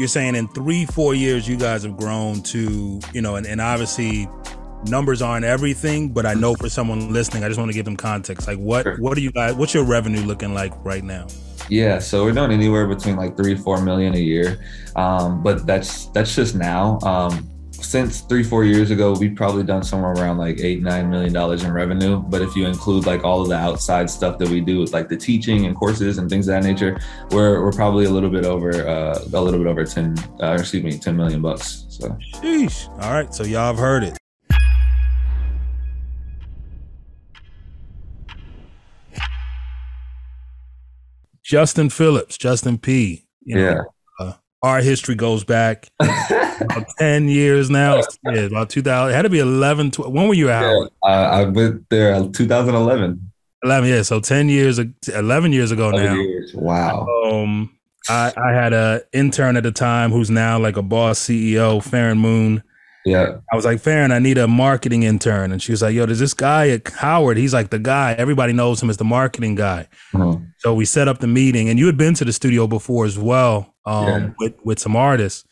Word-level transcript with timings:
you're 0.00 0.08
saying 0.08 0.34
in 0.34 0.48
three, 0.48 0.86
four 0.86 1.14
years, 1.14 1.46
you 1.46 1.58
guys 1.58 1.82
have 1.82 1.96
grown 1.98 2.42
to, 2.44 3.00
you 3.12 3.20
know, 3.20 3.36
and, 3.36 3.46
and 3.46 3.60
obviously 3.60 4.26
numbers 4.86 5.20
aren't 5.20 5.44
everything, 5.44 6.08
but 6.08 6.24
I 6.24 6.32
know 6.32 6.54
for 6.54 6.70
someone 6.70 7.12
listening, 7.12 7.44
I 7.44 7.48
just 7.48 7.60
want 7.60 7.70
to 7.70 7.74
give 7.74 7.84
them 7.84 7.96
context. 7.96 8.48
Like 8.48 8.58
what 8.58 8.84
sure. 8.84 8.96
what 8.96 9.16
are 9.16 9.20
you 9.20 9.30
guys 9.30 9.54
what's 9.54 9.74
your 9.74 9.84
revenue 9.84 10.22
looking 10.22 10.54
like 10.54 10.72
right 10.84 11.04
now? 11.04 11.26
Yeah, 11.68 11.98
so 11.98 12.24
we're 12.24 12.32
doing 12.32 12.50
anywhere 12.50 12.88
between 12.88 13.16
like 13.16 13.36
three, 13.36 13.54
four 13.54 13.80
million 13.82 14.14
a 14.14 14.18
year. 14.18 14.64
Um, 14.96 15.42
but 15.42 15.66
that's 15.66 16.06
that's 16.06 16.34
just 16.34 16.56
now. 16.56 16.98
Um, 17.00 17.46
since 17.72 18.20
three, 18.20 18.42
four 18.42 18.64
years 18.64 18.90
ago, 18.90 19.12
we've 19.12 19.34
probably 19.34 19.62
done 19.62 19.82
somewhere 19.82 20.12
around 20.12 20.38
like 20.38 20.60
eight, 20.60 20.82
nine 20.82 21.10
million 21.10 21.32
dollars 21.32 21.64
in 21.64 21.72
revenue. 21.72 22.18
But 22.18 22.42
if 22.42 22.54
you 22.54 22.66
include 22.66 23.06
like 23.06 23.24
all 23.24 23.42
of 23.42 23.48
the 23.48 23.56
outside 23.56 24.10
stuff 24.10 24.38
that 24.38 24.48
we 24.48 24.60
do 24.60 24.80
with 24.80 24.92
like 24.92 25.08
the 25.08 25.16
teaching 25.16 25.66
and 25.66 25.74
courses 25.74 26.18
and 26.18 26.28
things 26.28 26.48
of 26.48 26.54
that 26.54 26.68
nature, 26.68 27.00
we're 27.30 27.62
we're 27.62 27.72
probably 27.72 28.04
a 28.04 28.10
little 28.10 28.30
bit 28.30 28.44
over 28.44 28.70
uh, 28.86 29.18
a 29.32 29.40
little 29.40 29.58
bit 29.58 29.66
over 29.66 29.84
ten, 29.84 30.16
uh, 30.42 30.56
excuse 30.58 30.82
me, 30.82 30.98
ten 30.98 31.16
million 31.16 31.40
bucks. 31.42 31.86
So, 31.88 32.16
sheesh. 32.34 32.88
All 33.02 33.12
right, 33.12 33.32
so 33.34 33.44
y'all 33.44 33.66
have 33.66 33.78
heard 33.78 34.04
it. 34.04 34.16
Justin 41.42 41.90
Phillips, 41.90 42.38
Justin 42.38 42.78
P. 42.78 43.26
You 43.42 43.56
know, 43.56 43.60
yeah. 43.60 43.82
Our 44.62 44.80
history 44.80 45.14
goes 45.14 45.42
back 45.44 45.88
about 45.98 46.86
10 46.98 47.28
years 47.28 47.70
now. 47.70 48.02
Yeah, 48.24 48.40
about 48.40 48.68
2000. 48.68 49.10
It 49.10 49.16
had 49.16 49.22
to 49.22 49.30
be 49.30 49.38
11. 49.38 49.92
12, 49.92 50.12
when 50.12 50.28
were 50.28 50.34
you 50.34 50.50
at 50.50 50.62
yeah, 50.62 50.86
I, 51.02 51.12
I 51.12 51.44
went 51.44 51.88
there 51.88 52.12
2011. 52.28 53.32
11, 53.62 53.88
yeah. 53.88 54.02
So 54.02 54.20
10 54.20 54.48
years, 54.48 54.78
11 55.08 55.52
years 55.52 55.70
ago 55.70 55.90
now. 55.90 56.14
Years. 56.14 56.52
Wow. 56.54 57.06
Um, 57.24 57.74
I, 58.08 58.32
I 58.36 58.52
had 58.52 58.72
an 58.72 59.00
intern 59.12 59.56
at 59.56 59.62
the 59.62 59.72
time 59.72 60.10
who's 60.10 60.30
now 60.30 60.58
like 60.58 60.76
a 60.76 60.82
boss 60.82 61.18
CEO, 61.20 61.82
Farron 61.82 62.18
Moon. 62.18 62.62
Yeah. 63.04 63.38
I 63.50 63.56
was 63.56 63.64
like, 63.64 63.80
Farron, 63.80 64.12
I 64.12 64.18
need 64.18 64.38
a 64.38 64.46
marketing 64.46 65.04
intern. 65.04 65.52
And 65.52 65.62
she 65.62 65.72
was 65.72 65.82
like, 65.82 65.94
Yo, 65.94 66.06
there's 66.06 66.18
this 66.18 66.34
guy 66.34 66.68
at 66.68 66.88
Howard. 66.88 67.36
He's 67.36 67.54
like 67.54 67.70
the 67.70 67.78
guy. 67.78 68.12
Everybody 68.12 68.52
knows 68.52 68.82
him 68.82 68.90
as 68.90 68.98
the 68.98 69.04
marketing 69.04 69.54
guy. 69.54 69.88
Mm-hmm. 70.12 70.44
So 70.58 70.74
we 70.74 70.84
set 70.84 71.08
up 71.08 71.18
the 71.18 71.26
meeting. 71.26 71.68
And 71.68 71.78
you 71.78 71.86
had 71.86 71.96
been 71.96 72.14
to 72.14 72.24
the 72.24 72.32
studio 72.32 72.66
before 72.66 73.06
as 73.06 73.18
well 73.18 73.74
um, 73.86 74.06
yeah. 74.06 74.30
with, 74.38 74.54
with 74.64 74.78
some 74.78 74.96
artists. 74.96 75.46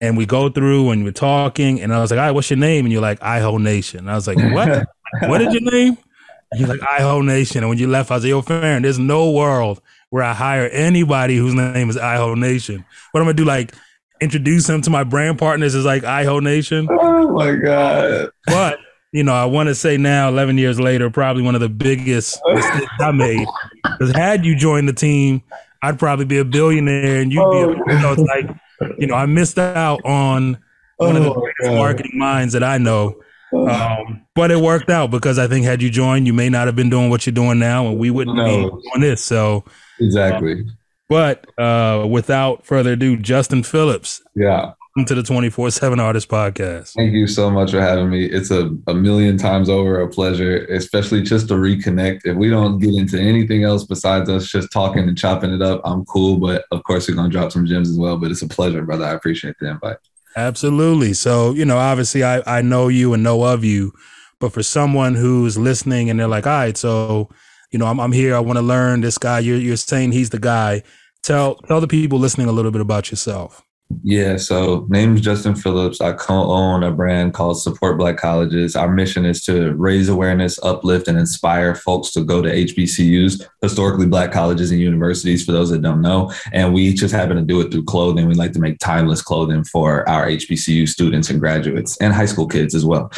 And 0.00 0.16
we 0.16 0.26
go 0.26 0.48
through 0.48 0.90
and 0.90 1.04
we're 1.04 1.12
talking. 1.12 1.80
And 1.80 1.94
I 1.94 2.00
was 2.00 2.10
like, 2.10 2.18
All 2.18 2.26
right, 2.26 2.32
what's 2.32 2.50
your 2.50 2.58
name? 2.58 2.84
And 2.84 2.92
you're 2.92 3.02
like, 3.02 3.22
Iho 3.22 3.58
Nation. 3.58 4.00
And 4.00 4.10
I 4.10 4.14
was 4.14 4.26
like, 4.26 4.38
What? 4.38 4.86
what 5.28 5.40
is 5.40 5.54
your 5.54 5.70
name? 5.70 5.96
And 6.50 6.60
you're 6.60 6.68
like, 6.68 6.82
Iho 6.82 7.22
Nation. 7.22 7.58
And 7.58 7.68
when 7.68 7.78
you 7.78 7.86
left, 7.86 8.10
I 8.10 8.14
was 8.14 8.24
like, 8.24 8.30
Yo, 8.30 8.42
Farron, 8.42 8.82
there's 8.82 8.98
no 8.98 9.30
world 9.30 9.80
where 10.10 10.24
I 10.24 10.34
hire 10.34 10.68
anybody 10.68 11.36
whose 11.36 11.54
name 11.54 11.88
is 11.88 11.96
Iho 11.96 12.34
Nation. 12.34 12.84
What 13.12 13.20
am 13.20 13.28
I'm 13.28 13.34
going 13.34 13.36
to 13.36 13.42
do, 13.42 13.46
like, 13.46 13.72
introduce 14.22 14.68
him 14.68 14.80
to 14.82 14.90
my 14.90 15.04
brand 15.04 15.38
partners 15.38 15.74
as 15.74 15.84
like 15.84 16.04
Iho 16.04 16.40
Nation. 16.40 16.88
Oh 16.90 17.32
my 17.32 17.54
god! 17.56 18.30
But 18.46 18.78
you 19.12 19.24
know, 19.24 19.34
I 19.34 19.44
want 19.44 19.68
to 19.68 19.74
say 19.74 19.96
now, 19.96 20.28
eleven 20.28 20.56
years 20.56 20.78
later, 20.78 21.10
probably 21.10 21.42
one 21.42 21.54
of 21.54 21.60
the 21.60 21.68
biggest 21.68 22.40
mistakes 22.46 22.92
I 23.00 23.10
made. 23.10 23.46
Because 23.82 24.12
had 24.12 24.44
you 24.44 24.56
joined 24.56 24.88
the 24.88 24.92
team, 24.92 25.42
I'd 25.82 25.98
probably 25.98 26.24
be 26.24 26.38
a 26.38 26.44
billionaire, 26.44 27.20
and 27.20 27.32
you'd 27.32 27.42
oh, 27.42 27.74
be. 27.74 27.92
A, 27.92 27.94
you 27.94 28.02
know, 28.02 28.12
it's 28.12 28.22
like 28.22 28.48
you 28.98 29.06
know, 29.06 29.14
I 29.14 29.26
missed 29.26 29.58
out 29.58 30.00
on 30.04 30.58
one 30.96 31.16
oh, 31.16 31.18
of 31.18 31.22
the 31.22 31.30
oh, 31.30 31.40
greatest 31.40 31.76
marketing 31.76 32.18
minds 32.18 32.52
that 32.54 32.62
I 32.62 32.78
know. 32.78 33.20
Um, 33.52 34.24
but 34.34 34.50
it 34.50 34.58
worked 34.58 34.88
out 34.88 35.10
because 35.10 35.38
I 35.38 35.46
think 35.46 35.66
had 35.66 35.82
you 35.82 35.90
joined, 35.90 36.26
you 36.26 36.32
may 36.32 36.48
not 36.48 36.66
have 36.66 36.76
been 36.76 36.88
doing 36.88 37.10
what 37.10 37.26
you're 37.26 37.34
doing 37.34 37.58
now, 37.58 37.86
and 37.86 37.98
we 37.98 38.10
wouldn't 38.10 38.36
no. 38.36 38.44
be 38.44 38.60
doing 38.62 39.00
this. 39.00 39.22
So 39.22 39.64
exactly. 40.00 40.52
Um, 40.52 40.78
but 41.12 41.46
uh, 41.58 42.06
without 42.06 42.64
further 42.64 42.92
ado, 42.92 43.18
Justin 43.18 43.62
Phillips. 43.62 44.22
Yeah. 44.34 44.72
Welcome 44.96 45.04
to 45.08 45.14
the 45.14 45.22
24 45.22 45.70
7 45.70 46.00
Artist 46.00 46.26
Podcast. 46.30 46.94
Thank 46.94 47.12
you 47.12 47.26
so 47.26 47.50
much 47.50 47.72
for 47.72 47.82
having 47.82 48.08
me. 48.08 48.24
It's 48.24 48.50
a, 48.50 48.70
a 48.86 48.94
million 48.94 49.36
times 49.36 49.68
over 49.68 50.00
a 50.00 50.08
pleasure, 50.08 50.64
especially 50.70 51.20
just 51.20 51.48
to 51.48 51.54
reconnect. 51.54 52.22
If 52.24 52.36
we 52.36 52.48
don't 52.48 52.78
get 52.78 52.94
into 52.94 53.20
anything 53.20 53.62
else 53.62 53.84
besides 53.84 54.30
us 54.30 54.48
just 54.48 54.72
talking 54.72 55.06
and 55.06 55.16
chopping 55.16 55.52
it 55.52 55.60
up, 55.60 55.82
I'm 55.84 56.06
cool. 56.06 56.38
But 56.38 56.64
of 56.72 56.82
course, 56.84 57.06
we're 57.06 57.14
going 57.14 57.30
to 57.30 57.36
drop 57.36 57.52
some 57.52 57.66
gems 57.66 57.90
as 57.90 57.98
well. 57.98 58.16
But 58.16 58.30
it's 58.30 58.40
a 58.40 58.48
pleasure, 58.48 58.80
brother. 58.80 59.04
I 59.04 59.12
appreciate 59.12 59.56
the 59.60 59.68
invite. 59.68 59.98
Absolutely. 60.34 61.12
So, 61.12 61.52
you 61.52 61.66
know, 61.66 61.76
obviously, 61.76 62.24
I, 62.24 62.42
I 62.46 62.62
know 62.62 62.88
you 62.88 63.12
and 63.12 63.22
know 63.22 63.44
of 63.44 63.64
you. 63.64 63.92
But 64.40 64.54
for 64.54 64.62
someone 64.62 65.14
who's 65.14 65.58
listening 65.58 66.08
and 66.08 66.18
they're 66.18 66.26
like, 66.26 66.46
all 66.46 66.54
right, 66.54 66.76
so, 66.76 67.28
you 67.70 67.78
know, 67.78 67.86
I'm, 67.86 68.00
I'm 68.00 68.12
here. 68.12 68.34
I 68.34 68.40
want 68.40 68.56
to 68.56 68.62
learn 68.62 69.02
this 69.02 69.18
guy. 69.18 69.40
You're, 69.40 69.58
you're 69.58 69.76
saying 69.76 70.12
he's 70.12 70.30
the 70.30 70.38
guy 70.38 70.82
Tell 71.22 71.54
tell 71.54 71.80
the 71.80 71.86
people 71.86 72.18
listening 72.18 72.48
a 72.48 72.52
little 72.52 72.72
bit 72.72 72.80
about 72.80 73.10
yourself. 73.10 73.62
Yeah, 74.04 74.36
so 74.36 74.86
name's 74.88 75.20
Justin 75.20 75.54
Phillips. 75.54 76.00
I 76.00 76.12
co-own 76.12 76.82
a 76.82 76.90
brand 76.90 77.34
called 77.34 77.60
Support 77.60 77.98
Black 77.98 78.16
Colleges. 78.16 78.76
Our 78.76 78.88
mission 78.88 79.24
is 79.24 79.44
to 79.46 79.72
raise 79.74 80.08
awareness, 80.08 80.58
uplift, 80.62 81.08
and 81.08 81.18
inspire 81.18 81.74
folks 81.74 82.10
to 82.12 82.24
go 82.24 82.40
to 82.42 82.48
HBCUs, 82.50 83.44
historically 83.60 84.06
black 84.06 84.32
colleges 84.32 84.70
and 84.70 84.80
universities, 84.80 85.44
for 85.44 85.52
those 85.52 85.70
that 85.70 85.82
don't 85.82 86.00
know. 86.00 86.32
And 86.52 86.72
we 86.72 86.92
just 86.94 87.14
happen 87.14 87.36
to 87.36 87.42
do 87.42 87.60
it 87.60 87.72
through 87.72 87.84
clothing. 87.84 88.26
We 88.26 88.34
like 88.34 88.52
to 88.52 88.60
make 88.60 88.78
timeless 88.78 89.22
clothing 89.22 89.64
for 89.64 90.08
our 90.08 90.26
HBCU 90.26 90.88
students 90.88 91.30
and 91.30 91.40
graduates 91.40 91.96
and 91.98 92.12
high 92.12 92.26
school 92.26 92.46
kids 92.46 92.74
as 92.74 92.84
well. 92.84 93.10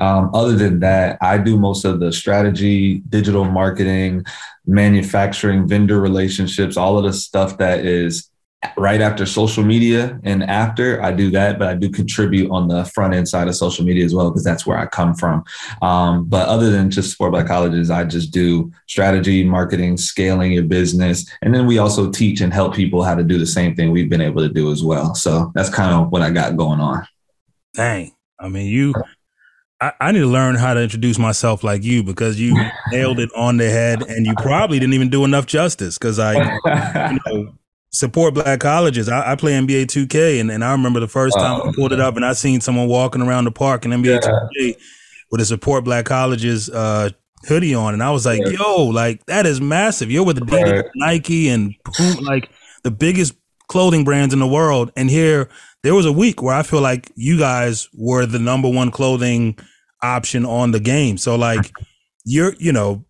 Um, 0.00 0.30
other 0.34 0.54
than 0.54 0.80
that, 0.80 1.18
I 1.20 1.38
do 1.38 1.58
most 1.58 1.84
of 1.84 2.00
the 2.00 2.12
strategy, 2.12 2.98
digital 3.08 3.44
marketing, 3.44 4.24
manufacturing, 4.66 5.66
vendor 5.66 6.00
relationships, 6.00 6.76
all 6.76 6.98
of 6.98 7.04
the 7.04 7.12
stuff 7.12 7.58
that 7.58 7.84
is 7.84 8.28
right 8.76 9.00
after 9.00 9.26
social 9.26 9.64
media 9.64 10.20
and 10.22 10.42
after 10.44 11.02
I 11.02 11.12
do 11.12 11.30
that, 11.30 11.58
but 11.58 11.68
I 11.68 11.74
do 11.74 11.90
contribute 11.90 12.50
on 12.50 12.68
the 12.68 12.84
front 12.84 13.14
end 13.14 13.28
side 13.28 13.48
of 13.48 13.56
social 13.56 13.84
media 13.84 14.04
as 14.04 14.14
well, 14.14 14.30
because 14.30 14.44
that's 14.44 14.66
where 14.66 14.78
I 14.78 14.86
come 14.86 15.14
from. 15.14 15.44
Um, 15.80 16.24
but 16.24 16.48
other 16.48 16.70
than 16.70 16.90
just 16.90 17.10
support 17.10 17.32
black 17.32 17.46
colleges, 17.46 17.90
I 17.90 18.04
just 18.04 18.32
do 18.32 18.70
strategy, 18.86 19.44
marketing, 19.44 19.96
scaling 19.96 20.52
your 20.52 20.64
business. 20.64 21.28
And 21.42 21.54
then 21.54 21.66
we 21.66 21.78
also 21.78 22.10
teach 22.10 22.40
and 22.40 22.52
help 22.52 22.74
people 22.74 23.02
how 23.02 23.14
to 23.14 23.24
do 23.24 23.38
the 23.38 23.46
same 23.46 23.74
thing 23.74 23.90
we've 23.90 24.10
been 24.10 24.20
able 24.20 24.42
to 24.42 24.52
do 24.52 24.70
as 24.70 24.82
well. 24.82 25.14
So 25.14 25.50
that's 25.54 25.70
kind 25.70 25.94
of 25.94 26.10
what 26.10 26.22
I 26.22 26.30
got 26.30 26.56
going 26.56 26.80
on. 26.80 27.06
Dang. 27.74 28.12
I 28.38 28.48
mean, 28.48 28.66
you 28.66 28.92
I, 29.80 29.92
I, 30.00 30.12
need 30.12 30.20
to 30.20 30.26
learn 30.26 30.54
how 30.54 30.74
to 30.74 30.80
introduce 30.80 31.18
myself 31.18 31.64
like 31.64 31.82
you 31.82 32.04
because 32.04 32.38
you 32.38 32.54
nailed 32.92 33.18
it 33.18 33.30
on 33.34 33.56
the 33.56 33.68
head 33.68 34.02
and 34.02 34.24
you 34.24 34.34
probably 34.36 34.78
didn't 34.78 34.94
even 34.94 35.10
do 35.10 35.24
enough 35.24 35.46
justice 35.46 35.98
because 35.98 36.20
I 36.20 37.10
you 37.10 37.18
know, 37.26 37.54
support 37.92 38.34
black 38.34 38.60
colleges. 38.60 39.08
I, 39.08 39.32
I, 39.32 39.36
play 39.36 39.52
NBA 39.52 39.84
2K 39.84 40.40
and, 40.40 40.50
and 40.50 40.64
I 40.64 40.72
remember 40.72 41.00
the 41.00 41.08
first 41.08 41.36
time 41.36 41.60
I 41.60 41.72
pulled 41.74 41.92
it 41.92 42.00
up 42.00 42.16
and 42.16 42.24
I 42.24 42.32
seen 42.32 42.60
someone 42.60 42.88
walking 42.88 43.22
around 43.22 43.44
the 43.44 43.50
park 43.50 43.84
in 43.84 43.90
NBA 43.90 44.22
yeah. 44.22 44.30
2K 44.68 44.76
with 45.30 45.40
a 45.40 45.44
support 45.44 45.84
black 45.84 46.06
colleges 46.06 46.70
uh, 46.70 47.10
hoodie 47.46 47.74
on 47.74 47.94
and 47.94 48.02
I 48.02 48.10
was 48.10 48.24
like, 48.24 48.40
yeah. 48.44 48.58
yo, 48.58 48.84
like 48.84 49.24
that 49.26 49.46
is 49.46 49.60
massive. 49.60 50.10
You're 50.10 50.24
with 50.24 50.38
Adidas, 50.38 50.82
right. 50.82 50.90
Nike 50.94 51.48
and 51.48 51.74
like 52.22 52.50
the 52.82 52.90
biggest 52.90 53.34
clothing 53.68 54.04
brands 54.04 54.32
in 54.32 54.40
the 54.40 54.46
world. 54.46 54.90
And 54.96 55.10
here 55.10 55.48
there 55.82 55.94
was 55.94 56.06
a 56.06 56.12
week 56.12 56.42
where 56.42 56.54
I 56.54 56.62
feel 56.62 56.80
like 56.80 57.10
you 57.14 57.38
guys 57.38 57.88
were 57.94 58.26
the 58.26 58.38
number 58.38 58.68
one 58.68 58.90
clothing– 58.90 59.58
option 60.02 60.44
on 60.44 60.72
the 60.72 60.80
game. 60.80 61.16
So 61.16 61.36
like 61.36 61.72
you're, 62.24 62.54
you 62.58 62.72
know, 62.72 63.04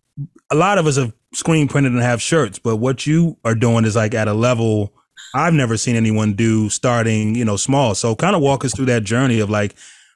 a 0.51 0.55
lot 0.55 0.77
of 0.77 0.87
us 0.87 0.97
have 0.97 1.13
screen 1.33 1.67
printed 1.67 1.93
and 1.93 2.01
have 2.01 2.21
shirts, 2.21 2.59
but 2.59 2.77
what 2.77 3.05
you 3.05 3.37
are 3.43 3.55
doing 3.55 3.85
is 3.85 3.95
like 3.95 4.13
at 4.13 4.27
a 4.27 4.33
level 4.33 4.93
I've 5.35 5.53
never 5.53 5.77
seen 5.77 5.95
anyone 5.95 6.33
do 6.33 6.69
starting, 6.69 7.33
you 7.33 7.43
know, 7.43 7.57
small. 7.57 7.95
So 7.95 8.15
kind 8.15 8.35
of 8.35 8.41
walk 8.41 8.63
us 8.65 8.75
through 8.75 8.85
that 8.85 9.03
journey 9.03 9.39
of 9.39 9.49
like 9.49 9.75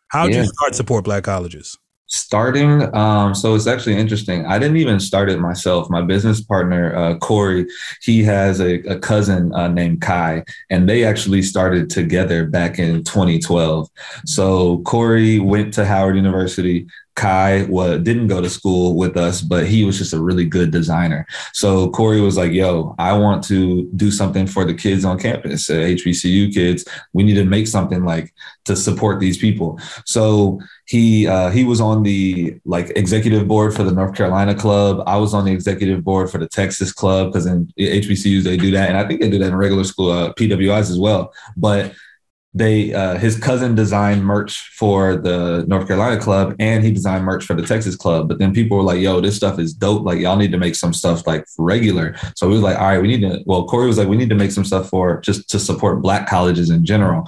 how 0.09 0.25
did 0.25 0.35
yeah. 0.35 0.43
you 0.43 0.47
start 0.47 0.75
support 0.75 1.03
black 1.03 1.23
colleges? 1.23 1.77
starting 2.09 2.83
um, 2.95 3.35
so 3.35 3.53
it's 3.53 3.67
actually 3.67 3.95
interesting 3.95 4.45
i 4.45 4.57
didn't 4.57 4.77
even 4.77 4.97
start 4.97 5.29
it 5.29 5.39
myself 5.39 5.89
my 5.89 6.01
business 6.01 6.39
partner 6.39 6.95
uh, 6.95 7.17
corey 7.17 7.65
he 8.01 8.23
has 8.23 8.61
a, 8.61 8.75
a 8.89 8.97
cousin 8.97 9.53
uh, 9.53 9.67
named 9.67 9.99
kai 9.99 10.41
and 10.69 10.87
they 10.87 11.03
actually 11.03 11.41
started 11.41 11.89
together 11.89 12.45
back 12.45 12.79
in 12.79 13.03
2012 13.03 13.89
so 14.25 14.79
corey 14.83 15.39
went 15.39 15.73
to 15.73 15.85
howard 15.85 16.15
university 16.15 16.87
Kai 17.17 17.63
what 17.63 18.03
didn't 18.03 18.27
go 18.27 18.41
to 18.41 18.49
school 18.49 18.95
with 18.95 19.17
us, 19.17 19.41
but 19.41 19.65
he 19.65 19.83
was 19.83 19.97
just 19.97 20.13
a 20.13 20.21
really 20.21 20.45
good 20.45 20.69
designer. 20.71 21.25
So 21.51 21.89
Corey 21.89 22.21
was 22.21 22.37
like, 22.37 22.51
"Yo, 22.51 22.95
I 22.99 23.17
want 23.17 23.43
to 23.45 23.89
do 23.95 24.11
something 24.11 24.45
for 24.45 24.63
the 24.65 24.75
kids 24.75 25.03
on 25.03 25.19
campus, 25.19 25.69
uh, 25.69 25.73
HBCU 25.73 26.53
kids. 26.53 26.85
We 27.13 27.23
need 27.23 27.33
to 27.33 27.43
make 27.43 27.67
something 27.67 28.05
like 28.05 28.33
to 28.65 28.75
support 28.75 29.19
these 29.19 29.37
people." 29.37 29.79
So 30.05 30.59
he 30.85 31.27
uh, 31.27 31.49
he 31.49 31.63
was 31.63 31.81
on 31.81 32.03
the 32.03 32.55
like 32.65 32.91
executive 32.95 33.47
board 33.47 33.73
for 33.73 33.83
the 33.83 33.91
North 33.91 34.15
Carolina 34.15 34.53
club. 34.53 35.01
I 35.07 35.17
was 35.17 35.33
on 35.33 35.43
the 35.43 35.51
executive 35.51 36.03
board 36.03 36.29
for 36.29 36.37
the 36.37 36.47
Texas 36.47 36.93
club 36.93 37.33
because 37.33 37.47
in 37.47 37.65
HBCUs 37.79 38.43
they 38.43 38.57
do 38.57 38.69
that, 38.71 38.89
and 38.89 38.97
I 38.97 39.07
think 39.07 39.21
they 39.21 39.29
do 39.29 39.39
that 39.39 39.47
in 39.47 39.55
regular 39.55 39.83
school 39.83 40.11
uh, 40.11 40.33
PWIs 40.33 40.91
as 40.91 40.99
well. 40.99 41.33
But 41.57 41.93
they 42.57 42.93
uh, 42.93 43.17
his 43.17 43.37
cousin 43.37 43.75
designed 43.75 44.23
merch 44.23 44.69
for 44.73 45.15
the 45.15 45.65
North 45.67 45.87
Carolina 45.87 46.19
club 46.19 46.55
and 46.59 46.83
he 46.83 46.91
designed 46.91 47.25
merch 47.25 47.45
for 47.45 47.53
the 47.53 47.65
Texas 47.65 47.95
club. 47.95 48.27
But 48.27 48.39
then 48.39 48.53
people 48.53 48.77
were 48.77 48.83
like, 48.83 48.99
"Yo, 48.99 49.21
this 49.21 49.35
stuff 49.35 49.59
is 49.59 49.73
dope. 49.73 50.03
Like, 50.03 50.19
y'all 50.19 50.37
need 50.37 50.51
to 50.51 50.57
make 50.57 50.75
some 50.75 50.93
stuff 50.93 51.27
like 51.27 51.45
regular." 51.57 52.15
So 52.35 52.47
we 52.47 52.53
was 52.53 52.63
like, 52.63 52.77
"All 52.77 52.87
right, 52.87 53.01
we 53.01 53.07
need 53.07 53.21
to." 53.21 53.43
Well, 53.45 53.65
Corey 53.65 53.87
was 53.87 53.97
like, 53.97 54.07
"We 54.07 54.17
need 54.17 54.29
to 54.29 54.35
make 54.35 54.51
some 54.51 54.65
stuff 54.65 54.89
for 54.89 55.21
just 55.21 55.49
to 55.49 55.59
support 55.59 56.01
Black 56.01 56.27
colleges 56.27 56.69
in 56.69 56.85
general." 56.85 57.27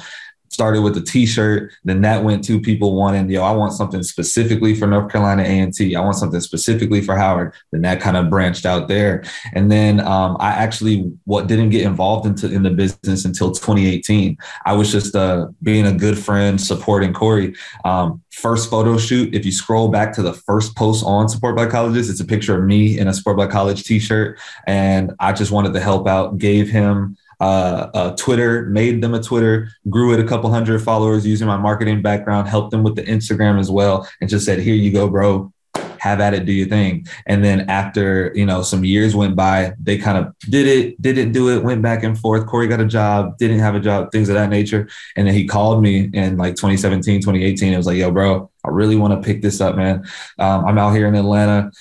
Started 0.59 0.81
with 0.81 0.97
a 0.97 1.01
t-shirt 1.01 1.71
then 1.85 2.01
that 2.01 2.21
went 2.21 2.44
to 2.44 2.59
people 2.59 2.94
wanting 2.94 3.29
yo 3.29 3.44
i 3.44 3.51
want 3.51 3.71
something 3.71 4.03
specifically 4.03 4.75
for 4.75 4.88
north 4.88 5.09
carolina 5.09 5.41
a&t 5.41 5.95
i 5.95 6.01
want 6.01 6.17
something 6.17 6.41
specifically 6.41 7.01
for 7.01 7.15
howard. 7.15 7.53
Then 7.71 7.81
that 7.83 8.01
kind 8.01 8.17
of 8.17 8.29
branched 8.29 8.65
out 8.65 8.89
there. 8.89 9.23
And 9.53 9.71
then 9.71 10.01
um, 10.01 10.35
i 10.41 10.50
actually 10.50 11.11
what 11.23 11.47
didn't 11.47 11.69
get 11.69 11.83
involved 11.83 12.25
into 12.25 12.51
in 12.51 12.63
the 12.63 12.71
business 12.71 13.23
until 13.23 13.51
2018 13.51 14.38
i 14.65 14.73
was 14.73 14.91
just 14.91 15.15
uh, 15.15 15.47
being 15.63 15.85
a 15.85 15.94
good 15.94 16.17
friend 16.17 16.59
supporting 16.59 17.13
corey. 17.13 17.56
Um, 17.85 18.21
first 18.31 18.69
photo 18.69 18.97
shoot 18.97 19.33
if 19.33 19.45
you 19.45 19.51
scroll 19.51 19.88
back 19.88 20.11
to 20.13 20.21
the 20.21 20.33
first 20.33 20.75
post 20.75 21.06
on 21.06 21.29
support 21.29 21.56
black 21.56 21.69
colleges 21.69 22.09
it's 22.09 22.19
a 22.19 22.25
picture 22.25 22.57
of 22.57 22.65
me 22.65 23.00
in 23.00 23.07
a 23.07 23.13
support 23.13 23.38
black 23.38 23.50
college 23.50 23.83
t-shirt. 23.85 24.38
And 24.67 25.13
i 25.19 25.31
just 25.31 25.51
wanted 25.51 25.73
to 25.73 25.79
help 25.79 26.06
out 26.07 26.38
gave 26.38 26.69
him 26.69 27.17
uh, 27.39 27.89
uh, 27.94 28.15
Twitter, 28.15 28.65
made 28.65 29.01
them 29.01 29.13
a 29.13 29.21
Twitter, 29.21 29.69
grew 29.89 30.13
it 30.13 30.19
a 30.19 30.27
couple 30.27 30.51
hundred 30.51 30.81
followers 30.81 31.25
using 31.25 31.47
my 31.47 31.57
marketing 31.57 32.01
background, 32.01 32.47
helped 32.47 32.71
them 32.71 32.83
with 32.83 32.95
the 32.95 33.03
Instagram 33.03 33.59
as 33.59 33.71
well, 33.71 34.07
and 34.19 34.30
just 34.30 34.45
said, 34.45 34.59
"Here 34.59 34.75
you 34.75 34.91
go, 34.91 35.09
bro. 35.09 35.51
Have 36.00 36.21
at 36.21 36.33
it, 36.33 36.45
do 36.45 36.51
your 36.51 36.68
thing." 36.68 37.06
And 37.27 37.44
then 37.44 37.69
after 37.69 38.31
you 38.36 38.45
know 38.45 38.62
some 38.62 38.83
years 38.83 39.15
went 39.15 39.36
by, 39.36 39.74
they 39.81 39.97
kind 39.97 40.18
of 40.18 40.33
did 40.50 40.68
it, 40.68 41.01
didn't 41.01 41.31
do 41.31 41.50
it, 41.50 41.63
went 41.63 41.81
back 41.81 42.03
and 42.03 42.18
forth. 42.18 42.45
Corey 42.45 42.68
got 42.68 42.81
a 42.81 42.86
job, 42.86 43.38
didn't 43.38 43.59
have 43.59 43.75
a 43.75 43.80
job, 43.80 44.12
things 44.12 44.30
of 44.30 44.35
that 44.35 44.50
nature. 44.50 44.89
And 45.15 45.27
then 45.27 45.33
he 45.33 45.47
called 45.47 45.81
me 45.81 46.09
in 46.13 46.38
like 46.38 46.56
2017, 46.56 47.21
2018. 47.21 47.74
It 47.74 47.77
was 47.77 47.88
like, 47.88 47.97
"Yo, 47.97 48.12
bro, 48.12 48.50
I 48.65 48.69
really 48.69 48.97
want 48.97 49.13
to 49.13 49.25
pick 49.25 49.42
this 49.42 49.62
up, 49.62 49.75
man. 49.77 50.06
Um, 50.38 50.65
I'm 50.65 50.77
out 50.77 50.94
here 50.94 51.07
in 51.07 51.15
Atlanta." 51.15 51.71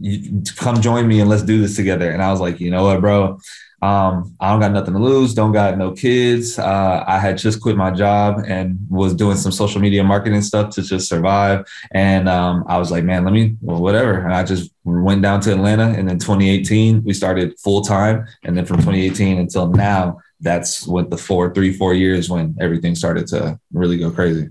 You 0.00 0.42
come 0.56 0.80
join 0.80 1.06
me 1.06 1.20
and 1.20 1.28
let's 1.28 1.42
do 1.42 1.60
this 1.60 1.76
together. 1.76 2.10
And 2.10 2.22
I 2.22 2.30
was 2.30 2.40
like, 2.40 2.60
you 2.60 2.70
know 2.70 2.84
what, 2.84 3.00
bro? 3.00 3.38
Um, 3.82 4.36
I 4.40 4.50
don't 4.50 4.60
got 4.60 4.72
nothing 4.72 4.92
to 4.92 5.00
lose, 5.00 5.32
don't 5.32 5.52
got 5.52 5.78
no 5.78 5.92
kids. 5.92 6.58
Uh, 6.58 7.02
I 7.06 7.18
had 7.18 7.38
just 7.38 7.62
quit 7.62 7.76
my 7.76 7.90
job 7.90 8.44
and 8.46 8.78
was 8.90 9.14
doing 9.14 9.36
some 9.36 9.52
social 9.52 9.80
media 9.80 10.04
marketing 10.04 10.42
stuff 10.42 10.74
to 10.74 10.82
just 10.82 11.08
survive. 11.08 11.64
And 11.92 12.28
um, 12.28 12.64
I 12.66 12.76
was 12.76 12.90
like, 12.90 13.04
man, 13.04 13.24
let 13.24 13.32
me, 13.32 13.56
well, 13.62 13.80
whatever. 13.80 14.18
And 14.18 14.34
I 14.34 14.44
just 14.44 14.70
went 14.84 15.22
down 15.22 15.40
to 15.42 15.52
Atlanta. 15.52 15.88
And 15.88 16.06
then 16.06 16.18
2018, 16.18 17.04
we 17.04 17.14
started 17.14 17.58
full 17.58 17.80
time. 17.80 18.26
And 18.44 18.56
then 18.56 18.66
from 18.66 18.76
2018 18.78 19.38
until 19.38 19.68
now, 19.68 20.18
that's 20.40 20.86
what 20.86 21.08
the 21.08 21.18
four, 21.18 21.54
three, 21.54 21.72
four 21.72 21.94
years 21.94 22.28
when 22.28 22.56
everything 22.60 22.94
started 22.94 23.26
to 23.28 23.58
really 23.72 23.96
go 23.96 24.10
crazy. 24.10 24.48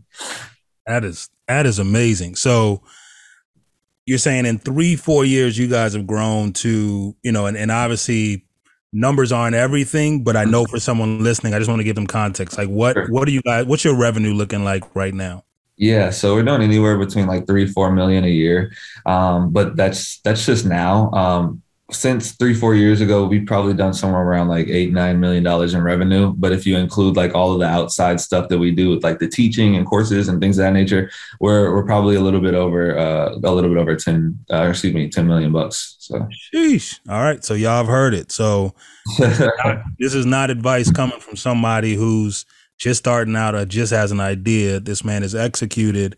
That 0.87 1.03
is, 1.03 1.29
that 1.47 1.67
is 1.67 1.77
amazing. 1.77 2.35
So, 2.35 2.81
you're 4.09 4.17
saying 4.17 4.47
in 4.47 4.57
three, 4.57 4.95
four 4.95 5.23
years, 5.23 5.55
you 5.55 5.67
guys 5.67 5.93
have 5.93 6.07
grown 6.07 6.51
to, 6.51 7.15
you 7.21 7.31
know, 7.31 7.45
and, 7.45 7.55
and 7.55 7.69
obviously 7.69 8.43
numbers 8.91 9.31
aren't 9.31 9.55
everything, 9.55 10.23
but 10.23 10.35
I 10.35 10.45
know 10.45 10.65
for 10.65 10.79
someone 10.79 11.23
listening, 11.23 11.53
I 11.53 11.59
just 11.59 11.69
want 11.69 11.79
to 11.79 11.83
give 11.83 11.93
them 11.93 12.07
context. 12.07 12.57
Like 12.57 12.69
what 12.69 12.95
sure. 12.95 13.07
what 13.09 13.27
are 13.27 13.31
you 13.31 13.43
guys 13.43 13.67
what's 13.67 13.85
your 13.85 13.95
revenue 13.95 14.33
looking 14.33 14.63
like 14.63 14.83
right 14.95 15.13
now? 15.13 15.43
Yeah, 15.77 16.09
so 16.09 16.33
we're 16.33 16.43
doing 16.43 16.63
anywhere 16.63 16.97
between 16.97 17.27
like 17.27 17.45
three, 17.45 17.67
four 17.67 17.91
million 17.91 18.23
a 18.23 18.29
year. 18.29 18.73
Um, 19.05 19.51
but 19.51 19.75
that's 19.75 20.19
that's 20.21 20.43
just 20.43 20.65
now. 20.65 21.11
Um, 21.11 21.61
since 21.91 22.33
three 22.33 22.53
four 22.53 22.75
years 22.75 23.01
ago 23.01 23.25
we've 23.25 23.47
probably 23.47 23.73
done 23.73 23.93
somewhere 23.93 24.21
around 24.21 24.47
like 24.47 24.67
eight 24.67 24.93
nine 24.93 25.19
million 25.19 25.43
dollars 25.43 25.73
in 25.73 25.81
revenue. 25.81 26.33
But 26.37 26.51
if 26.51 26.65
you 26.65 26.77
include 26.77 27.15
like 27.15 27.35
all 27.35 27.53
of 27.53 27.59
the 27.59 27.67
outside 27.67 28.19
stuff 28.19 28.49
that 28.49 28.57
we 28.57 28.71
do 28.71 28.89
with 28.89 29.03
like 29.03 29.19
the 29.19 29.27
teaching 29.27 29.75
and 29.75 29.85
courses 29.85 30.27
and 30.27 30.39
things 30.39 30.57
of 30.57 30.63
that 30.65 30.73
nature 30.73 31.09
we're 31.39 31.73
we're 31.73 31.85
probably 31.85 32.15
a 32.15 32.21
little 32.21 32.41
bit 32.41 32.53
over 32.53 32.97
uh, 32.97 33.33
a 33.33 33.51
little 33.53 33.69
bit 33.69 33.77
over 33.79 33.95
10 33.95 34.39
uh, 34.51 34.67
excuse 34.69 34.93
me 34.93 35.09
10 35.09 35.27
million 35.27 35.51
bucks 35.51 35.95
so. 35.99 36.27
Sheesh. 36.53 36.99
all 37.07 37.21
right. 37.21 37.43
So 37.43 37.53
y'all 37.53 37.77
have 37.77 37.87
heard 37.87 38.13
it. 38.13 38.31
So 38.31 38.73
this 39.19 40.13
is 40.13 40.25
not 40.25 40.49
advice 40.49 40.91
coming 40.91 41.19
from 41.19 41.35
somebody 41.35 41.95
who's 41.95 42.45
just 42.77 42.99
starting 42.99 43.35
out 43.35 43.55
or 43.55 43.65
just 43.65 43.91
has 43.91 44.11
an 44.11 44.19
idea. 44.19 44.79
This 44.79 45.03
man 45.03 45.21
is 45.21 45.35
executed. 45.35 46.15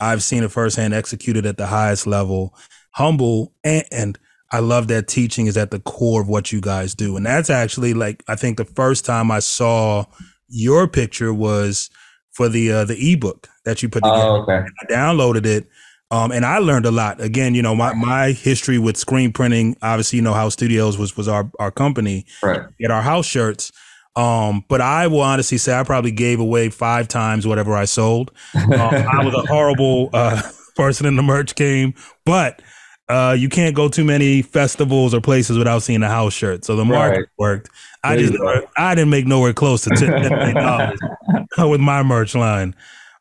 I've 0.00 0.22
seen 0.22 0.42
it 0.42 0.50
firsthand 0.50 0.92
executed 0.92 1.46
at 1.46 1.56
the 1.56 1.66
highest 1.66 2.06
level 2.06 2.54
humble 2.92 3.52
and, 3.64 3.84
and 3.90 4.18
I 4.52 4.60
love 4.60 4.88
that 4.88 5.08
teaching 5.08 5.46
is 5.46 5.56
at 5.56 5.70
the 5.70 5.80
core 5.80 6.20
of 6.20 6.28
what 6.28 6.52
you 6.52 6.60
guys 6.60 6.94
do. 6.94 7.16
And 7.16 7.24
that's 7.24 7.50
actually 7.50 7.94
like 7.94 8.22
I 8.28 8.36
think 8.36 8.58
the 8.58 8.64
first 8.64 9.04
time 9.04 9.30
I 9.30 9.38
saw 9.38 10.04
your 10.48 10.86
picture 10.86 11.32
was 11.32 11.90
for 12.32 12.48
the 12.48 12.70
uh, 12.70 12.84
the 12.84 13.12
ebook 13.12 13.48
that 13.64 13.82
you 13.82 13.88
put 13.88 14.02
together. 14.02 14.22
Oh, 14.22 14.42
okay. 14.42 14.64
I 14.80 14.92
downloaded 14.92 15.46
it. 15.46 15.68
Um, 16.10 16.30
and 16.30 16.44
I 16.44 16.58
learned 16.58 16.84
a 16.84 16.90
lot. 16.90 17.22
Again, 17.22 17.54
you 17.54 17.62
know, 17.62 17.74
my, 17.74 17.94
my 17.94 18.32
history 18.32 18.78
with 18.78 18.98
screen 18.98 19.32
printing, 19.32 19.78
obviously, 19.80 20.18
you 20.18 20.22
know, 20.22 20.34
House 20.34 20.52
Studios 20.52 20.98
was 20.98 21.16
was 21.16 21.26
our, 21.26 21.50
our 21.58 21.70
company. 21.70 22.26
Right. 22.42 22.60
Get 22.78 22.90
our 22.90 23.00
house 23.00 23.24
shirts. 23.24 23.72
Um, 24.14 24.62
but 24.68 24.82
I 24.82 25.06
will 25.06 25.22
honestly 25.22 25.56
say 25.56 25.72
I 25.72 25.84
probably 25.84 26.10
gave 26.10 26.38
away 26.38 26.68
five 26.68 27.08
times 27.08 27.46
whatever 27.46 27.74
I 27.74 27.86
sold. 27.86 28.30
Um, 28.54 28.72
I 28.74 29.24
was 29.24 29.34
a 29.34 29.46
horrible 29.46 30.10
uh, 30.12 30.42
person 30.76 31.06
in 31.06 31.16
the 31.16 31.22
merch 31.22 31.54
game, 31.54 31.94
but 32.26 32.60
uh, 33.08 33.36
you 33.38 33.48
can't 33.48 33.74
go 33.74 33.88
too 33.88 34.04
many 34.04 34.42
festivals 34.42 35.12
or 35.12 35.20
places 35.20 35.58
without 35.58 35.82
seeing 35.82 36.02
a 36.02 36.08
house 36.08 36.32
shirt. 36.32 36.64
So 36.64 36.76
the 36.76 36.84
market 36.84 37.18
right. 37.18 37.28
worked. 37.38 37.70
I 38.04 38.16
there 38.16 38.26
just 38.26 38.38
I 38.76 38.94
didn't 38.94 39.10
make 39.10 39.26
nowhere 39.26 39.52
close 39.52 39.82
to 39.82 39.90
ten 39.90 40.10
million 40.22 40.54
dollars 40.54 40.98
with 41.58 41.80
my 41.80 42.02
merch 42.02 42.34
line. 42.34 42.74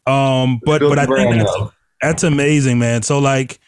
Um, 0.07 0.59
but 0.63 0.79
but 0.81 0.97
I 0.97 1.05
think 1.05 1.35
that's, 1.35 1.57
that's 2.01 2.23
amazing, 2.23 2.79
man. 2.79 3.03
So 3.03 3.19
like, 3.19 3.59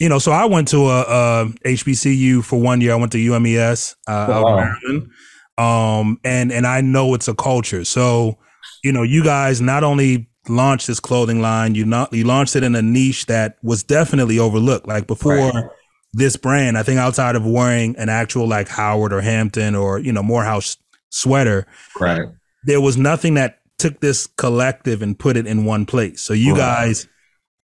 you 0.00 0.08
know, 0.08 0.18
so 0.18 0.32
I 0.32 0.44
went 0.46 0.68
to 0.68 0.88
a, 0.88 1.00
a 1.02 1.52
HBCU 1.64 2.44
for 2.44 2.60
one 2.60 2.80
year. 2.80 2.92
I 2.92 2.96
went 2.96 3.12
to 3.12 3.18
UMES 3.18 3.96
uh, 4.08 4.12
out 4.12 4.48
in 4.48 4.56
Maryland. 4.56 5.10
Um, 5.58 6.20
and 6.24 6.52
and 6.52 6.66
I 6.66 6.80
know 6.80 7.14
it's 7.14 7.28
a 7.28 7.34
culture. 7.34 7.84
So, 7.84 8.38
you 8.84 8.92
know, 8.92 9.02
you 9.02 9.24
guys 9.24 9.60
not 9.60 9.82
only 9.82 10.27
launched 10.48 10.86
this 10.86 11.00
clothing 11.00 11.40
line. 11.40 11.74
You 11.74 11.84
not 11.84 12.12
you 12.12 12.24
launched 12.24 12.56
it 12.56 12.62
in 12.62 12.74
a 12.74 12.82
niche 12.82 13.26
that 13.26 13.56
was 13.62 13.82
definitely 13.82 14.38
overlooked. 14.38 14.86
Like 14.86 15.06
before 15.06 15.36
right. 15.36 15.64
this 16.12 16.36
brand, 16.36 16.78
I 16.78 16.82
think 16.82 16.98
outside 16.98 17.36
of 17.36 17.46
wearing 17.46 17.96
an 17.96 18.08
actual 18.08 18.46
like 18.46 18.68
Howard 18.68 19.12
or 19.12 19.20
Hampton 19.20 19.74
or 19.74 19.98
you 19.98 20.12
know 20.12 20.22
Morehouse 20.22 20.76
sweater, 21.10 21.66
right? 22.00 22.28
There 22.64 22.80
was 22.80 22.96
nothing 22.96 23.34
that 23.34 23.60
took 23.78 24.00
this 24.00 24.26
collective 24.26 25.02
and 25.02 25.18
put 25.18 25.36
it 25.36 25.46
in 25.46 25.64
one 25.64 25.86
place. 25.86 26.20
So 26.20 26.32
you 26.32 26.52
right. 26.52 26.58
guys 26.58 27.08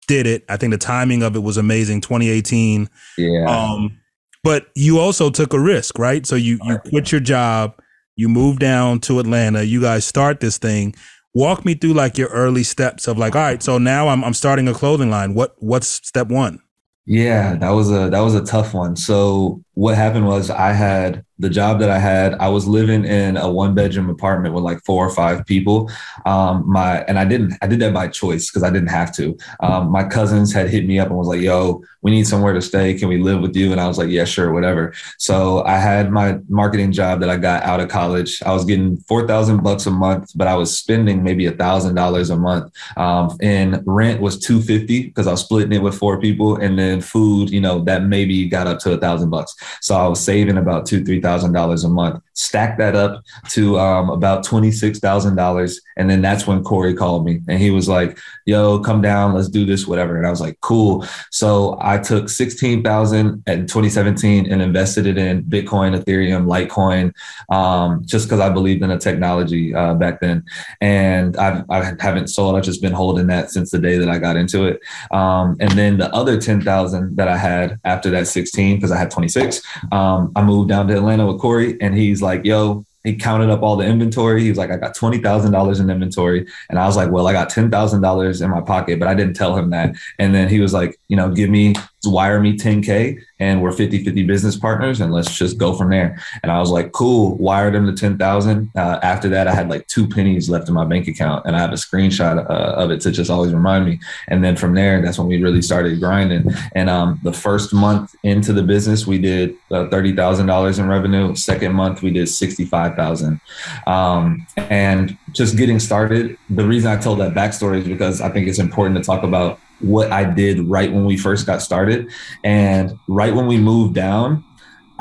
did 0.06 0.26
it. 0.26 0.44
I 0.48 0.56
think 0.56 0.72
the 0.72 0.78
timing 0.78 1.22
of 1.22 1.34
it 1.36 1.42
was 1.42 1.56
amazing. 1.56 2.02
2018. 2.02 2.88
Yeah. 3.16 3.44
Um, 3.46 3.98
but 4.44 4.66
you 4.74 4.98
also 4.98 5.30
took 5.30 5.52
a 5.52 5.60
risk, 5.60 5.98
right? 5.98 6.26
So 6.26 6.36
you 6.36 6.58
you 6.64 6.78
quit 6.78 7.12
your 7.12 7.20
job, 7.20 7.80
you 8.16 8.28
move 8.28 8.58
down 8.58 9.00
to 9.00 9.20
Atlanta. 9.20 9.62
You 9.62 9.80
guys 9.80 10.04
start 10.04 10.40
this 10.40 10.58
thing 10.58 10.94
walk 11.34 11.64
me 11.64 11.74
through 11.74 11.94
like 11.94 12.18
your 12.18 12.28
early 12.28 12.62
steps 12.62 13.08
of 13.08 13.16
like 13.16 13.34
all 13.34 13.42
right 13.42 13.62
so 13.62 13.78
now 13.78 14.08
i'm, 14.08 14.22
I'm 14.24 14.34
starting 14.34 14.68
a 14.68 14.74
clothing 14.74 15.10
line. 15.10 15.34
What 15.34 15.54
what's 15.58 15.88
step 15.88 16.28
one? 16.28 16.60
Yeah 17.06 17.56
that 17.56 17.70
was 17.70 17.90
a 17.90 18.10
that 18.10 18.20
was 18.20 18.34
a 18.34 18.44
tough 18.44 18.74
one. 18.74 18.96
So 18.96 19.62
what 19.74 19.94
happened 19.94 20.26
was 20.26 20.50
i 20.50 20.72
had 20.72 21.24
the 21.42 21.50
job 21.50 21.80
that 21.80 21.90
I 21.90 21.98
had, 21.98 22.34
I 22.34 22.48
was 22.48 22.68
living 22.68 23.04
in 23.04 23.36
a 23.36 23.50
one 23.50 23.74
bedroom 23.74 24.08
apartment 24.08 24.54
with 24.54 24.62
like 24.62 24.82
four 24.84 25.04
or 25.04 25.10
five 25.10 25.44
people. 25.44 25.90
Um, 26.24 26.62
my 26.66 27.02
and 27.02 27.18
I 27.18 27.24
didn't 27.24 27.54
I 27.60 27.66
did 27.66 27.80
that 27.80 27.92
by 27.92 28.08
choice 28.08 28.48
because 28.48 28.62
I 28.62 28.70
didn't 28.70 28.90
have 28.90 29.14
to. 29.16 29.36
Um, 29.60 29.90
my 29.90 30.04
cousins 30.04 30.52
had 30.52 30.70
hit 30.70 30.86
me 30.86 31.00
up 31.00 31.08
and 31.08 31.16
was 31.16 31.26
like, 31.26 31.40
"Yo, 31.40 31.82
we 32.00 32.12
need 32.12 32.28
somewhere 32.28 32.52
to 32.52 32.62
stay. 32.62 32.94
Can 32.94 33.08
we 33.08 33.18
live 33.18 33.40
with 33.40 33.56
you?" 33.56 33.72
And 33.72 33.80
I 33.80 33.88
was 33.88 33.98
like, 33.98 34.08
"Yeah, 34.08 34.24
sure, 34.24 34.52
whatever." 34.52 34.94
So 35.18 35.64
I 35.64 35.78
had 35.78 36.12
my 36.12 36.38
marketing 36.48 36.92
job 36.92 37.20
that 37.20 37.28
I 37.28 37.36
got 37.36 37.64
out 37.64 37.80
of 37.80 37.88
college. 37.88 38.40
I 38.46 38.52
was 38.52 38.64
getting 38.64 38.98
four 39.08 39.26
thousand 39.26 39.64
bucks 39.64 39.86
a 39.86 39.90
month, 39.90 40.30
but 40.36 40.46
I 40.46 40.54
was 40.54 40.78
spending 40.78 41.24
maybe 41.24 41.46
a 41.46 41.52
thousand 41.52 41.96
dollars 41.96 42.30
a 42.30 42.36
month. 42.36 42.72
Um, 42.96 43.36
and 43.42 43.82
rent 43.84 44.20
was 44.20 44.38
two 44.38 44.62
fifty 44.62 45.08
because 45.08 45.26
I 45.26 45.32
was 45.32 45.40
splitting 45.40 45.72
it 45.72 45.82
with 45.82 45.98
four 45.98 46.20
people, 46.20 46.56
and 46.56 46.78
then 46.78 47.00
food, 47.00 47.50
you 47.50 47.60
know, 47.60 47.82
that 47.84 48.04
maybe 48.04 48.48
got 48.48 48.68
up 48.68 48.78
to 48.80 48.92
a 48.92 48.98
thousand 48.98 49.30
bucks. 49.30 49.56
So 49.80 49.96
I 49.96 50.06
was 50.06 50.20
saving 50.20 50.58
about 50.58 50.86
two 50.86 51.04
three 51.04 51.20
thousand 51.20 51.52
$1,000 51.52 51.84
a 51.84 51.88
month. 51.88 52.22
Stack 52.34 52.78
that 52.78 52.94
up 52.94 53.22
to 53.50 53.78
um, 53.78 54.10
about 54.10 54.44
$26,000. 54.44 55.76
And 55.96 56.10
then 56.10 56.22
that's 56.22 56.46
when 56.46 56.62
Corey 56.62 56.94
called 56.94 57.24
me 57.24 57.40
and 57.48 57.58
he 57.58 57.70
was 57.70 57.88
like, 57.88 58.18
yo, 58.46 58.78
come 58.80 59.02
down, 59.02 59.34
let's 59.34 59.48
do 59.48 59.64
this, 59.64 59.86
whatever. 59.86 60.16
And 60.16 60.26
I 60.26 60.30
was 60.30 60.40
like, 60.40 60.58
cool. 60.60 61.06
So 61.30 61.78
I 61.80 61.98
took 61.98 62.28
16,000 62.28 63.42
in 63.46 63.60
2017 63.66 64.50
and 64.50 64.62
invested 64.62 65.06
it 65.06 65.18
in 65.18 65.44
Bitcoin, 65.44 65.98
Ethereum, 65.98 66.46
Litecoin, 66.46 67.12
um, 67.54 68.04
just 68.04 68.26
because 68.26 68.40
I 68.40 68.48
believed 68.48 68.82
in 68.82 68.88
the 68.88 68.98
technology 68.98 69.74
uh, 69.74 69.94
back 69.94 70.20
then. 70.20 70.44
And 70.80 71.36
I've, 71.36 71.68
I 71.70 71.92
haven't 72.00 72.28
sold. 72.28 72.56
I've 72.56 72.64
just 72.64 72.82
been 72.82 72.92
holding 72.92 73.26
that 73.28 73.50
since 73.50 73.70
the 73.70 73.78
day 73.78 73.98
that 73.98 74.08
I 74.08 74.18
got 74.18 74.36
into 74.36 74.64
it. 74.64 74.80
Um, 75.10 75.56
and 75.60 75.72
then 75.72 75.98
the 75.98 76.12
other 76.14 76.40
10,000 76.40 77.16
that 77.16 77.28
I 77.28 77.36
had 77.36 77.78
after 77.84 78.10
that 78.10 78.26
16, 78.26 78.76
because 78.76 78.90
I 78.90 78.98
had 78.98 79.10
26, 79.10 79.62
um, 79.92 80.32
I 80.34 80.42
moved 80.42 80.68
down 80.68 80.88
to 80.88 80.96
Atlanta 80.96 81.26
with 81.26 81.40
Corey 81.40 81.80
and 81.80 81.94
he's 81.94 82.21
like, 82.22 82.44
yo, 82.44 82.84
he 83.04 83.16
counted 83.16 83.50
up 83.50 83.62
all 83.62 83.76
the 83.76 83.84
inventory. 83.84 84.42
He 84.42 84.48
was 84.48 84.58
like, 84.58 84.70
I 84.70 84.76
got 84.76 84.96
$20,000 84.96 85.80
in 85.80 85.90
inventory. 85.90 86.46
And 86.70 86.78
I 86.78 86.86
was 86.86 86.96
like, 86.96 87.10
well, 87.10 87.26
I 87.26 87.32
got 87.32 87.50
$10,000 87.50 88.42
in 88.42 88.50
my 88.50 88.60
pocket, 88.60 88.98
but 88.98 89.08
I 89.08 89.14
didn't 89.14 89.34
tell 89.34 89.56
him 89.56 89.70
that. 89.70 89.96
And 90.18 90.34
then 90.34 90.48
he 90.48 90.60
was 90.60 90.72
like, 90.72 90.98
you 91.08 91.16
know, 91.16 91.30
give 91.30 91.50
me, 91.50 91.74
wire 92.04 92.40
me 92.40 92.56
10K 92.56 93.18
and 93.38 93.62
we're 93.62 93.72
50 93.72 94.04
50 94.04 94.24
business 94.24 94.56
partners 94.56 95.00
and 95.00 95.12
let's 95.12 95.34
just 95.34 95.58
go 95.58 95.74
from 95.74 95.90
there. 95.90 96.20
And 96.42 96.50
I 96.50 96.58
was 96.58 96.70
like, 96.70 96.92
cool, 96.92 97.36
wired 97.36 97.74
them 97.74 97.86
to 97.86 97.92
10,000. 97.92 98.70
Uh, 98.76 98.98
after 99.02 99.28
that, 99.30 99.48
I 99.48 99.54
had 99.54 99.68
like 99.68 99.86
two 99.86 100.08
pennies 100.08 100.48
left 100.48 100.68
in 100.68 100.74
my 100.74 100.84
bank 100.84 101.08
account 101.08 101.46
and 101.46 101.56
I 101.56 101.60
have 101.60 101.72
a 101.72 101.76
screenshot 101.76 102.38
uh, 102.38 102.74
of 102.74 102.90
it 102.90 103.00
to 103.02 103.10
just 103.10 103.30
always 103.30 103.52
remind 103.52 103.84
me. 103.84 104.00
And 104.28 104.44
then 104.44 104.56
from 104.56 104.74
there, 104.74 105.02
that's 105.02 105.18
when 105.18 105.28
we 105.28 105.42
really 105.42 105.62
started 105.62 106.00
grinding. 106.00 106.52
And 106.74 106.88
um, 106.88 107.20
the 107.22 107.32
first 107.32 107.72
month 107.72 108.14
into 108.22 108.52
the 108.52 108.62
business, 108.62 109.06
we 109.06 109.18
did 109.18 109.56
uh, 109.70 109.86
$30,000 109.86 110.78
in 110.78 110.88
revenue. 110.88 111.34
Second 111.34 111.74
month, 111.74 112.02
we 112.02 112.10
did 112.10 112.28
65,000. 112.28 113.40
Um, 113.86 114.46
and 114.56 115.16
just 115.32 115.56
getting 115.56 115.78
started, 115.78 116.36
the 116.50 116.64
reason 116.64 116.90
I 116.90 116.96
told 116.96 117.20
that 117.20 117.34
backstory 117.34 117.78
is 117.78 117.88
because 117.88 118.20
I 118.20 118.28
think 118.28 118.48
it's 118.48 118.58
important 118.58 118.96
to 118.96 119.02
talk 119.02 119.22
about 119.22 119.60
what 119.82 120.10
I 120.12 120.24
did 120.24 120.60
right 120.60 120.92
when 120.92 121.04
we 121.04 121.16
first 121.16 121.46
got 121.46 121.62
started. 121.62 122.10
And 122.42 122.98
right 123.08 123.34
when 123.34 123.46
we 123.46 123.58
moved 123.58 123.94
down, 123.94 124.44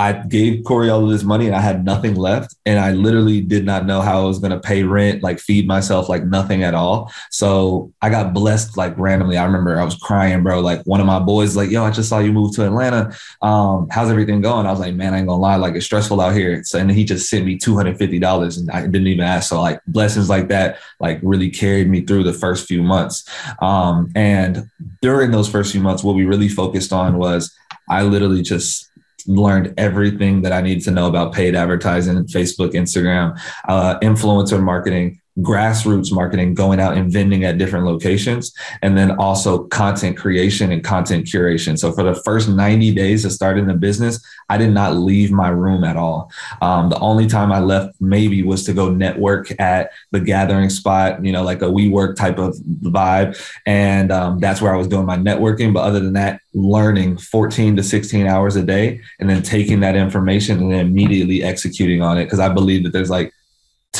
I 0.02 0.14
gave 0.14 0.64
Corey 0.64 0.90
all 0.90 1.04
of 1.04 1.12
this 1.12 1.24
money 1.24 1.46
and 1.46 1.56
I 1.56 1.62
had 1.62 1.86
nothing 1.86 2.16
left. 2.16 2.56
And 2.66 2.80
I 2.80 2.92
literally 2.92 3.40
did 3.40 3.66
not 3.66 3.86
know 3.86 4.02
how 4.02 4.24
I 4.24 4.26
was 4.26 4.40
going 4.40 4.52
to 4.52 4.60
pay 4.60 4.82
rent, 4.82 5.22
like 5.22 5.40
feed 5.40 5.68
myself, 5.68 6.10
like 6.10 6.26
nothing 6.26 6.64
at 6.64 6.74
all. 6.74 7.14
So 7.30 7.94
I 8.02 8.10
got 8.10 8.34
blessed 8.34 8.78
like 8.78 8.98
randomly. 8.98 9.38
I 9.38 9.46
remember 9.46 9.80
I 9.80 9.84
was 9.84 9.96
crying, 9.96 10.42
bro. 10.42 10.60
Like 10.60 10.82
one 10.86 11.02
of 11.02 11.06
my 11.06 11.20
boys, 11.20 11.56
like, 11.56 11.70
yo, 11.70 11.84
I 11.84 11.92
just 11.92 12.10
saw 12.10 12.18
you 12.18 12.34
move 12.34 12.56
to 12.56 12.66
Atlanta. 12.66 13.16
Um, 13.44 13.90
how's 13.92 14.10
everything 14.10 14.42
going? 14.42 14.66
I 14.66 14.72
was 14.72 14.80
like, 14.80 14.96
man, 14.96 15.14
I 15.14 15.20
ain't 15.20 15.28
gonna 15.28 15.40
lie, 15.40 15.58
like 15.58 15.76
it's 15.76 15.86
stressful 15.86 16.20
out 16.20 16.34
here. 16.34 16.64
So, 16.64 16.80
and 16.80 16.90
he 16.90 17.06
just 17.06 17.30
sent 17.30 17.46
me 17.46 17.60
$250 17.60 18.58
and 18.58 18.72
I 18.72 18.82
didn't 18.88 19.06
even 19.06 19.24
ask. 19.24 19.50
So 19.50 19.62
like 19.62 19.82
blessings 19.86 20.30
like 20.30 20.48
that, 20.48 20.80
like 21.00 21.20
really 21.22 21.52
carried 21.52 21.88
me 21.88 22.02
through 22.02 22.24
the 22.24 22.34
first 22.34 22.68
few 22.68 22.82
months. 22.82 23.24
Um, 23.62 24.12
and 24.16 24.68
during 25.04 25.30
those 25.30 25.48
first 25.48 25.72
few 25.72 25.82
months, 25.82 26.04
what 26.04 26.16
we 26.16 26.26
really 26.26 26.50
focused 26.50 26.92
on 26.92 27.20
was 27.20 27.56
I 27.88 28.04
literally 28.04 28.42
just 28.42 28.91
learned 29.28 29.74
everything 29.78 30.42
that 30.42 30.52
I 30.52 30.62
needed 30.62 30.84
to 30.86 30.92
know 30.92 31.08
about 31.08 31.34
paid 31.34 31.56
advertising, 31.56 32.18
Facebook, 32.26 32.74
Instagram, 32.74 33.40
uh, 33.68 34.00
influencer 34.00 34.62
marketing, 34.62 35.21
grassroots 35.40 36.14
marketing, 36.14 36.54
going 36.54 36.80
out 36.80 36.98
and 36.98 37.12
vending 37.12 37.46
at 37.46 37.58
different 37.58 37.86
locations, 37.86 38.54
and 38.82 38.98
then 38.98 39.12
also 39.12 39.64
content 39.66 40.18
creation 40.18 40.72
and 40.72 40.84
content 40.84 41.26
curation. 41.26 41.80
So 41.80 41.92
for 41.92 42.04
the 42.04 42.16
first 42.16 42.50
90 42.50 42.94
days 42.94 43.24
of 43.24 43.32
starting 43.32 43.68
the 43.68 43.74
business, 43.74 44.24
I 44.50 44.58
did 44.58 44.72
not 44.72 44.98
leave 44.98 45.32
my 45.32 45.50
room 45.50 45.84
at 45.84 45.96
all. 45.96 46.32
Um, 46.62 46.90
the 46.90 47.00
only 47.00 47.28
time 47.28 47.52
I 47.52 47.60
left 47.60 47.96
maybe 48.02 48.44
was 48.44 48.66
to 48.66 48.74
go 48.74 48.92
network 48.92 49.58
at 49.60 49.92
the 50.12 50.20
gathering 50.20 50.70
spot, 50.70 51.24
you 51.24 51.32
know, 51.32 51.44
like 51.44 51.62
a 51.62 51.66
WeWork 51.66 52.16
type 52.16 52.38
of 52.38 52.56
vibe. 52.82 53.40
And 53.66 54.12
um, 54.12 54.40
that's 54.40 54.62
where 54.62 54.74
I 54.74 54.78
was 54.78 54.88
doing 54.88 55.06
my 55.06 55.18
networking. 55.18 55.74
But 55.74 55.84
other 55.84 56.00
than 56.00 56.14
that, 56.14 56.42
learning 56.54 57.18
14 57.18 57.78
to 57.78 57.84
16 57.84 58.28
hours 58.28 58.58
a 58.58 58.64
day 58.64 59.00
and 59.20 59.30
then 59.30 59.42
taking 59.42 59.80
that 59.80 59.96
information 59.96 60.60
and 60.60 60.72
then 60.72 60.80
immediately 60.88 61.44
executing 61.44 62.02
on 62.02 62.18
it. 62.18 62.30
Cause 62.30 62.40
I 62.40 62.50
believe 62.50 62.84
that 62.84 62.92
there's 62.92 63.10
like 63.10 63.34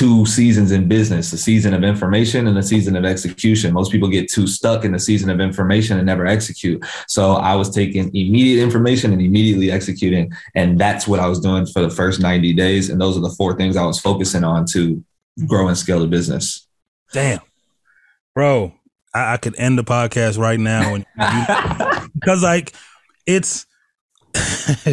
two 0.02 0.26
seasons 0.26 0.72
in 0.72 0.88
business 0.88 1.32
a 1.32 1.38
season 1.38 1.76
of 1.76 1.84
information 1.84 2.48
and 2.48 2.58
a 2.58 2.64
season 2.64 2.96
of 2.96 3.06
execution. 3.06 3.72
Most 3.72 3.92
people 3.92 4.08
get 4.10 4.32
too 4.32 4.48
stuck 4.48 4.84
in 4.84 4.94
the 4.94 4.98
season 4.98 5.30
of 5.30 5.40
information 5.40 5.98
and 5.98 6.08
never 6.08 6.26
execute. 6.26 6.84
So 7.08 7.34
i 7.34 7.54
was 7.54 7.70
taking 7.70 8.08
immediate 8.16 8.64
information 8.64 9.14
and 9.14 9.22
immediately 9.22 9.70
executing 9.70 10.32
and 10.56 10.80
that's 10.80 11.08
what 11.08 11.20
i 11.20 11.28
was 11.28 11.40
doing 11.40 11.68
for 11.68 11.84
the 11.84 11.90
first 11.92 12.20
90 12.20 12.52
days. 12.54 12.90
And 12.90 13.00
those 13.00 13.16
are 13.16 13.22
the 13.22 13.30
four 13.30 13.56
things 13.56 13.78
i 13.78 13.86
was 13.86 14.00
focusing 14.00 14.44
on 14.44 14.66
to 14.74 15.04
grow 15.46 15.68
and 15.68 15.78
scale 15.78 16.00
the 16.00 16.08
business. 16.08 16.68
Damn. 17.14 17.42
Bro 18.34 18.74
i, 19.14 19.34
I 19.34 19.38
could 19.38 19.54
end 19.60 19.78
the 19.78 19.84
podcast 19.84 20.40
right 20.40 20.60
now 20.60 20.98
because 22.16 22.42
like 22.52 22.74
it's 23.28 23.68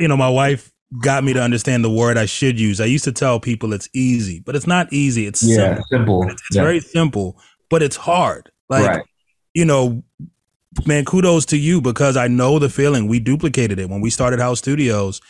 you 0.00 0.08
know 0.08 0.16
my 0.16 0.30
wife 0.30 0.72
got 1.00 1.24
me 1.24 1.32
to 1.32 1.42
understand 1.42 1.84
the 1.84 1.90
word 1.90 2.16
I 2.16 2.26
should 2.26 2.58
use. 2.58 2.80
I 2.80 2.84
used 2.86 3.04
to 3.04 3.12
tell 3.12 3.40
people 3.40 3.72
it's 3.72 3.88
easy, 3.92 4.40
but 4.40 4.54
it's 4.54 4.66
not 4.66 4.92
easy. 4.92 5.26
It's 5.26 5.42
yeah, 5.42 5.56
simple. 5.56 5.84
simple. 5.90 6.22
It's, 6.24 6.42
it's 6.48 6.56
yeah. 6.56 6.62
very 6.62 6.80
simple, 6.80 7.40
but 7.70 7.82
it's 7.82 7.96
hard. 7.96 8.50
Like, 8.68 8.86
right. 8.86 9.02
you 9.54 9.64
know, 9.64 10.02
man, 10.86 11.04
kudos 11.04 11.46
to 11.46 11.56
you 11.56 11.80
because 11.80 12.16
I 12.16 12.28
know 12.28 12.58
the 12.58 12.68
feeling. 12.68 13.08
We 13.08 13.20
duplicated 13.20 13.78
it 13.78 13.88
when 13.88 14.00
we 14.00 14.10
started 14.10 14.40
House 14.40 14.58
Studios. 14.58 15.20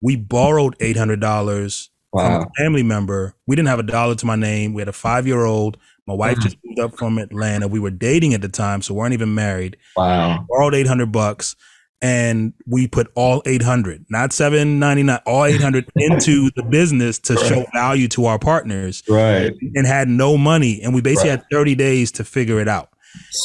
We 0.00 0.16
borrowed 0.16 0.76
eight 0.80 0.96
hundred 0.96 1.20
dollars 1.20 1.90
wow. 2.12 2.40
from 2.40 2.48
a 2.48 2.62
family 2.62 2.82
member. 2.82 3.34
We 3.46 3.56
didn't 3.56 3.68
have 3.68 3.78
a 3.78 3.84
dollar 3.84 4.14
to 4.16 4.26
my 4.26 4.36
name. 4.36 4.74
We 4.74 4.82
had 4.82 4.88
a 4.88 4.92
five 4.92 5.26
year 5.26 5.44
old. 5.44 5.78
My 6.06 6.14
wife 6.14 6.38
mm. 6.38 6.42
just 6.42 6.56
moved 6.64 6.78
up 6.78 6.96
from 6.96 7.18
Atlanta. 7.18 7.66
We 7.66 7.80
were 7.80 7.90
dating 7.90 8.34
at 8.34 8.42
the 8.42 8.48
time, 8.48 8.82
so 8.82 8.94
we 8.94 8.98
weren't 8.98 9.14
even 9.14 9.34
married. 9.34 9.76
Wow. 9.96 10.44
Borrowed 10.48 10.74
eight 10.74 10.86
hundred 10.86 11.12
bucks 11.12 11.56
and 12.02 12.52
we 12.66 12.86
put 12.86 13.10
all 13.14 13.42
800 13.46 14.04
not 14.10 14.32
799 14.32 15.18
all 15.26 15.44
800 15.46 15.90
into 15.96 16.50
the 16.56 16.62
business 16.62 17.18
to 17.20 17.34
right. 17.34 17.46
show 17.46 17.64
value 17.72 18.08
to 18.08 18.26
our 18.26 18.38
partners 18.38 19.02
right 19.08 19.52
and 19.74 19.86
had 19.86 20.08
no 20.08 20.36
money 20.36 20.80
and 20.82 20.94
we 20.94 21.00
basically 21.00 21.30
right. 21.30 21.40
had 21.40 21.50
30 21.50 21.74
days 21.74 22.12
to 22.12 22.24
figure 22.24 22.60
it 22.60 22.68
out 22.68 22.90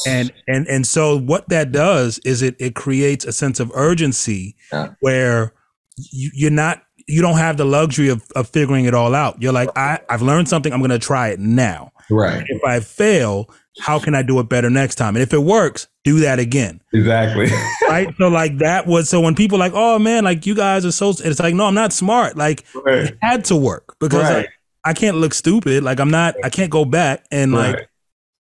and 0.05 0.33
and 0.47 0.67
and 0.67 0.85
so 0.85 1.17
what 1.17 1.47
that 1.49 1.71
does 1.71 2.19
is 2.25 2.41
it 2.41 2.55
it 2.59 2.75
creates 2.75 3.23
a 3.25 3.31
sense 3.31 3.59
of 3.59 3.71
urgency 3.73 4.55
yeah. 4.73 4.89
where 4.99 5.53
you, 5.95 6.29
you're 6.33 6.51
not 6.51 6.83
you 7.07 7.21
don't 7.21 7.37
have 7.37 7.57
the 7.57 7.65
luxury 7.65 8.09
of, 8.09 8.23
of 8.35 8.49
figuring 8.49 8.85
it 8.85 8.93
all 8.93 9.15
out 9.15 9.41
you're 9.41 9.53
like 9.53 9.69
i 9.77 9.97
i've 10.09 10.21
learned 10.21 10.49
something 10.49 10.73
i'm 10.73 10.79
going 10.79 10.91
to 10.91 10.99
try 10.99 11.29
it 11.29 11.39
now 11.39 11.89
right 12.09 12.43
if 12.49 12.61
i 12.65 12.81
fail 12.81 13.49
how 13.79 13.99
can 13.99 14.15
I 14.15 14.21
do 14.21 14.39
it 14.39 14.49
better 14.49 14.69
next 14.69 14.95
time? 14.95 15.15
And 15.15 15.23
if 15.23 15.33
it 15.33 15.39
works, 15.39 15.87
do 16.03 16.19
that 16.21 16.39
again. 16.39 16.81
Exactly. 16.93 17.47
right. 17.87 18.07
So 18.17 18.27
like 18.27 18.57
that 18.59 18.87
was 18.87 19.09
so 19.09 19.21
when 19.21 19.35
people 19.35 19.59
like, 19.59 19.73
oh 19.75 19.99
man, 19.99 20.23
like 20.23 20.45
you 20.45 20.55
guys 20.55 20.85
are 20.85 20.91
so 20.91 21.09
it's 21.11 21.39
like, 21.39 21.53
no, 21.53 21.65
I'm 21.65 21.75
not 21.75 21.93
smart. 21.93 22.37
Like 22.37 22.65
right. 22.73 23.05
it 23.05 23.17
had 23.21 23.45
to 23.45 23.55
work 23.55 23.95
because 23.99 24.23
right. 24.23 24.37
like, 24.37 24.49
I 24.83 24.93
can't 24.93 25.17
look 25.17 25.33
stupid. 25.33 25.83
Like 25.83 25.99
I'm 25.99 26.09
not, 26.09 26.35
I 26.43 26.49
can't 26.49 26.71
go 26.71 26.85
back 26.85 27.25
and 27.31 27.53
right. 27.53 27.75
like 27.75 27.89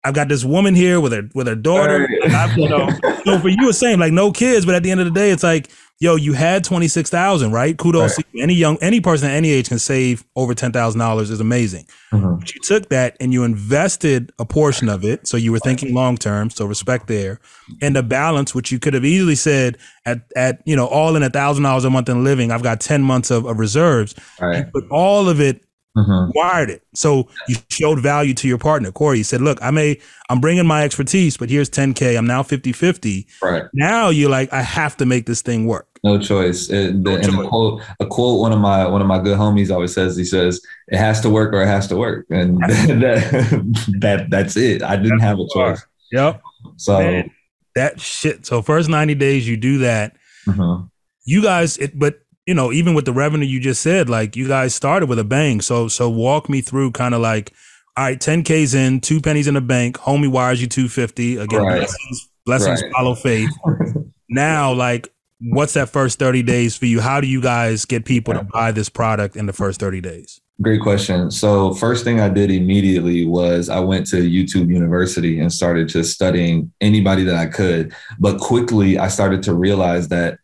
I've 0.03 0.15
got 0.15 0.29
this 0.29 0.43
woman 0.43 0.73
here 0.73 0.99
with 0.99 1.11
her 1.11 1.29
with 1.35 1.47
her 1.47 1.55
daughter. 1.55 2.07
you 2.55 2.69
know, 2.69 2.89
so 3.25 3.39
for 3.39 3.49
you, 3.49 3.69
it's 3.69 3.77
same 3.77 3.99
like 3.99 4.13
no 4.13 4.31
kids, 4.31 4.65
but 4.65 4.75
at 4.75 4.83
the 4.83 4.91
end 4.91 4.99
of 4.99 5.05
the 5.05 5.11
day, 5.11 5.29
it's 5.29 5.43
like 5.43 5.69
yo, 6.01 6.15
you 6.15 6.33
had 6.33 6.65
twenty 6.65 6.89
six 6.89 7.09
thousand, 7.09 7.53
right? 7.53 7.77
Kudos 7.77 8.17
right. 8.17 8.25
Any 8.41 8.55
young, 8.55 8.77
any 8.81 8.99
person 8.99 9.29
at 9.29 9.35
any 9.35 9.51
age 9.51 9.69
can 9.69 9.79
save 9.79 10.25
over 10.35 10.53
ten 10.53 10.73
thousand 10.73 10.99
dollars 10.99 11.29
is 11.29 11.39
amazing. 11.39 11.85
Mm-hmm. 12.11 12.39
But 12.39 12.53
you 12.53 12.59
took 12.61 12.89
that 12.89 13.15
and 13.21 13.31
you 13.31 13.43
invested 13.45 14.33
a 14.39 14.45
portion 14.45 14.89
of 14.89 15.05
it, 15.05 15.27
so 15.27 15.37
you 15.37 15.53
were 15.53 15.59
thinking 15.59 15.93
long 15.93 16.17
term. 16.17 16.49
So 16.49 16.65
respect 16.65 17.07
there, 17.07 17.39
and 17.81 17.95
the 17.95 18.03
balance, 18.03 18.53
which 18.53 18.71
you 18.71 18.79
could 18.79 18.93
have 18.93 19.05
easily 19.05 19.35
said 19.35 19.77
at 20.05 20.23
at 20.35 20.61
you 20.65 20.75
know 20.75 20.87
all 20.87 21.15
in 21.15 21.23
a 21.23 21.29
thousand 21.29 21.63
dollars 21.63 21.85
a 21.85 21.89
month 21.89 22.09
in 22.09 22.25
living, 22.25 22.51
I've 22.51 22.63
got 22.63 22.81
ten 22.81 23.03
months 23.03 23.31
of, 23.31 23.45
of 23.45 23.59
reserves. 23.59 24.15
Right. 24.41 24.65
But 24.73 24.83
all 24.89 25.29
of 25.29 25.39
it 25.39 25.63
Mm-hmm. 25.97 26.31
wired 26.33 26.69
it. 26.69 26.83
So 26.93 27.27
you 27.49 27.57
showed 27.69 27.99
value 27.99 28.33
to 28.35 28.47
your 28.47 28.57
partner. 28.57 28.93
Corey, 28.93 29.17
you 29.17 29.23
said, 29.25 29.41
look, 29.41 29.61
I 29.61 29.71
may, 29.71 29.99
I'm 30.29 30.39
bringing 30.39 30.65
my 30.65 30.85
expertise, 30.85 31.35
but 31.35 31.49
here's 31.49 31.69
10K. 31.69 32.17
I'm 32.17 32.25
now 32.25 32.43
50 32.43 32.71
50. 32.71 33.27
Right. 33.41 33.63
Now 33.73 34.07
you're 34.07 34.29
like, 34.29 34.53
I 34.53 34.61
have 34.61 34.95
to 34.97 35.05
make 35.05 35.25
this 35.25 35.41
thing 35.41 35.65
work. 35.65 35.90
No 36.03 36.17
choice. 36.19 36.69
It, 36.69 36.95
no 36.95 37.15
and 37.15 37.23
choice. 37.23 37.45
A, 37.45 37.47
quote, 37.47 37.81
a 37.99 38.05
quote 38.07 38.39
one 38.39 38.51
of 38.51 38.59
my 38.59 38.87
one 38.87 39.01
of 39.01 39.07
my 39.07 39.19
good 39.19 39.37
homies 39.37 39.71
always 39.71 39.93
says. 39.93 40.17
He 40.17 40.25
says, 40.25 40.59
"It 40.87 40.97
has 40.97 41.21
to 41.21 41.29
work 41.29 41.53
or 41.53 41.61
it 41.61 41.67
has 41.67 41.87
to 41.87 41.95
work," 41.95 42.25
and 42.31 42.57
that, 42.61 43.75
that 43.99 44.29
that's 44.29 44.57
it. 44.57 44.81
I 44.81 44.95
didn't 44.95 45.19
that's 45.19 45.23
have 45.23 45.39
a 45.39 45.47
choice. 45.53 45.85
Yep. 46.11 46.41
So 46.77 46.97
Man, 46.97 47.31
that 47.75 47.99
shit. 47.99 48.47
So 48.47 48.63
first 48.63 48.89
ninety 48.89 49.13
days, 49.13 49.47
you 49.47 49.57
do 49.57 49.79
that. 49.79 50.15
Mm-hmm. 50.47 50.85
You 51.25 51.41
guys, 51.43 51.77
it, 51.77 51.97
but 51.97 52.21
you 52.47 52.55
know, 52.55 52.71
even 52.71 52.95
with 52.95 53.05
the 53.05 53.13
revenue 53.13 53.45
you 53.45 53.59
just 53.59 53.81
said, 53.81 54.09
like 54.09 54.35
you 54.35 54.47
guys 54.47 54.73
started 54.73 55.07
with 55.07 55.19
a 55.19 55.23
bang. 55.23 55.61
So 55.61 55.87
so 55.87 56.09
walk 56.09 56.49
me 56.49 56.61
through 56.61 56.91
kind 56.91 57.13
of 57.13 57.21
like, 57.21 57.53
all 57.95 58.05
right, 58.05 58.19
10K's 58.19 58.73
in, 58.73 59.01
two 59.01 59.21
pennies 59.21 59.47
in 59.47 59.53
the 59.53 59.61
bank, 59.61 59.97
homie 59.97 60.29
wires 60.29 60.61
you 60.61 60.67
250. 60.67 61.37
Again, 61.37 61.61
right. 61.61 61.77
blessings, 61.77 62.29
blessings 62.45 62.81
right. 62.81 62.91
follow 62.93 63.15
faith. 63.15 63.51
now, 64.29 64.73
like, 64.73 65.13
what's 65.41 65.73
that 65.73 65.89
first 65.89 66.19
30 66.19 66.43
days 66.43 66.75
for 66.77 66.85
you? 66.85 67.01
How 67.01 67.19
do 67.21 67.27
you 67.27 67.41
guys 67.41 67.85
get 67.85 68.05
people 68.05 68.33
to 68.33 68.43
buy 68.43 68.71
this 68.71 68.89
product 68.89 69.35
in 69.35 69.45
the 69.45 69.53
first 69.53 69.79
30 69.79 70.01
days? 70.01 70.41
Great 70.61 70.81
question. 70.81 71.31
So, 71.31 71.73
first 71.73 72.03
thing 72.03 72.19
I 72.19 72.29
did 72.29 72.51
immediately 72.51 73.25
was 73.25 73.67
I 73.67 73.79
went 73.79 74.05
to 74.07 74.17
YouTube 74.17 74.69
University 74.69 75.39
and 75.39 75.51
started 75.51 75.87
just 75.87 76.13
studying 76.13 76.71
anybody 76.81 77.23
that 77.23 77.35
I 77.35 77.47
could. 77.47 77.95
But 78.19 78.39
quickly, 78.39 78.99
I 78.99 79.07
started 79.07 79.41
to 79.43 79.55
realize 79.55 80.09
that 80.09 80.37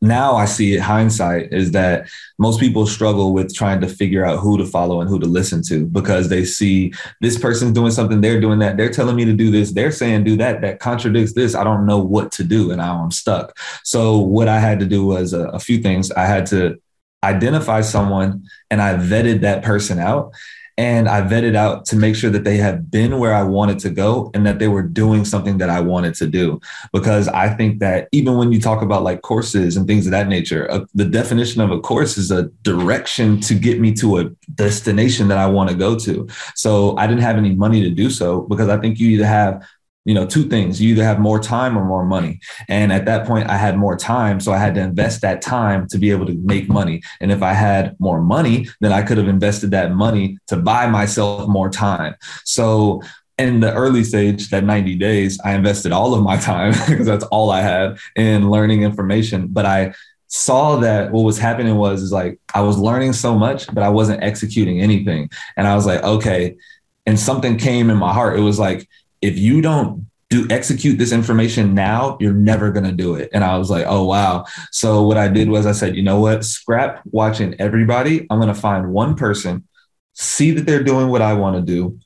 now 0.00 0.36
I 0.36 0.44
see 0.44 0.74
it 0.74 0.80
hindsight 0.80 1.52
is 1.52 1.70
that 1.72 2.08
most 2.38 2.60
people 2.60 2.86
struggle 2.86 3.32
with 3.32 3.54
trying 3.54 3.80
to 3.80 3.88
figure 3.88 4.24
out 4.24 4.40
who 4.40 4.58
to 4.58 4.66
follow 4.66 5.00
and 5.00 5.08
who 5.08 5.18
to 5.18 5.26
listen 5.26 5.62
to 5.68 5.86
because 5.86 6.28
they 6.28 6.44
see 6.44 6.92
this 7.20 7.38
person's 7.38 7.72
doing 7.72 7.90
something, 7.90 8.20
they're 8.20 8.40
doing 8.40 8.58
that, 8.58 8.76
they're 8.76 8.90
telling 8.90 9.16
me 9.16 9.24
to 9.24 9.32
do 9.32 9.50
this, 9.50 9.72
they're 9.72 9.90
saying 9.90 10.24
do 10.24 10.36
that, 10.36 10.60
that 10.60 10.80
contradicts 10.80 11.32
this. 11.32 11.54
I 11.54 11.64
don't 11.64 11.86
know 11.86 11.98
what 11.98 12.32
to 12.32 12.44
do 12.44 12.70
and 12.70 12.78
now 12.78 13.02
I'm 13.02 13.10
stuck. 13.10 13.56
So 13.84 14.18
what 14.18 14.48
I 14.48 14.60
had 14.60 14.80
to 14.80 14.86
do 14.86 15.06
was 15.06 15.32
a, 15.32 15.48
a 15.48 15.58
few 15.58 15.78
things. 15.78 16.12
I 16.12 16.26
had 16.26 16.46
to 16.46 16.80
identify 17.24 17.80
someone 17.80 18.44
and 18.70 18.82
I 18.82 18.94
vetted 18.94 19.40
that 19.42 19.62
person 19.62 19.98
out 19.98 20.32
and 20.78 21.08
I 21.08 21.22
vetted 21.22 21.54
out 21.54 21.84
to 21.86 21.96
make 21.96 22.16
sure 22.16 22.30
that 22.30 22.44
they 22.44 22.56
had 22.56 22.90
been 22.90 23.18
where 23.18 23.34
I 23.34 23.42
wanted 23.42 23.78
to 23.80 23.90
go 23.90 24.30
and 24.34 24.46
that 24.46 24.58
they 24.58 24.68
were 24.68 24.82
doing 24.82 25.24
something 25.24 25.58
that 25.58 25.68
I 25.68 25.80
wanted 25.80 26.14
to 26.14 26.26
do. 26.26 26.60
Because 26.92 27.28
I 27.28 27.48
think 27.50 27.80
that 27.80 28.08
even 28.12 28.36
when 28.36 28.52
you 28.52 28.60
talk 28.60 28.82
about 28.82 29.02
like 29.02 29.22
courses 29.22 29.76
and 29.76 29.86
things 29.86 30.06
of 30.06 30.12
that 30.12 30.28
nature, 30.28 30.70
uh, 30.70 30.86
the 30.94 31.04
definition 31.04 31.60
of 31.60 31.70
a 31.70 31.80
course 31.80 32.16
is 32.16 32.30
a 32.30 32.44
direction 32.62 33.40
to 33.40 33.54
get 33.54 33.80
me 33.80 33.92
to 33.94 34.18
a 34.18 34.24
destination 34.54 35.28
that 35.28 35.38
I 35.38 35.46
want 35.46 35.70
to 35.70 35.76
go 35.76 35.98
to. 35.98 36.26
So 36.54 36.96
I 36.96 37.06
didn't 37.06 37.22
have 37.22 37.36
any 37.36 37.54
money 37.54 37.82
to 37.82 37.90
do 37.90 38.10
so 38.10 38.42
because 38.42 38.68
I 38.68 38.78
think 38.78 38.98
you 38.98 39.10
either 39.10 39.26
have 39.26 39.66
you 40.04 40.14
know 40.14 40.26
two 40.26 40.44
things. 40.44 40.80
You 40.80 40.90
either 40.90 41.04
have 41.04 41.20
more 41.20 41.38
time 41.38 41.76
or 41.76 41.84
more 41.84 42.04
money. 42.04 42.40
And 42.68 42.92
at 42.92 43.04
that 43.06 43.26
point 43.26 43.48
i 43.48 43.56
had 43.56 43.76
more 43.76 43.96
time 43.96 44.40
so 44.40 44.52
i 44.52 44.58
had 44.58 44.74
to 44.74 44.80
invest 44.80 45.20
that 45.22 45.42
time 45.42 45.86
to 45.88 45.98
be 45.98 46.10
able 46.10 46.26
to 46.26 46.34
make 46.34 46.68
money. 46.68 47.02
And 47.20 47.30
if 47.30 47.42
i 47.42 47.52
had 47.52 47.98
more 48.00 48.20
money 48.20 48.68
then 48.80 48.92
i 48.92 49.02
could 49.02 49.18
have 49.18 49.28
invested 49.28 49.70
that 49.72 49.92
money 49.92 50.38
to 50.48 50.56
buy 50.56 50.86
myself 50.88 51.48
more 51.48 51.70
time. 51.70 52.14
So 52.44 53.02
in 53.38 53.60
the 53.60 53.72
early 53.72 54.04
stage 54.04 54.50
that 54.50 54.62
90 54.62 54.94
days 54.96 55.40
i 55.44 55.54
invested 55.54 55.90
all 55.90 56.14
of 56.14 56.22
my 56.22 56.36
time 56.36 56.72
because 56.88 57.06
that's 57.06 57.24
all 57.24 57.50
i 57.50 57.60
had 57.60 57.98
in 58.16 58.50
learning 58.50 58.82
information. 58.82 59.48
But 59.48 59.66
i 59.66 59.94
saw 60.28 60.76
that 60.76 61.12
what 61.12 61.24
was 61.24 61.38
happening 61.38 61.76
was 61.76 62.02
is 62.02 62.10
like 62.10 62.40
i 62.54 62.60
was 62.62 62.78
learning 62.78 63.12
so 63.12 63.38
much 63.38 63.66
but 63.74 63.82
i 63.82 63.88
wasn't 63.88 64.22
executing 64.22 64.80
anything. 64.80 65.30
And 65.56 65.68
i 65.68 65.74
was 65.74 65.86
like 65.86 66.02
okay. 66.02 66.56
And 67.04 67.18
something 67.18 67.56
came 67.56 67.90
in 67.90 67.96
my 67.96 68.12
heart. 68.12 68.38
It 68.38 68.42
was 68.42 68.60
like 68.60 68.88
if 69.22 69.38
you 69.38 69.62
don't 69.62 70.06
do 70.32 70.46
execute 70.50 70.98
this 70.98 71.12
information 71.12 71.74
now, 71.74 72.16
you're 72.18 72.32
never 72.32 72.70
going 72.72 72.86
to 72.86 72.92
do 72.92 73.14
it. 73.14 73.28
And 73.34 73.44
I 73.44 73.58
was 73.58 73.70
like, 73.70 73.84
oh, 73.86 74.04
wow. 74.04 74.46
So 74.70 75.02
what 75.02 75.18
I 75.18 75.28
did 75.28 75.50
was 75.50 75.66
I 75.66 75.72
said, 75.72 75.94
you 75.94 76.02
know 76.02 76.20
what? 76.20 76.42
Scrap 76.42 77.02
watching 77.10 77.54
everybody. 77.58 78.26
I'm 78.30 78.38
going 78.38 78.52
to 78.52 78.60
find 78.60 78.92
one 78.92 79.14
person, 79.14 79.68
see 80.14 80.50
that 80.52 80.64
they're 80.64 80.82
doing 80.82 81.08
what 81.08 81.20
I 81.20 81.34
want 81.34 81.56
to 81.56 81.62
do. 81.62 81.98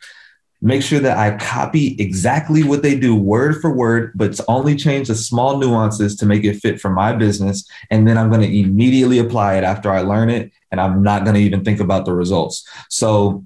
Make 0.61 0.83
sure 0.83 0.99
that 0.99 1.17
I 1.17 1.37
copy 1.37 1.95
exactly 2.01 2.65
what 2.65 2.83
they 2.83 2.99
do 2.99 3.15
word 3.15 3.61
for 3.61 3.73
word, 3.73 4.11
but 4.17 4.41
only 4.49 4.75
change 4.75 5.07
the 5.07 5.15
small 5.15 5.59
nuances 5.59 6.17
to 6.17 6.27
make 6.27 6.43
it 6.43 6.57
fit 6.57 6.81
for 6.81 6.91
my 6.91 7.13
business. 7.13 7.69
And 7.91 8.09
then 8.09 8.19
I'm 8.19 8.31
going 8.31 8.41
to 8.41 8.59
immediately 8.61 9.21
apply 9.21 9.59
it 9.59 9.65
after 9.65 9.91
I 9.91 10.01
learn 10.01 10.31
it. 10.31 10.51
And 10.73 10.81
I'm 10.81 11.01
not 11.03 11.23
going 11.23 11.35
to 11.35 11.43
even 11.43 11.63
think 11.63 11.79
about 11.79 12.07
the 12.07 12.13
results. 12.13 12.67
So 12.89 13.45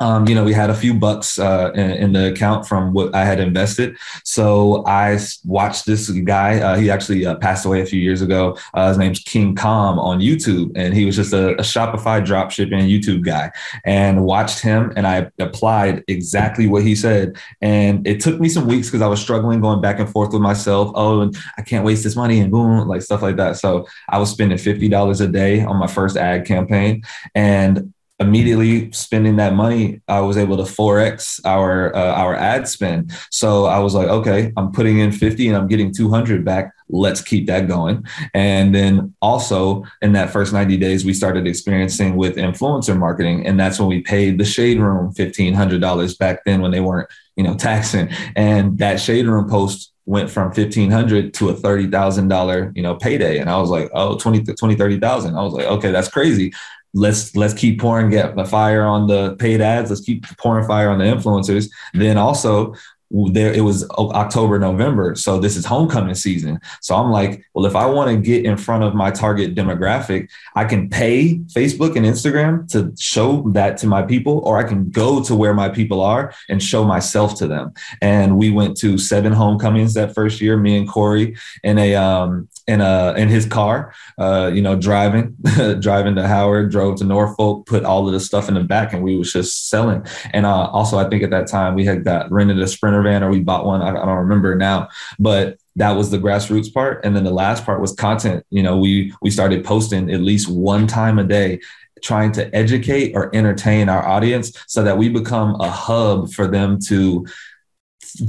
um, 0.00 0.28
you 0.28 0.34
know, 0.34 0.44
we 0.44 0.52
had 0.52 0.68
a 0.68 0.74
few 0.74 0.92
bucks 0.92 1.38
uh, 1.38 1.72
in, 1.74 1.90
in, 1.90 2.12
the 2.12 2.30
account 2.30 2.66
from 2.66 2.92
what 2.92 3.14
I 3.14 3.24
had 3.24 3.40
invested. 3.40 3.96
So 4.24 4.84
I 4.86 5.18
watched 5.44 5.86
this 5.86 6.10
guy. 6.10 6.60
Uh, 6.60 6.76
he 6.76 6.90
actually 6.90 7.24
uh, 7.24 7.36
passed 7.36 7.64
away 7.64 7.80
a 7.80 7.86
few 7.86 8.00
years 8.00 8.20
ago. 8.20 8.58
Uh, 8.74 8.88
his 8.88 8.98
name's 8.98 9.20
King 9.20 9.54
Calm 9.54 9.98
on 9.98 10.20
YouTube, 10.20 10.72
and 10.76 10.92
he 10.92 11.06
was 11.06 11.16
just 11.16 11.32
a, 11.32 11.52
a 11.52 11.62
Shopify 11.62 12.24
dropshipping 12.24 12.90
YouTube 12.90 13.24
guy. 13.24 13.50
And 13.84 14.24
watched 14.24 14.60
him, 14.60 14.92
and 14.96 15.06
I 15.06 15.30
applied 15.38 16.04
exactly 16.08 16.66
what 16.66 16.82
he 16.82 16.94
said. 16.94 17.36
And 17.62 18.06
it 18.06 18.20
took 18.20 18.38
me 18.38 18.50
some 18.50 18.66
weeks 18.66 18.88
because 18.88 19.02
I 19.02 19.08
was 19.08 19.20
struggling 19.20 19.60
going 19.60 19.80
back 19.80 19.98
and 19.98 20.10
forth 20.10 20.32
with 20.32 20.42
myself. 20.42 20.92
Oh, 20.94 21.22
and 21.22 21.36
I 21.56 21.62
can't 21.62 21.86
waste 21.86 22.04
this 22.04 22.16
money, 22.16 22.40
and 22.40 22.50
boom, 22.50 22.86
like 22.86 23.00
stuff 23.00 23.22
like 23.22 23.36
that. 23.36 23.56
So 23.56 23.86
I 24.10 24.18
was 24.18 24.30
spending 24.30 24.58
fifty 24.58 24.88
dollars 24.88 25.22
a 25.22 25.28
day 25.28 25.62
on 25.62 25.76
my 25.76 25.86
first 25.86 26.18
ad 26.18 26.44
campaign, 26.44 27.02
and 27.34 27.94
immediately 28.18 28.90
spending 28.92 29.36
that 29.36 29.54
money, 29.54 30.00
I 30.08 30.20
was 30.20 30.36
able 30.36 30.56
to 30.56 30.62
forex 30.62 31.40
our 31.44 31.94
uh, 31.94 32.12
our 32.14 32.34
ad 32.34 32.66
spend. 32.66 33.12
So 33.30 33.66
I 33.66 33.78
was 33.78 33.94
like, 33.94 34.08
okay, 34.08 34.52
I'm 34.56 34.72
putting 34.72 35.00
in 35.00 35.12
50 35.12 35.48
and 35.48 35.56
I'm 35.56 35.68
getting 35.68 35.92
200 35.92 36.44
back. 36.44 36.72
Let's 36.88 37.20
keep 37.20 37.46
that 37.48 37.68
going. 37.68 38.04
And 38.32 38.74
then 38.74 39.14
also 39.20 39.84
in 40.00 40.12
that 40.12 40.30
first 40.30 40.52
90 40.52 40.76
days, 40.78 41.04
we 41.04 41.12
started 41.12 41.46
experiencing 41.46 42.16
with 42.16 42.36
influencer 42.36 42.96
marketing, 42.98 43.46
and 43.46 43.58
that's 43.58 43.78
when 43.78 43.88
we 43.88 44.00
paid 44.00 44.38
the 44.38 44.44
Shade 44.44 44.78
Room 44.78 45.12
$1,500 45.12 46.18
back 46.18 46.44
then 46.44 46.62
when 46.62 46.70
they 46.70 46.80
weren't, 46.80 47.08
you 47.36 47.44
know, 47.44 47.54
taxing. 47.54 48.08
And 48.34 48.78
that 48.78 49.00
Shade 49.00 49.26
Room 49.26 49.48
post 49.48 49.92
went 50.06 50.30
from 50.30 50.44
1500 50.44 51.34
to 51.34 51.48
a 51.48 51.54
$30,000, 51.54 52.76
you 52.76 52.82
know, 52.82 52.94
payday. 52.94 53.38
And 53.38 53.50
I 53.50 53.58
was 53.58 53.70
like, 53.70 53.90
oh, 53.92 54.16
20, 54.16 54.44
20, 54.44 54.76
30,000. 54.76 55.34
I 55.34 55.42
was 55.42 55.52
like, 55.52 55.66
okay, 55.66 55.90
that's 55.90 56.08
crazy 56.08 56.52
let's 56.96 57.36
let's 57.36 57.54
keep 57.54 57.78
pouring 57.78 58.10
get 58.10 58.34
the 58.34 58.44
fire 58.44 58.84
on 58.84 59.06
the 59.06 59.36
paid 59.36 59.60
ads. 59.60 59.90
Let's 59.90 60.02
keep 60.02 60.24
pouring 60.38 60.66
fire 60.66 60.88
on 60.88 60.98
the 60.98 61.04
influencers. 61.04 61.68
Then 61.92 62.16
also 62.16 62.74
there 63.10 63.52
it 63.52 63.60
was 63.60 63.88
October, 63.90 64.58
November. 64.58 65.14
So 65.14 65.38
this 65.38 65.56
is 65.56 65.64
homecoming 65.64 66.14
season. 66.14 66.60
So 66.80 66.96
I'm 66.96 67.10
like, 67.10 67.44
well, 67.54 67.66
if 67.66 67.76
I 67.76 67.86
want 67.86 68.10
to 68.10 68.16
get 68.16 68.44
in 68.44 68.56
front 68.56 68.84
of 68.84 68.94
my 68.94 69.10
target 69.10 69.54
demographic, 69.54 70.28
I 70.54 70.64
can 70.64 70.88
pay 70.88 71.38
Facebook 71.54 71.96
and 71.96 72.04
Instagram 72.04 72.70
to 72.72 72.92
show 72.98 73.48
that 73.52 73.76
to 73.78 73.86
my 73.86 74.02
people, 74.02 74.40
or 74.40 74.58
I 74.58 74.64
can 74.64 74.90
go 74.90 75.22
to 75.22 75.34
where 75.34 75.54
my 75.54 75.68
people 75.68 76.00
are 76.00 76.34
and 76.48 76.62
show 76.62 76.84
myself 76.84 77.36
to 77.36 77.46
them. 77.46 77.72
And 78.02 78.36
we 78.38 78.50
went 78.50 78.76
to 78.78 78.98
seven 78.98 79.32
homecomings 79.32 79.94
that 79.94 80.14
first 80.14 80.40
year, 80.40 80.56
me 80.56 80.76
and 80.76 80.88
Corey 80.88 81.36
in 81.62 81.78
a 81.78 81.94
um 81.94 82.48
in 82.66 82.80
a 82.80 83.14
in 83.16 83.28
his 83.28 83.46
car, 83.46 83.94
uh, 84.18 84.50
you 84.52 84.60
know, 84.60 84.74
driving, 84.74 85.36
driving 85.80 86.16
to 86.16 86.26
Howard, 86.26 86.72
drove 86.72 86.98
to 86.98 87.04
Norfolk, 87.04 87.66
put 87.66 87.84
all 87.84 88.06
of 88.06 88.12
the 88.12 88.20
stuff 88.20 88.48
in 88.48 88.54
the 88.54 88.64
back, 88.64 88.92
and 88.92 89.02
we 89.02 89.16
was 89.16 89.32
just 89.32 89.68
selling. 89.68 90.04
And 90.32 90.44
uh, 90.44 90.66
also, 90.70 90.98
I 90.98 91.08
think 91.08 91.22
at 91.22 91.30
that 91.30 91.46
time 91.46 91.74
we 91.74 91.84
had 91.84 92.04
got 92.04 92.30
rented 92.32 92.58
a 92.58 92.66
Sprinter 92.66 92.95
van 93.02 93.22
or 93.22 93.30
we 93.30 93.40
bought 93.40 93.66
one. 93.66 93.82
I, 93.82 93.90
I 93.90 94.04
don't 94.04 94.18
remember 94.18 94.54
now, 94.54 94.88
but 95.18 95.58
that 95.76 95.92
was 95.92 96.10
the 96.10 96.18
grassroots 96.18 96.72
part. 96.72 97.04
And 97.04 97.14
then 97.14 97.24
the 97.24 97.30
last 97.30 97.64
part 97.64 97.80
was 97.80 97.92
content. 97.92 98.44
You 98.50 98.62
know, 98.62 98.78
we 98.78 99.12
we 99.22 99.30
started 99.30 99.64
posting 99.64 100.10
at 100.10 100.20
least 100.20 100.48
one 100.48 100.86
time 100.86 101.18
a 101.18 101.24
day 101.24 101.60
trying 102.02 102.32
to 102.32 102.54
educate 102.54 103.12
or 103.14 103.34
entertain 103.34 103.88
our 103.88 104.06
audience 104.06 104.52
so 104.66 104.82
that 104.84 104.98
we 104.98 105.08
become 105.08 105.54
a 105.60 105.70
hub 105.70 106.30
for 106.30 106.46
them 106.46 106.78
to 106.78 107.26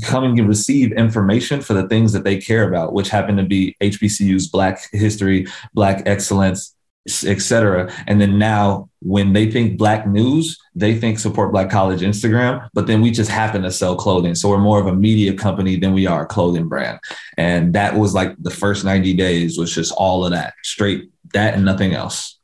come 0.03 0.23
and 0.23 0.47
receive 0.47 0.91
information 0.93 1.61
for 1.61 1.73
the 1.73 1.87
things 1.87 2.13
that 2.13 2.23
they 2.23 2.37
care 2.37 2.67
about, 2.67 2.93
which 2.93 3.09
happen 3.09 3.37
to 3.37 3.43
be 3.43 3.75
HBCU's 3.81 4.47
Black 4.47 4.79
history, 4.91 5.47
Black 5.73 6.03
excellence, 6.05 6.75
etc. 7.25 7.91
And 8.07 8.19
then 8.19 8.37
now, 8.37 8.86
when 9.01 9.33
they 9.33 9.49
think 9.49 9.77
Black 9.77 10.07
news, 10.07 10.57
they 10.75 10.95
think 10.95 11.19
support 11.19 11.51
Black 11.51 11.69
college 11.69 12.01
Instagram, 12.01 12.67
but 12.73 12.87
then 12.87 13.01
we 13.01 13.11
just 13.11 13.29
happen 13.29 13.61
to 13.61 13.71
sell 13.71 13.95
clothing. 13.95 14.35
So 14.35 14.49
we're 14.49 14.57
more 14.57 14.79
of 14.79 14.87
a 14.87 14.95
media 14.95 15.33
company 15.33 15.75
than 15.77 15.93
we 15.93 16.07
are 16.07 16.23
a 16.23 16.27
clothing 16.27 16.67
brand. 16.67 16.99
And 17.37 17.73
that 17.73 17.95
was 17.95 18.13
like 18.13 18.35
the 18.39 18.51
first 18.51 18.83
90 18.83 19.13
days 19.13 19.57
was 19.57 19.73
just 19.73 19.93
all 19.93 20.25
of 20.25 20.31
that, 20.31 20.53
straight 20.63 21.11
that 21.33 21.53
and 21.53 21.65
nothing 21.65 21.93
else 21.93 22.36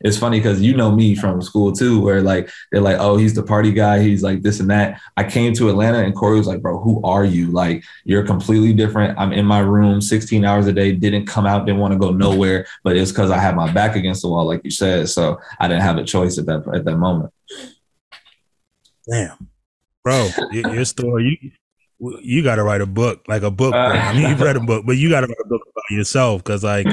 it's 0.00 0.18
funny 0.18 0.38
because 0.38 0.60
you 0.60 0.76
know 0.76 0.90
me 0.90 1.14
from 1.14 1.40
school 1.42 1.72
too, 1.72 2.00
where 2.00 2.20
like 2.20 2.50
they're 2.70 2.80
like, 2.80 2.98
oh, 2.98 3.16
he's 3.16 3.34
the 3.34 3.42
party 3.42 3.72
guy, 3.72 4.00
he's 4.00 4.22
like 4.22 4.42
this 4.42 4.60
and 4.60 4.70
that. 4.70 5.00
I 5.16 5.24
came 5.24 5.54
to 5.54 5.68
Atlanta 5.68 5.98
and 5.98 6.14
Corey 6.14 6.38
was 6.38 6.46
like, 6.46 6.62
bro, 6.62 6.78
who 6.80 7.02
are 7.02 7.24
you? 7.24 7.46
Like, 7.48 7.84
you're 8.04 8.26
completely 8.26 8.72
different. 8.72 9.18
I'm 9.18 9.32
in 9.32 9.46
my 9.46 9.60
room 9.60 10.00
16 10.00 10.44
hours 10.44 10.66
a 10.66 10.72
day, 10.72 10.92
didn't 10.92 11.26
come 11.26 11.46
out, 11.46 11.66
didn't 11.66 11.80
want 11.80 11.92
to 11.92 11.98
go 11.98 12.10
nowhere, 12.10 12.66
but 12.82 12.96
it's 12.96 13.12
because 13.12 13.30
I 13.30 13.38
had 13.38 13.56
my 13.56 13.72
back 13.72 13.96
against 13.96 14.22
the 14.22 14.28
wall, 14.28 14.44
like 14.44 14.62
you 14.64 14.70
said. 14.70 15.08
So 15.08 15.38
I 15.60 15.68
didn't 15.68 15.82
have 15.82 15.96
a 15.96 16.04
choice 16.04 16.38
at 16.38 16.46
that 16.46 16.64
at 16.74 16.84
that 16.84 16.96
moment. 16.96 17.32
Damn, 19.08 19.48
bro, 20.02 20.28
your 20.52 20.84
story. 20.84 21.38
You 21.40 21.50
you 21.98 22.42
got 22.42 22.56
to 22.56 22.62
write 22.62 22.80
a 22.80 22.86
book, 22.86 23.22
like 23.28 23.42
a 23.42 23.50
book. 23.50 23.74
I 23.74 24.12
mean, 24.12 24.28
you've 24.28 24.40
read 24.40 24.56
a 24.56 24.60
book, 24.60 24.84
but 24.86 24.96
you 24.96 25.08
got 25.08 25.20
to 25.20 25.26
write 25.26 25.36
a 25.44 25.48
book 25.48 25.62
about 25.62 25.96
yourself 25.96 26.42
because, 26.42 26.64
like, 26.64 26.86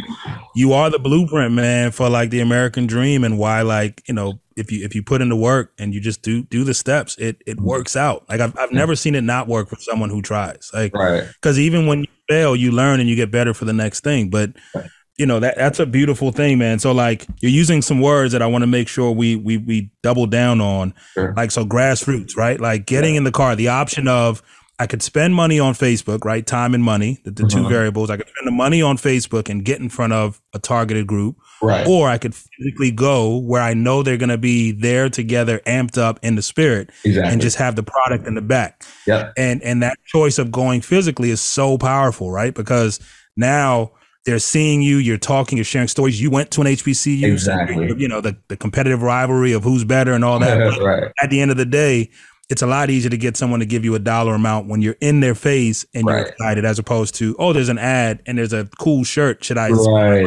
you 0.55 0.73
are 0.73 0.89
the 0.89 0.99
blueprint, 0.99 1.53
man, 1.53 1.91
for 1.91 2.09
like 2.09 2.29
the 2.29 2.39
American 2.39 2.87
dream 2.87 3.23
and 3.23 3.37
why, 3.37 3.61
like, 3.61 4.03
you 4.07 4.13
know, 4.13 4.39
if 4.55 4.71
you 4.71 4.85
if 4.85 4.93
you 4.93 5.01
put 5.01 5.21
in 5.21 5.29
the 5.29 5.35
work 5.35 5.73
and 5.79 5.93
you 5.93 5.99
just 6.01 6.21
do 6.21 6.43
do 6.43 6.63
the 6.63 6.73
steps, 6.73 7.17
it 7.17 7.41
it 7.45 7.59
works 7.59 7.95
out. 7.95 8.27
Like, 8.29 8.39
I've 8.39 8.57
I've 8.57 8.71
never 8.71 8.95
seen 8.95 9.15
it 9.15 9.21
not 9.21 9.47
work 9.47 9.69
for 9.69 9.77
someone 9.77 10.09
who 10.09 10.21
tries. 10.21 10.69
Like, 10.73 10.93
because 10.93 11.59
even 11.59 11.87
when 11.87 12.01
you 12.01 12.07
fail, 12.29 12.55
you 12.55 12.71
learn 12.71 12.99
and 12.99 13.09
you 13.09 13.15
get 13.15 13.31
better 13.31 13.53
for 13.53 13.65
the 13.65 13.73
next 13.73 14.03
thing. 14.03 14.29
But 14.29 14.51
right 14.75 14.89
you 15.17 15.27
know 15.27 15.39
that 15.39 15.55
that's 15.55 15.79
a 15.79 15.85
beautiful 15.85 16.31
thing 16.31 16.57
man 16.57 16.79
so 16.79 16.91
like 16.91 17.27
you're 17.41 17.51
using 17.51 17.81
some 17.81 18.01
words 18.01 18.31
that 18.31 18.41
i 18.41 18.45
want 18.47 18.63
to 18.63 18.67
make 18.67 18.87
sure 18.87 19.11
we 19.11 19.35
we 19.35 19.57
we 19.57 19.91
double 20.01 20.25
down 20.25 20.59
on 20.59 20.93
sure. 21.13 21.33
like 21.35 21.51
so 21.51 21.63
grassroots 21.63 22.35
right 22.35 22.59
like 22.59 22.87
getting 22.87 23.13
yeah. 23.13 23.19
in 23.19 23.23
the 23.23 23.31
car 23.31 23.55
the 23.55 23.67
option 23.67 24.07
of 24.07 24.41
I 24.81 24.87
could 24.87 25.03
spend 25.03 25.35
money 25.35 25.59
on 25.59 25.75
Facebook, 25.75 26.25
right? 26.25 26.43
Time 26.43 26.73
and 26.73 26.83
money, 26.83 27.19
the, 27.23 27.29
the 27.29 27.47
two 27.47 27.59
uh-huh. 27.59 27.69
variables. 27.69 28.09
I 28.09 28.17
could 28.17 28.27
spend 28.27 28.47
the 28.47 28.51
money 28.51 28.81
on 28.81 28.97
Facebook 28.97 29.47
and 29.47 29.63
get 29.63 29.79
in 29.79 29.89
front 29.89 30.11
of 30.11 30.41
a 30.55 30.59
targeted 30.59 31.05
group. 31.05 31.37
Right. 31.61 31.85
Or 31.85 32.09
I 32.09 32.17
could 32.17 32.33
physically 32.33 32.89
go 32.89 33.37
where 33.37 33.61
I 33.61 33.75
know 33.75 34.01
they're 34.01 34.17
going 34.17 34.29
to 34.29 34.39
be 34.39 34.71
there 34.71 35.07
together, 35.07 35.59
amped 35.67 35.99
up 35.99 36.19
in 36.23 36.33
the 36.33 36.41
spirit, 36.41 36.89
exactly. 37.05 37.31
and 37.31 37.39
just 37.39 37.57
have 37.57 37.75
the 37.75 37.83
product 37.83 38.25
in 38.25 38.33
the 38.33 38.41
back. 38.41 38.83
Yeah. 39.05 39.31
And 39.37 39.61
and 39.61 39.83
that 39.83 39.99
choice 40.07 40.39
of 40.39 40.51
going 40.51 40.81
physically 40.81 41.29
is 41.29 41.41
so 41.41 41.77
powerful, 41.77 42.31
right? 42.31 42.55
Because 42.55 42.99
now 43.37 43.91
they're 44.25 44.39
seeing 44.39 44.81
you, 44.81 44.97
you're 44.97 45.19
talking, 45.19 45.59
you're 45.59 45.65
sharing 45.65 45.89
stories. 45.89 46.19
You 46.19 46.31
went 46.31 46.49
to 46.51 46.61
an 46.61 46.67
HBCU, 46.67 47.23
exactly. 47.23 47.93
you 47.99 48.07
know 48.07 48.21
the 48.21 48.35
the 48.47 48.57
competitive 48.57 49.03
rivalry 49.03 49.51
of 49.51 49.63
who's 49.63 49.83
better 49.83 50.13
and 50.13 50.25
all 50.25 50.39
that. 50.39 50.79
right. 50.81 51.11
At 51.21 51.29
the 51.29 51.39
end 51.39 51.51
of 51.51 51.57
the 51.57 51.67
day, 51.67 52.09
it's 52.51 52.61
a 52.61 52.67
lot 52.67 52.89
easier 52.89 53.09
to 53.09 53.17
get 53.17 53.37
someone 53.37 53.61
to 53.61 53.65
give 53.65 53.85
you 53.85 53.95
a 53.95 53.99
dollar 53.99 54.33
amount 54.33 54.67
when 54.67 54.81
you're 54.81 54.97
in 54.99 55.21
their 55.21 55.35
face 55.35 55.85
and 55.93 56.05
right. 56.05 56.17
you're 56.17 56.27
excited 56.27 56.65
as 56.65 56.77
opposed 56.77 57.15
to, 57.15 57.33
oh, 57.39 57.53
there's 57.53 57.69
an 57.69 57.77
ad 57.77 58.21
and 58.25 58.37
there's 58.37 58.51
a 58.51 58.67
cool 58.77 59.05
shirt. 59.05 59.43
Should 59.43 59.57
I? 59.57 59.69
Right. 59.69 60.25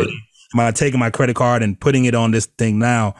am 0.54 0.60
I 0.60 0.70
taking 0.70 0.98
my 0.98 1.10
credit 1.10 1.36
card 1.36 1.62
and 1.62 1.78
putting 1.78 2.06
it 2.06 2.14
on 2.14 2.30
this 2.30 2.46
thing 2.46 2.78
now? 2.78 3.14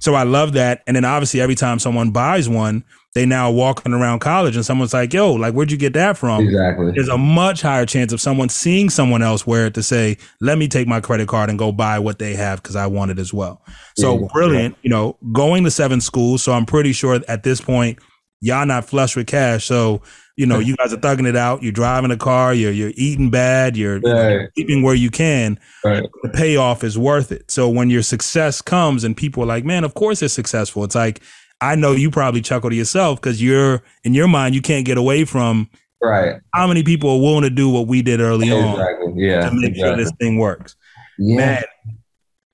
So 0.00 0.14
I 0.14 0.24
love 0.24 0.54
that. 0.54 0.82
And 0.86 0.96
then 0.96 1.04
obviously 1.04 1.40
every 1.40 1.54
time 1.54 1.78
someone 1.78 2.10
buys 2.10 2.48
one, 2.48 2.84
they 3.14 3.24
now 3.26 3.50
walking 3.50 3.92
around 3.92 4.18
college 4.18 4.54
and 4.54 4.64
someone's 4.64 4.92
like, 4.92 5.12
yo, 5.12 5.32
like, 5.32 5.54
where'd 5.54 5.70
you 5.70 5.78
get 5.78 5.92
that 5.94 6.18
from? 6.18 6.44
Exactly. 6.44 6.92
There's 6.92 7.08
a 7.08 7.16
much 7.16 7.62
higher 7.62 7.86
chance 7.86 8.12
of 8.12 8.20
someone 8.20 8.48
seeing 8.48 8.90
someone 8.90 9.22
else 9.22 9.46
wear 9.46 9.66
it 9.66 9.74
to 9.74 9.82
say, 9.82 10.18
let 10.40 10.58
me 10.58 10.68
take 10.68 10.86
my 10.86 11.00
credit 11.00 11.28
card 11.28 11.48
and 11.48 11.58
go 11.58 11.72
buy 11.72 11.98
what 11.98 12.18
they 12.18 12.34
have 12.34 12.62
because 12.62 12.76
I 12.76 12.86
want 12.86 13.10
it 13.10 13.18
as 13.18 13.32
well. 13.32 13.62
So 13.96 14.20
yeah. 14.20 14.26
brilliant, 14.32 14.76
you 14.82 14.90
know, 14.90 15.16
going 15.32 15.64
to 15.64 15.70
seven 15.70 16.00
schools. 16.00 16.42
So 16.42 16.52
I'm 16.52 16.66
pretty 16.66 16.92
sure 16.92 17.20
at 17.28 17.44
this 17.44 17.60
point, 17.60 17.98
y'all 18.40 18.66
not 18.66 18.84
flush 18.84 19.16
with 19.16 19.26
cash. 19.26 19.64
So, 19.64 20.02
you 20.36 20.46
know, 20.46 20.58
you 20.58 20.76
guys 20.76 20.92
are 20.92 20.98
thugging 20.98 21.26
it 21.26 21.36
out. 21.36 21.62
You're 21.62 21.72
driving 21.72 22.10
a 22.10 22.16
car, 22.16 22.54
you're, 22.54 22.72
you're 22.72 22.92
eating 22.94 23.30
bad, 23.30 23.76
you're, 23.76 23.98
right. 24.00 24.48
sleeping 24.54 24.82
where 24.82 24.94
you 24.94 25.10
can. 25.10 25.58
Right. 25.84 26.04
The 26.22 26.28
payoff 26.28 26.84
is 26.84 26.96
worth 26.96 27.32
it. 27.32 27.50
So 27.50 27.68
when 27.68 27.90
your 27.90 28.02
success 28.02 28.62
comes 28.62 29.04
and 29.04 29.16
people 29.16 29.42
are 29.42 29.46
like, 29.46 29.64
man, 29.64 29.84
of 29.84 29.94
course 29.94 30.22
it's 30.22 30.34
successful. 30.34 30.84
It's 30.84 30.94
like, 30.94 31.20
I 31.60 31.74
know 31.74 31.92
you 31.92 32.10
probably 32.10 32.40
chuckle 32.40 32.70
to 32.70 32.76
yourself 32.76 33.20
because 33.20 33.42
you're 33.42 33.82
in 34.04 34.14
your 34.14 34.28
mind 34.28 34.54
you 34.54 34.62
can't 34.62 34.84
get 34.84 34.98
away 34.98 35.24
from 35.24 35.68
right 36.00 36.40
how 36.54 36.66
many 36.66 36.82
people 36.82 37.10
are 37.10 37.20
willing 37.20 37.42
to 37.42 37.50
do 37.50 37.68
what 37.68 37.86
we 37.86 38.02
did 38.02 38.20
early 38.20 38.48
exactly. 38.48 39.06
on 39.06 39.18
yeah 39.18 39.48
to 39.48 39.54
make 39.54 39.70
exactly. 39.70 39.80
sure 39.80 39.96
this 39.96 40.12
thing 40.20 40.38
works 40.38 40.76
yeah 41.18 41.36
Man. 41.36 41.64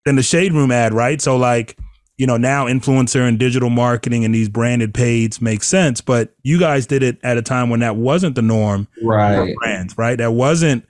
then 0.06 0.16
the 0.16 0.22
shade 0.22 0.52
room 0.52 0.70
ad 0.70 0.94
right 0.94 1.20
so 1.20 1.36
like 1.36 1.78
you 2.16 2.26
know 2.26 2.36
now 2.36 2.66
influencer 2.66 3.26
and 3.26 3.38
digital 3.38 3.70
marketing 3.70 4.24
and 4.24 4.34
these 4.34 4.48
branded 4.48 4.94
paids 4.94 5.40
make 5.40 5.62
sense 5.62 6.00
but 6.00 6.34
you 6.42 6.58
guys 6.58 6.86
did 6.86 7.02
it 7.02 7.18
at 7.22 7.36
a 7.36 7.42
time 7.42 7.70
when 7.70 7.80
that 7.80 7.96
wasn't 7.96 8.34
the 8.34 8.42
norm 8.42 8.86
right 9.02 9.54
brands 9.56 9.96
right 9.98 10.18
that 10.18 10.32
wasn't 10.32 10.84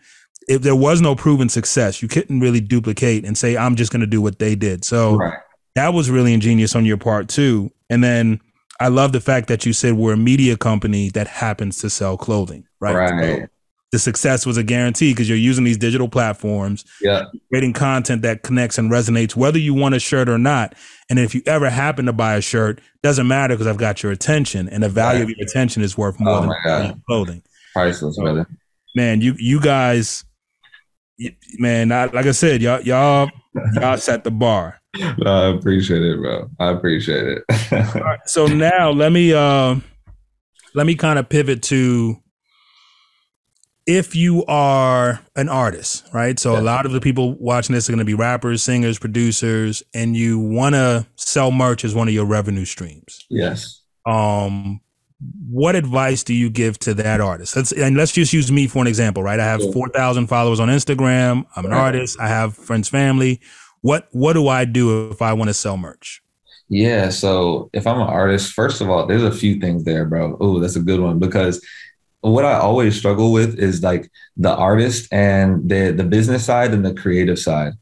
if 0.47 0.63
there 0.63 0.77
was 0.77 1.01
no 1.01 1.15
proven 1.15 1.49
success 1.49 2.03
you 2.03 2.09
couldn't 2.09 2.41
really 2.41 2.61
duplicate 2.61 3.25
and 3.25 3.39
say 3.39 3.57
i'm 3.57 3.77
just 3.77 3.91
going 3.91 4.01
to 4.01 4.07
do 4.07 4.21
what 4.21 4.39
they 4.39 4.55
did 4.55 4.85
so 4.85 5.17
right. 5.17 5.39
that 5.75 5.95
was 5.95 6.11
really 6.11 6.35
ingenious 6.35 6.75
on 6.75 6.85
your 6.85 6.99
part 6.99 7.29
too 7.29 7.71
and 7.91 8.03
then 8.03 8.41
I 8.81 8.89
love 8.89 9.13
the 9.13 9.21
fact 9.21 9.47
that 9.49 9.65
you 9.65 9.73
said 9.73 9.95
we're 9.95 10.15
a 10.15 10.17
media 10.17 10.57
company 10.57 11.09
that 11.11 11.29
happens 11.29 11.79
to 11.79 11.89
sell 11.91 12.17
clothing, 12.17 12.67
right? 12.81 12.95
Right. 12.95 13.41
So 13.41 13.47
the 13.95 13.99
success 14.01 14.45
was 14.45 14.57
a 14.57 14.65
guarantee 14.65 15.13
because 15.13 15.29
you're 15.29 15.39
using 15.39 15.63
these 15.63 15.77
digital 15.77 16.09
platforms, 16.09 16.85
yeah, 17.01 17.27
creating 17.49 17.73
content 17.73 18.23
that 18.23 18.43
connects 18.43 18.77
and 18.77 18.91
resonates, 18.91 19.37
whether 19.37 19.57
you 19.57 19.73
want 19.73 19.95
a 19.95 20.01
shirt 20.01 20.29
or 20.29 20.37
not. 20.37 20.75
And 21.09 21.21
if 21.21 21.33
you 21.33 21.43
ever 21.47 21.71
happen 21.71 22.07
to 22.07 22.13
buy 22.13 22.35
a 22.35 22.41
shirt, 22.41 22.81
doesn't 23.05 23.29
matter 23.29 23.55
because 23.55 23.69
I've 23.69 23.77
got 23.77 24.03
your 24.03 24.11
attention, 24.11 24.69
and 24.69 24.83
the 24.83 24.89
value 24.89 25.21
right. 25.21 25.31
of 25.31 25.31
your 25.31 25.47
attention 25.47 25.81
is 25.81 25.97
worth 25.97 26.19
more 26.19 26.39
oh 26.39 26.53
than 26.65 27.03
clothing. 27.07 27.43
Priceless, 27.73 28.19
brother. 28.19 28.49
Man, 28.97 29.21
you 29.21 29.37
you 29.39 29.61
guys, 29.61 30.25
man, 31.61 31.93
I, 31.93 32.07
like 32.07 32.27
I 32.27 32.33
said, 32.33 32.63
y'all 32.63 32.81
y'all 32.81 33.31
y'all 33.75 33.97
set 33.97 34.25
the 34.25 34.33
bar. 34.33 34.81
No, 35.19 35.31
I 35.31 35.57
appreciate 35.57 36.03
it, 36.03 36.19
bro. 36.19 36.51
I 36.59 36.71
appreciate 36.71 37.27
it. 37.29 37.45
right, 37.95 38.19
so 38.27 38.49
now 38.49 38.91
let 38.91 39.13
me 39.13 39.33
uh 39.33 39.77
let 40.75 40.85
me 40.85 40.97
kind 40.97 41.21
of 41.21 41.29
pivot 41.29 41.63
to 41.63 42.17
if 43.87 44.17
you 44.17 44.45
are 44.47 45.21
an 45.37 45.49
artist, 45.49 46.09
right? 46.13 46.39
So 46.39 46.55
yeah. 46.55 46.61
a 46.61 46.63
lot 46.63 46.87
of 46.87 46.93
the 46.93 47.01
people 47.01 47.35
watching 47.35 47.75
this 47.75 47.89
are 47.89 47.93
going 47.93 47.99
to 47.99 48.05
be 48.05 48.15
rappers, 48.15 48.63
singers, 48.63 48.99
producers, 48.99 49.83
and 49.93 50.17
you 50.17 50.39
want 50.39 50.75
to 50.75 51.07
sell 51.17 51.51
merch 51.51 51.85
as 51.85 51.95
one 51.95 52.09
of 52.09 52.15
your 52.15 52.25
revenue 52.25 52.65
streams. 52.65 53.27
Yes. 53.29 53.83
Um, 54.07 54.81
what 55.49 55.77
advice 55.77 56.23
do 56.23 56.35
you 56.35 56.51
give 56.51 56.79
to 56.81 56.95
that 56.95 57.21
artist? 57.21 57.57
Let's 57.57 57.73
and 57.73 57.97
let's 57.97 58.13
just 58.13 58.33
use 58.33 58.51
me 58.51 58.67
for 58.67 58.81
an 58.81 58.87
example, 58.87 59.23
right? 59.23 59.41
I 59.41 59.45
have 59.45 59.63
yeah. 59.63 59.73
four 59.73 59.89
thousand 59.89 60.27
followers 60.27 60.61
on 60.61 60.69
Instagram. 60.69 61.47
I'm 61.57 61.65
an 61.65 61.71
right. 61.71 61.81
artist. 61.81 62.19
I 62.21 62.29
have 62.29 62.55
friends, 62.55 62.89
family. 62.89 63.41
What 63.81 64.09
what 64.13 64.35
do 64.35 64.49
I 64.49 64.65
do 64.65 65.11
if 65.11 65.23
I 65.23 65.33
want 65.33 65.49
to 65.49 65.55
sell 65.55 65.77
merch? 65.77 66.23
Yeah, 66.69 67.11
so 67.11 67.71
if 67.73 67.87
I'm 67.87 68.01
an 68.01 68.09
artist, 68.09 68.53
first 68.53 68.81
of 68.81 68.89
all, 68.89 69.07
there's 69.07 69.23
a 69.23 69.31
few 69.31 69.61
things 69.61 69.85
there, 69.85 70.05
bro. 70.05 70.37
Oh, 70.41 70.59
that's 70.59 70.77
a 70.77 70.81
good 70.81 71.01
one 71.01 71.19
because 71.19 71.65
what 72.31 72.45
I 72.45 72.55
always 72.55 72.97
struggle 72.97 73.33
with 73.33 73.59
is 73.59 73.83
like 73.83 74.11
the 74.37 74.55
artist 74.55 75.13
and 75.13 75.69
the 75.69 75.93
the 75.93 76.05
business 76.05 76.45
side 76.45 76.73
and 76.73 76.85
the 76.85 76.95
creative 76.95 77.39
side. 77.39 77.75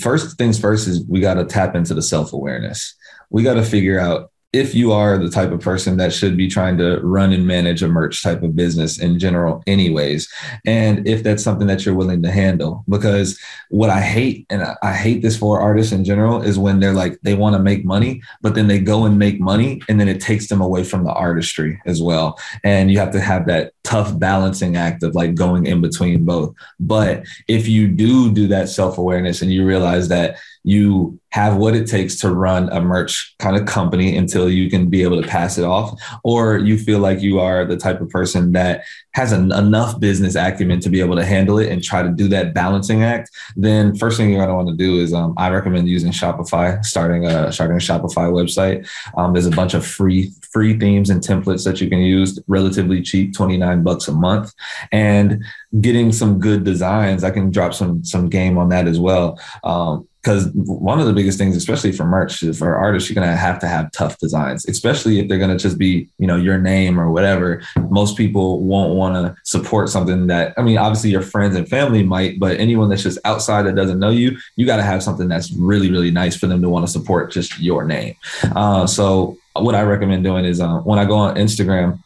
First 0.00 0.36
things 0.36 0.58
first 0.58 0.88
is 0.88 1.04
we 1.06 1.20
got 1.20 1.34
to 1.34 1.44
tap 1.44 1.76
into 1.76 1.94
the 1.94 2.02
self 2.02 2.32
awareness. 2.32 2.94
We 3.30 3.44
got 3.44 3.54
to 3.54 3.62
figure 3.62 4.00
out 4.00 4.29
if 4.52 4.74
you 4.74 4.92
are 4.92 5.18
the 5.18 5.30
type 5.30 5.52
of 5.52 5.60
person 5.60 5.96
that 5.96 6.12
should 6.12 6.36
be 6.36 6.48
trying 6.48 6.76
to 6.78 6.98
run 7.00 7.32
and 7.32 7.46
manage 7.46 7.82
a 7.82 7.88
merch 7.88 8.22
type 8.22 8.42
of 8.42 8.56
business 8.56 8.98
in 8.98 9.18
general 9.18 9.62
anyways 9.66 10.28
and 10.66 11.06
if 11.06 11.22
that's 11.22 11.42
something 11.42 11.66
that 11.66 11.84
you're 11.84 11.94
willing 11.94 12.22
to 12.22 12.30
handle. 12.30 12.84
Because 12.88 13.38
what 13.68 13.90
i 13.90 14.00
hate 14.00 14.46
and 14.50 14.62
i 14.82 14.92
hate 14.92 15.22
this 15.22 15.36
for 15.36 15.60
artists 15.60 15.92
in 15.92 16.04
general 16.04 16.42
is 16.42 16.58
when 16.58 16.80
they're 16.80 16.92
like 16.92 17.18
they 17.22 17.34
want 17.34 17.54
to 17.54 17.62
make 17.62 17.84
money 17.84 18.20
but 18.42 18.54
then 18.54 18.66
they 18.66 18.80
go 18.80 19.04
and 19.04 19.18
make 19.18 19.40
money 19.40 19.80
and 19.88 20.00
then 20.00 20.08
it 20.08 20.20
takes 20.20 20.48
them 20.48 20.60
away 20.60 20.84
from 20.84 21.04
the 21.04 21.12
artistry 21.12 21.80
as 21.86 22.02
well. 22.02 22.38
And 22.64 22.90
you 22.90 22.98
have 22.98 23.12
to 23.12 23.20
have 23.20 23.46
that 23.46 23.72
tough 23.84 24.18
balancing 24.18 24.76
act 24.76 25.02
of 25.02 25.14
like 25.14 25.34
going 25.34 25.66
in 25.66 25.80
between 25.80 26.24
both. 26.24 26.54
But 26.78 27.24
if 27.48 27.68
you 27.68 27.88
do 27.88 28.32
do 28.32 28.46
that 28.48 28.68
self-awareness 28.68 29.42
and 29.42 29.52
you 29.52 29.66
realize 29.66 30.08
that 30.08 30.36
you 30.64 31.18
have 31.30 31.56
what 31.56 31.74
it 31.74 31.86
takes 31.86 32.16
to 32.16 32.34
run 32.34 32.68
a 32.70 32.80
merch 32.80 33.34
kind 33.38 33.56
of 33.56 33.66
company 33.66 34.16
until 34.16 34.50
you 34.50 34.68
can 34.68 34.88
be 34.88 35.02
able 35.02 35.20
to 35.20 35.28
pass 35.28 35.58
it 35.58 35.64
off, 35.64 36.00
or 36.24 36.58
you 36.58 36.78
feel 36.78 36.98
like 36.98 37.20
you 37.20 37.38
are 37.38 37.64
the 37.64 37.76
type 37.76 38.00
of 38.00 38.08
person 38.10 38.52
that 38.52 38.84
has 39.14 39.32
an, 39.32 39.52
enough 39.52 39.98
business 40.00 40.34
acumen 40.34 40.80
to 40.80 40.88
be 40.88 41.00
able 41.00 41.16
to 41.16 41.24
handle 41.24 41.58
it 41.58 41.70
and 41.70 41.82
try 41.82 42.02
to 42.02 42.10
do 42.10 42.28
that 42.28 42.54
balancing 42.54 43.02
act, 43.02 43.30
then 43.56 43.94
first 43.96 44.16
thing 44.16 44.30
you're 44.30 44.38
going 44.38 44.48
to 44.48 44.54
want 44.54 44.68
to 44.68 44.76
do 44.76 45.00
is 45.00 45.12
um, 45.12 45.34
I 45.36 45.50
recommend 45.50 45.88
using 45.88 46.12
Shopify, 46.12 46.84
starting 46.84 47.26
a 47.26 47.52
starting 47.52 47.76
a 47.76 47.80
Shopify 47.80 48.30
website. 48.30 48.88
Um, 49.16 49.32
there's 49.32 49.46
a 49.46 49.50
bunch 49.50 49.74
of 49.74 49.86
free 49.86 50.32
free 50.52 50.78
themes 50.78 51.10
and 51.10 51.22
templates 51.22 51.64
that 51.64 51.80
you 51.80 51.88
can 51.88 52.00
use, 52.00 52.38
relatively 52.48 53.02
cheap, 53.02 53.34
29 53.34 53.82
bucks 53.82 54.08
a 54.08 54.12
month, 54.12 54.52
and 54.92 55.44
getting 55.80 56.12
some 56.12 56.38
good 56.38 56.64
designs. 56.64 57.24
I 57.24 57.30
can 57.30 57.50
drop 57.50 57.74
some 57.74 58.04
some 58.04 58.28
game 58.28 58.58
on 58.58 58.68
that 58.70 58.86
as 58.86 58.98
well. 58.98 59.40
Um, 59.64 60.08
because 60.22 60.50
one 60.54 61.00
of 61.00 61.06
the 61.06 61.12
biggest 61.12 61.38
things, 61.38 61.56
especially 61.56 61.92
for 61.92 62.04
merch, 62.04 62.40
for 62.56 62.76
artists, 62.76 63.08
you're 63.08 63.14
gonna 63.14 63.36
have 63.36 63.58
to 63.60 63.66
have 63.66 63.90
tough 63.92 64.18
designs, 64.18 64.66
especially 64.66 65.18
if 65.18 65.28
they're 65.28 65.38
gonna 65.38 65.58
just 65.58 65.78
be, 65.78 66.08
you 66.18 66.26
know, 66.26 66.36
your 66.36 66.58
name 66.58 67.00
or 67.00 67.10
whatever. 67.10 67.62
Most 67.88 68.16
people 68.16 68.60
won't 68.60 68.94
want 68.94 69.14
to 69.14 69.34
support 69.44 69.88
something 69.88 70.26
that, 70.26 70.52
I 70.58 70.62
mean, 70.62 70.78
obviously 70.78 71.10
your 71.10 71.22
friends 71.22 71.56
and 71.56 71.68
family 71.68 72.02
might, 72.02 72.38
but 72.38 72.58
anyone 72.58 72.88
that's 72.88 73.02
just 73.02 73.18
outside 73.24 73.62
that 73.62 73.76
doesn't 73.76 73.98
know 73.98 74.10
you, 74.10 74.36
you 74.56 74.66
got 74.66 74.76
to 74.76 74.82
have 74.82 75.02
something 75.02 75.28
that's 75.28 75.52
really, 75.52 75.90
really 75.90 76.10
nice 76.10 76.36
for 76.36 76.46
them 76.46 76.60
to 76.62 76.68
want 76.68 76.86
to 76.86 76.92
support 76.92 77.32
just 77.32 77.58
your 77.58 77.84
name. 77.84 78.14
Uh, 78.54 78.86
so 78.86 79.38
what 79.54 79.74
I 79.74 79.82
recommend 79.82 80.24
doing 80.24 80.44
is 80.44 80.60
uh, 80.60 80.78
when 80.78 80.98
I 80.98 81.04
go 81.04 81.14
on 81.16 81.36
Instagram, 81.36 81.98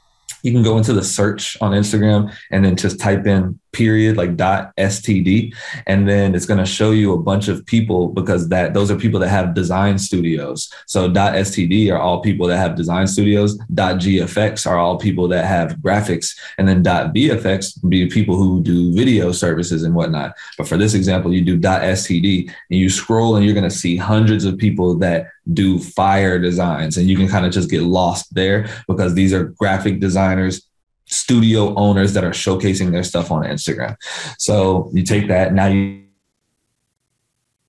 you 0.43 0.53
can 0.53 0.63
go 0.63 0.77
into 0.77 0.93
the 0.93 1.03
search 1.03 1.57
on 1.61 1.73
Instagram 1.73 2.33
and 2.51 2.65
then 2.65 2.77
just 2.77 3.01
type 3.01 3.27
in 3.27 3.59
period 3.75 4.17
like 4.17 4.37
dot 4.37 4.73
std 4.79 5.55
and 5.87 6.09
then 6.09 6.35
it's 6.35 6.47
going 6.47 6.59
to 6.59 6.67
show 6.67 6.93
you 6.93 7.13
a 7.13 7.19
bunch 7.19 7.49
of 7.49 7.65
people 7.67 8.09
because 8.09 8.49
that 8.49 8.75
those 8.75 8.91
are 8.91 8.97
people 8.97 9.21
that 9.21 9.29
have 9.29 9.55
design 9.55 9.99
studios. 9.99 10.73
So 10.87 11.11
dot 11.11 11.35
std 11.35 11.93
are 11.93 11.99
all 11.99 12.21
people 12.21 12.47
that 12.49 12.59
have 12.59 12.75
design 12.77 13.07
studios. 13.07 13.57
Dot 13.75 13.97
gfx 13.97 14.67
are 14.67 14.79
all 14.79 14.99
people 14.99 15.29
that 15.29 15.45
have 15.45 15.77
graphics. 15.77 16.37
And 16.59 16.69
then 16.69 16.83
dot 16.83 17.15
vfx 17.15 17.89
be 17.89 18.09
people 18.09 18.37
who 18.37 18.63
do 18.63 18.95
video 18.95 19.33
services 19.33 19.83
and 19.83 19.95
whatnot. 19.95 20.35
But 20.57 20.69
for 20.69 20.77
this 20.77 20.95
example 20.95 21.33
you 21.33 21.45
do 21.45 21.57
dot 21.57 21.83
std 21.83 22.49
and 22.71 22.79
you 22.79 22.89
scroll 22.89 23.37
and 23.37 23.45
you're 23.45 23.55
going 23.55 23.69
to 23.69 23.77
see 23.77 23.97
hundreds 23.97 24.45
of 24.45 24.59
people 24.59 24.97
that 24.99 25.27
do 25.53 25.79
fire 25.79 26.39
designs. 26.39 26.97
And 26.97 27.09
you 27.09 27.17
can 27.17 27.29
kind 27.29 27.45
of 27.45 27.53
just 27.53 27.71
get 27.71 27.83
lost 27.83 28.35
there 28.35 28.69
because 28.89 29.15
these 29.15 29.33
are 29.33 29.45
graphic 29.45 30.01
designers 30.01 30.67
studio 31.07 31.75
owners 31.75 32.13
that 32.15 32.25
are 32.25 32.31
showcasing 32.31 32.93
their 32.93 33.05
stuff 33.05 33.31
on 33.31 33.45
Instagram. 33.45 33.97
So 34.39 34.91
you 34.93 35.03
take 35.03 35.29
that 35.29 35.53
now 35.53 35.67
you 35.67 36.05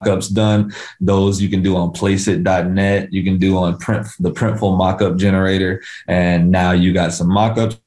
mockups 0.05 0.33
done. 0.33 0.73
Those 0.99 1.41
you 1.41 1.49
can 1.49 1.61
do 1.61 1.75
on 1.75 1.91
placeit.net. 1.91 3.11
You 3.11 3.23
can 3.23 3.37
do 3.37 3.57
on 3.57 3.77
print 3.77 4.07
the 4.19 4.31
printful 4.31 4.77
mockup 4.77 5.17
generator. 5.17 5.81
And 6.07 6.51
now 6.51 6.71
you 6.71 6.93
got 6.93 7.13
some 7.13 7.27
mockups 7.27 7.79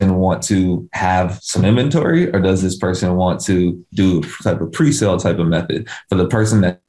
and 0.00 0.18
want 0.18 0.42
to 0.44 0.88
have 0.92 1.40
some 1.42 1.64
inventory 1.64 2.32
or 2.32 2.40
does 2.40 2.62
this 2.62 2.78
person 2.78 3.16
want 3.16 3.40
to 3.40 3.84
do 3.94 4.22
type 4.44 4.60
of 4.60 4.70
pre-sale 4.70 5.18
type 5.18 5.38
of 5.38 5.48
method 5.48 5.88
for 6.08 6.14
the 6.14 6.28
person 6.28 6.60
that 6.60 6.80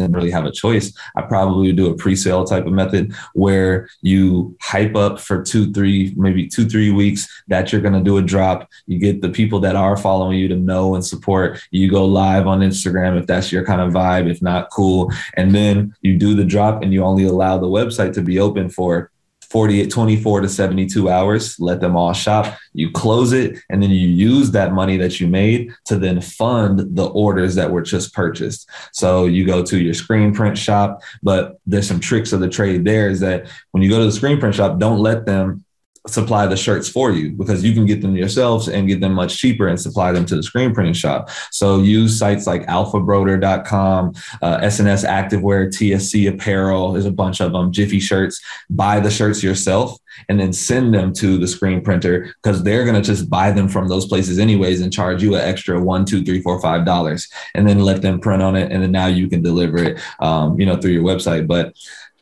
didn't 0.00 0.16
really 0.16 0.30
have 0.30 0.46
a 0.46 0.52
choice, 0.52 0.92
I 1.16 1.22
probably 1.22 1.68
would 1.68 1.76
do 1.76 1.90
a 1.90 1.96
pre-sale 1.96 2.44
type 2.44 2.66
of 2.66 2.72
method 2.72 3.14
where 3.34 3.88
you 4.02 4.56
hype 4.60 4.96
up 4.96 5.20
for 5.20 5.42
two, 5.42 5.72
three, 5.72 6.14
maybe 6.16 6.46
two, 6.46 6.68
three 6.68 6.90
weeks 6.90 7.28
that 7.48 7.72
you're 7.72 7.80
going 7.80 7.94
to 7.94 8.02
do 8.02 8.18
a 8.18 8.22
drop. 8.22 8.68
You 8.86 8.98
get 8.98 9.22
the 9.22 9.30
people 9.30 9.60
that 9.60 9.76
are 9.76 9.96
following 9.96 10.38
you 10.38 10.48
to 10.48 10.56
know 10.56 10.94
and 10.94 11.04
support. 11.04 11.60
You 11.70 11.90
go 11.90 12.04
live 12.04 12.46
on 12.46 12.60
Instagram 12.60 13.18
if 13.18 13.26
that's 13.26 13.52
your 13.52 13.64
kind 13.64 13.80
of 13.80 13.92
vibe. 13.92 14.30
If 14.30 14.42
not, 14.42 14.70
cool. 14.70 15.12
And 15.34 15.54
then 15.54 15.94
you 16.02 16.18
do 16.18 16.34
the 16.34 16.44
drop 16.44 16.82
and 16.82 16.92
you 16.92 17.04
only 17.04 17.24
allow 17.24 17.58
the 17.58 17.66
website 17.66 18.12
to 18.14 18.22
be 18.22 18.38
open 18.38 18.68
for 18.70 19.10
48, 19.50 19.90
24 19.90 20.40
to 20.42 20.48
72 20.48 21.10
hours, 21.10 21.58
let 21.58 21.80
them 21.80 21.96
all 21.96 22.12
shop. 22.12 22.56
You 22.72 22.90
close 22.90 23.32
it, 23.32 23.58
and 23.68 23.82
then 23.82 23.90
you 23.90 24.08
use 24.08 24.52
that 24.52 24.72
money 24.72 24.96
that 24.98 25.20
you 25.20 25.26
made 25.26 25.72
to 25.86 25.98
then 25.98 26.20
fund 26.20 26.96
the 26.96 27.06
orders 27.06 27.56
that 27.56 27.70
were 27.70 27.82
just 27.82 28.14
purchased. 28.14 28.68
So 28.92 29.26
you 29.26 29.44
go 29.44 29.62
to 29.64 29.80
your 29.80 29.94
screen 29.94 30.32
print 30.32 30.56
shop, 30.56 31.02
but 31.22 31.58
there's 31.66 31.88
some 31.88 32.00
tricks 32.00 32.32
of 32.32 32.40
the 32.40 32.48
trade 32.48 32.84
there 32.84 33.10
is 33.10 33.20
that 33.20 33.48
when 33.72 33.82
you 33.82 33.90
go 33.90 33.98
to 33.98 34.06
the 34.06 34.12
screen 34.12 34.38
print 34.38 34.54
shop, 34.54 34.78
don't 34.78 35.00
let 35.00 35.26
them 35.26 35.64
supply 36.06 36.46
the 36.46 36.56
shirts 36.56 36.88
for 36.88 37.12
you 37.12 37.30
because 37.30 37.62
you 37.62 37.74
can 37.74 37.84
get 37.84 38.00
them 38.00 38.16
yourselves 38.16 38.68
and 38.68 38.88
get 38.88 39.00
them 39.00 39.12
much 39.12 39.36
cheaper 39.36 39.68
and 39.68 39.78
supply 39.78 40.12
them 40.12 40.24
to 40.24 40.36
the 40.36 40.42
screen 40.42 40.72
printing 40.72 40.94
shop. 40.94 41.28
So 41.50 41.80
use 41.80 42.18
sites 42.18 42.46
like 42.46 42.66
alphabroder.com, 42.66 44.14
uh, 44.42 44.58
S&S 44.62 45.04
Activewear, 45.04 45.68
TSC 45.68 46.32
Apparel, 46.32 46.92
there's 46.92 47.04
a 47.04 47.10
bunch 47.10 47.40
of 47.40 47.52
them, 47.52 47.70
Jiffy 47.70 48.00
Shirts. 48.00 48.40
Buy 48.70 49.00
the 49.00 49.10
shirts 49.10 49.42
yourself 49.42 49.98
and 50.28 50.40
then 50.40 50.52
send 50.52 50.94
them 50.94 51.12
to 51.14 51.38
the 51.38 51.46
screen 51.46 51.82
printer 51.82 52.34
because 52.42 52.62
they're 52.62 52.84
going 52.84 52.96
to 52.96 53.02
just 53.02 53.28
buy 53.28 53.50
them 53.50 53.68
from 53.68 53.88
those 53.88 54.06
places 54.06 54.38
anyways 54.38 54.80
and 54.80 54.92
charge 54.92 55.22
you 55.22 55.34
an 55.34 55.42
extra 55.42 55.80
one, 55.80 56.04
two, 56.04 56.24
three, 56.24 56.40
four, 56.40 56.60
five 56.60 56.84
dollars 56.84 57.28
and 57.54 57.68
then 57.68 57.80
let 57.80 58.02
them 58.02 58.20
print 58.20 58.42
on 58.42 58.56
it. 58.56 58.72
And 58.72 58.82
then 58.82 58.92
now 58.92 59.06
you 59.06 59.28
can 59.28 59.42
deliver 59.42 59.78
it, 59.78 60.00
um, 60.20 60.58
you 60.58 60.66
know, 60.66 60.76
through 60.76 60.92
your 60.92 61.04
website. 61.04 61.46
But 61.46 61.74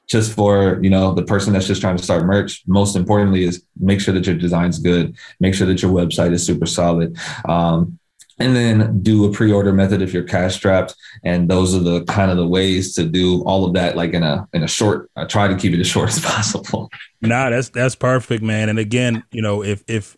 just 0.09 0.33
for 0.33 0.81
you 0.83 0.91
know 0.91 1.15
the 1.15 1.23
person 1.23 1.53
that's 1.53 1.67
just 1.67 1.81
trying 1.81 1.97
to 1.97 2.03
start 2.03 2.25
merch 2.25 2.63
most 2.67 2.97
importantly 2.97 3.45
is 3.45 3.63
make 3.79 4.01
sure 4.01 4.13
that 4.13 4.27
your 4.27 4.35
design's 4.35 4.79
good 4.79 5.17
make 5.39 5.55
sure 5.55 5.67
that 5.67 5.81
your 5.81 5.93
website 5.93 6.33
is 6.33 6.45
super 6.45 6.67
solid 6.67 7.17
um, 7.47 7.99
and 8.41 8.55
then 8.55 9.03
do 9.03 9.25
a 9.25 9.33
pre-order 9.33 9.73
method 9.73 10.01
if 10.01 10.13
you're 10.13 10.23
cash 10.23 10.55
strapped 10.55 10.95
and 11.25 11.49
those 11.49 11.75
are 11.75 11.81
the 11.81 12.03
kind 12.05 12.31
of 12.31 12.37
the 12.37 12.47
ways 12.47 12.95
to 12.95 13.05
do 13.05 13.43
all 13.45 13.65
of 13.65 13.75
that 13.75 13.97
like 13.97 14.13
in 14.15 14.23
a 14.23 14.49
in 14.53 14.63
a 14.63 14.69
short 14.69 15.11
i 15.17 15.25
try 15.25 15.47
to 15.47 15.57
keep 15.57 15.73
it 15.73 15.81
as 15.81 15.87
short 15.95 16.09
as 16.09 16.21
possible 16.21 16.91
nah 17.21 17.51
that's 17.51 17.69
that's 17.69 17.95
perfect 17.95 18.43
man 18.43 18.69
and 18.69 18.79
again 18.79 19.23
you 19.31 19.43
know 19.43 19.63
if 19.63 19.85
if 19.87 20.17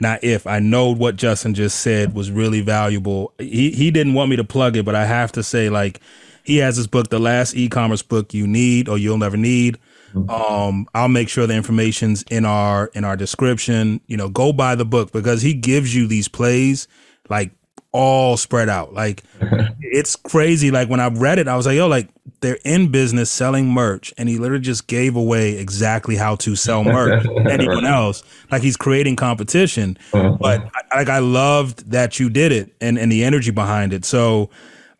not 0.00 0.24
if 0.24 0.48
I 0.48 0.58
know 0.58 0.90
what 0.90 1.14
Justin 1.14 1.54
just 1.54 1.78
said 1.78 2.12
was 2.12 2.28
really 2.28 2.60
valuable. 2.60 3.32
He 3.38 3.70
he 3.70 3.92
didn't 3.92 4.14
want 4.14 4.30
me 4.30 4.36
to 4.36 4.42
plug 4.42 4.76
it, 4.76 4.84
but 4.84 4.96
I 4.96 5.04
have 5.04 5.30
to 5.32 5.44
say 5.44 5.68
like 5.70 6.00
he 6.42 6.58
has 6.58 6.76
his 6.76 6.86
book, 6.86 7.10
The 7.10 7.18
Last 7.18 7.54
E-commerce 7.54 8.02
Book 8.02 8.34
You 8.34 8.46
Need 8.46 8.88
or 8.88 8.98
You'll 8.98 9.18
Never 9.18 9.36
Need. 9.36 9.78
Mm-hmm. 10.14 10.30
Um, 10.30 10.86
I'll 10.94 11.08
make 11.08 11.28
sure 11.28 11.46
the 11.46 11.54
information's 11.54 12.22
in 12.24 12.44
our 12.44 12.86
in 12.88 13.04
our 13.04 13.16
description. 13.16 14.00
You 14.06 14.16
know, 14.16 14.28
go 14.28 14.52
buy 14.52 14.74
the 14.74 14.84
book 14.84 15.12
because 15.12 15.42
he 15.42 15.54
gives 15.54 15.94
you 15.94 16.06
these 16.06 16.28
plays 16.28 16.86
like 17.30 17.52
all 17.92 18.36
spread 18.36 18.68
out. 18.68 18.92
Like 18.92 19.22
it's 19.80 20.16
crazy. 20.16 20.70
Like 20.70 20.88
when 20.88 21.00
I 21.00 21.08
read 21.08 21.38
it, 21.38 21.48
I 21.48 21.56
was 21.56 21.66
like, 21.66 21.76
yo, 21.76 21.88
like 21.88 22.08
they're 22.40 22.58
in 22.64 22.90
business 22.90 23.30
selling 23.30 23.72
merch, 23.72 24.12
and 24.18 24.28
he 24.28 24.38
literally 24.38 24.62
just 24.62 24.86
gave 24.86 25.16
away 25.16 25.56
exactly 25.56 26.16
how 26.16 26.36
to 26.36 26.56
sell 26.56 26.84
merch 26.84 27.24
anyone 27.48 27.86
else. 27.86 28.22
Like 28.50 28.62
he's 28.62 28.76
creating 28.76 29.16
competition. 29.16 29.96
Uh-huh. 30.12 30.36
But 30.38 30.68
like 30.94 31.08
I 31.08 31.20
loved 31.20 31.90
that 31.90 32.20
you 32.20 32.28
did 32.28 32.52
it 32.52 32.74
and 32.80 32.98
and 32.98 33.10
the 33.10 33.24
energy 33.24 33.50
behind 33.50 33.92
it. 33.92 34.04
So 34.04 34.50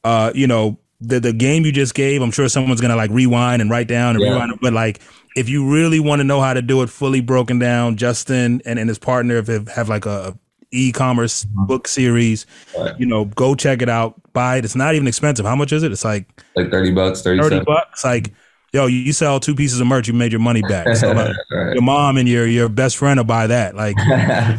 uh, 0.05 0.33
you 0.35 0.47
know, 0.47 0.79
the 1.03 1.21
the 1.21 1.33
game 1.33 1.65
you 1.65 1.73
just 1.73 1.95
gave, 1.95 2.23
I'm 2.23 2.31
sure 2.31 2.49
someone's 2.49 2.81
gonna 2.81 2.97
like 2.97 3.11
rewind 3.11 3.61
and 3.61 3.71
write 3.71 3.89
down 3.89 4.17
and 4.17 4.25
yeah. 4.25 4.33
rewind. 4.33 4.59
But 4.61 4.73
like, 4.73 5.01
if 5.37 5.49
you 5.49 5.71
really 5.71 6.01
want 6.01 6.21
to 6.21 6.25
know 6.25 6.41
how 6.41 6.55
to 6.55 6.63
do 6.63 6.83
it 6.83 6.89
fully 6.89 7.21
broken 7.21 7.59
down, 7.59 7.97
Justin 7.97 8.63
and, 8.65 8.79
and 8.79 8.89
his 8.89 8.99
partner 8.99 9.43
have, 9.43 9.69
have 9.69 9.89
like 9.89 10.07
a 10.07 10.39
e-commerce 10.71 11.45
mm-hmm. 11.45 11.67
book 11.67 11.89
series, 11.89 12.47
right. 12.79 12.99
you 12.99 13.07
know, 13.07 13.27
go 13.27 13.55
check 13.55 13.83
it 13.83 13.89
out. 13.89 14.15
Buy 14.33 14.57
it. 14.57 14.65
It's 14.65 14.77
not 14.77 14.95
even 14.95 15.07
expensive. 15.07 15.45
How 15.45 15.57
much 15.57 15.73
is 15.73 15.83
it? 15.83 15.93
It's 15.93 16.05
like 16.05 16.27
like 16.57 16.71
thirty 16.71 16.91
bucks. 16.91 17.23
30 17.23 17.65
bucks. 17.65 18.05
Like, 18.05 18.33
yo, 18.73 18.87
you 18.87 19.13
sell 19.13 19.41
two 19.41 19.55
pieces 19.55 19.81
of 19.81 19.87
merch, 19.87 20.09
you 20.09 20.15
made 20.15 20.33
your 20.33 20.41
money 20.41 20.63
back. 20.63 20.97
So 20.97 21.13
like, 21.13 21.37
right. 21.51 21.75
your 21.75 21.83
mom 21.83 22.17
and 22.17 22.29
your 22.29 22.47
your 22.47 22.69
best 22.69 22.97
friend 22.97 23.19
will 23.19 23.25
buy 23.25 23.49
that. 23.49 23.75
Like, 23.75 23.99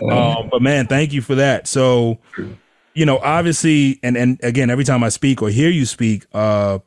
so, 0.00 0.10
um, 0.10 0.48
but 0.50 0.62
man, 0.62 0.86
thank 0.86 1.12
you 1.12 1.22
for 1.22 1.36
that. 1.36 1.68
So 1.68 2.18
you 2.98 3.06
know, 3.06 3.18
obviously, 3.18 4.00
and 4.02 4.16
and 4.16 4.40
again, 4.42 4.70
every 4.70 4.82
time 4.82 5.04
I 5.04 5.08
speak 5.08 5.40
or 5.40 5.50
hear 5.50 5.70
you 5.70 5.86
speak, 5.86 6.26
uh, 6.34 6.80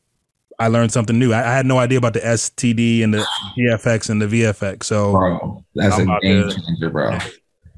I 0.59 0.67
learned 0.67 0.91
something 0.91 1.17
new. 1.17 1.31
I, 1.31 1.39
I 1.39 1.55
had 1.55 1.65
no 1.65 1.77
idea 1.77 1.97
about 1.99 2.13
the 2.13 2.19
STD 2.19 3.01
and 3.01 3.13
the 3.13 3.25
GFX 3.57 4.09
and 4.09 4.21
the 4.21 4.25
VFX. 4.25 4.83
So 4.83 5.13
bro, 5.13 5.63
that's 5.73 5.97
I'm 5.97 6.09
a 6.09 6.19
game 6.19 6.49
to, 6.49 6.61
changer, 6.61 6.89
bro. 6.89 7.17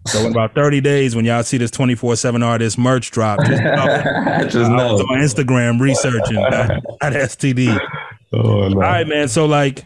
So 0.05 0.19
in 0.25 0.33
about 0.33 0.53
30 0.53 0.81
days, 0.81 1.15
when 1.15 1.23
y'all 1.23 1.43
see 1.43 1.57
this 1.57 1.71
24-7 1.71 2.43
artist 2.43 2.77
merch 2.77 3.09
drop, 3.09 3.39
just 3.45 3.63
know, 3.63 4.49
just 4.49 4.69
know. 4.69 4.97
on 4.97 5.19
Instagram 5.19 5.79
researching 5.79 6.43
at, 6.43 6.71
at 7.01 7.13
STD. 7.13 7.79
Oh, 8.35 8.67
no. 8.67 8.77
All 8.77 8.81
right, 8.81 9.07
man. 9.07 9.27
So 9.27 9.45
like 9.45 9.85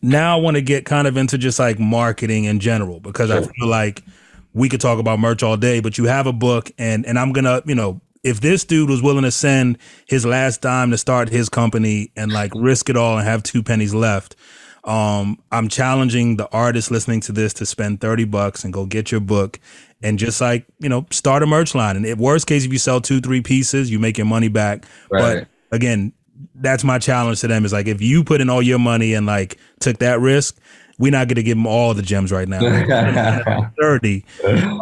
now 0.00 0.38
I 0.38 0.40
want 0.40 0.54
to 0.54 0.62
get 0.62 0.84
kind 0.84 1.08
of 1.08 1.16
into 1.16 1.36
just 1.36 1.58
like 1.58 1.76
marketing 1.76 2.44
in 2.44 2.60
general 2.60 3.00
because 3.00 3.30
sure. 3.30 3.38
I 3.38 3.42
feel 3.42 3.66
like– 3.66 4.02
we 4.54 4.68
could 4.68 4.80
talk 4.80 4.98
about 4.98 5.18
merch 5.18 5.42
all 5.42 5.56
day, 5.56 5.80
but 5.80 5.98
you 5.98 6.04
have 6.04 6.26
a 6.26 6.32
book 6.32 6.70
and 6.78 7.06
and 7.06 7.18
I'm 7.18 7.32
gonna, 7.32 7.62
you 7.66 7.74
know, 7.74 8.00
if 8.22 8.40
this 8.40 8.64
dude 8.64 8.88
was 8.88 9.02
willing 9.02 9.24
to 9.24 9.30
send 9.30 9.78
his 10.06 10.24
last 10.24 10.60
dime 10.60 10.90
to 10.90 10.98
start 10.98 11.28
his 11.28 11.48
company 11.48 12.12
and 12.16 12.32
like 12.32 12.52
risk 12.54 12.88
it 12.88 12.96
all 12.96 13.18
and 13.18 13.26
have 13.26 13.42
two 13.42 13.62
pennies 13.62 13.94
left, 13.94 14.36
um, 14.84 15.40
I'm 15.50 15.68
challenging 15.68 16.36
the 16.36 16.48
artist 16.50 16.90
listening 16.90 17.20
to 17.22 17.32
this 17.32 17.52
to 17.54 17.66
spend 17.66 18.00
30 18.00 18.24
bucks 18.24 18.64
and 18.64 18.72
go 18.72 18.86
get 18.86 19.10
your 19.10 19.20
book 19.20 19.60
and 20.02 20.18
just 20.18 20.40
like, 20.40 20.66
you 20.78 20.88
know, 20.88 21.06
start 21.10 21.42
a 21.42 21.46
merch 21.46 21.74
line. 21.74 21.96
And 21.96 22.04
if 22.04 22.18
worst 22.18 22.46
case, 22.46 22.64
if 22.64 22.72
you 22.72 22.78
sell 22.78 23.00
two, 23.00 23.20
three 23.20 23.40
pieces, 23.40 23.90
you 23.90 23.98
make 23.98 24.18
your 24.18 24.26
money 24.26 24.48
back. 24.48 24.84
Right. 25.10 25.46
But 25.70 25.76
again, 25.76 26.12
that's 26.56 26.82
my 26.82 26.98
challenge 26.98 27.40
to 27.40 27.48
them 27.48 27.64
is 27.64 27.72
like, 27.72 27.86
if 27.86 28.02
you 28.02 28.24
put 28.24 28.40
in 28.40 28.50
all 28.50 28.62
your 28.62 28.80
money 28.80 29.14
and 29.14 29.26
like 29.26 29.58
took 29.80 29.98
that 29.98 30.20
risk, 30.20 30.58
we're 30.98 31.12
not 31.12 31.28
going 31.28 31.36
to 31.36 31.42
give 31.42 31.56
them 31.56 31.66
all 31.66 31.94
the 31.94 32.02
gems 32.02 32.30
right 32.30 32.48
now. 32.48 32.60
30. 33.80 34.24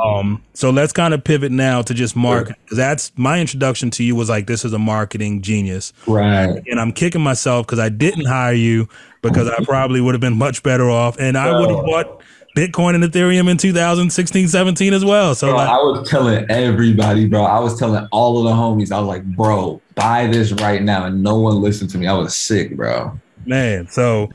Um, 0.03 0.43
so 0.55 0.71
let's 0.71 0.93
kind 0.93 1.15
of 1.15 1.25
pivot 1.25 1.53
now 1.53 1.83
to 1.83 1.95
just 1.95 2.17
marketing 2.17 2.57
because 2.65 2.79
that's 2.79 3.13
my 3.17 3.41
introduction 3.41 3.91
to 3.91 4.05
you 4.05 4.15
was 4.15 4.29
like, 4.29 4.47
this 4.47 4.65
is 4.65 4.73
a 4.73 4.79
marketing 4.79 5.43
genius. 5.43 5.93
Right. 6.07 6.63
And 6.67 6.81
I'm 6.81 6.93
kicking 6.93 7.23
myself 7.23 7.67
because 7.67 7.79
I 7.79 7.89
didn't 7.89 8.27
hire 8.27 8.53
you 8.53 8.89
because 9.23 9.49
I 9.49 9.65
probably 9.65 10.01
would 10.01 10.15
have 10.15 10.21
been 10.21 10.37
much 10.37 10.63
better 10.63 10.91
off. 10.91 11.17
And 11.19 11.37
I 11.37 11.59
would 11.59 11.71
have 11.71 11.85
bought 11.85 12.23
Bitcoin 12.57 12.95
and 12.95 13.05
Ethereum 13.05 13.49
in 13.49 13.57
2016, 13.57 14.49
17 14.49 14.93
as 14.93 15.05
well. 15.05 15.35
So 15.35 15.49
bro, 15.49 15.57
like, 15.57 15.69
I 15.69 15.77
was 15.77 16.09
telling 16.09 16.51
everybody, 16.51 17.27
bro. 17.29 17.45
I 17.45 17.61
was 17.61 17.79
telling 17.79 18.07
all 18.11 18.39
of 18.39 18.45
the 18.45 18.51
homies, 18.51 18.93
I 18.93 18.99
was 18.99 19.09
like, 19.09 19.25
bro, 19.25 19.81
buy 19.95 20.27
this 20.27 20.53
right 20.53 20.83
now. 20.83 21.05
And 21.05 21.23
no 21.23 21.39
one 21.39 21.61
listened 21.61 21.91
to 21.91 21.99
me. 21.99 22.07
I 22.07 22.13
was 22.13 22.37
sick, 22.37 22.77
bro. 22.77 23.19
Man. 23.47 23.87
So 23.87 24.31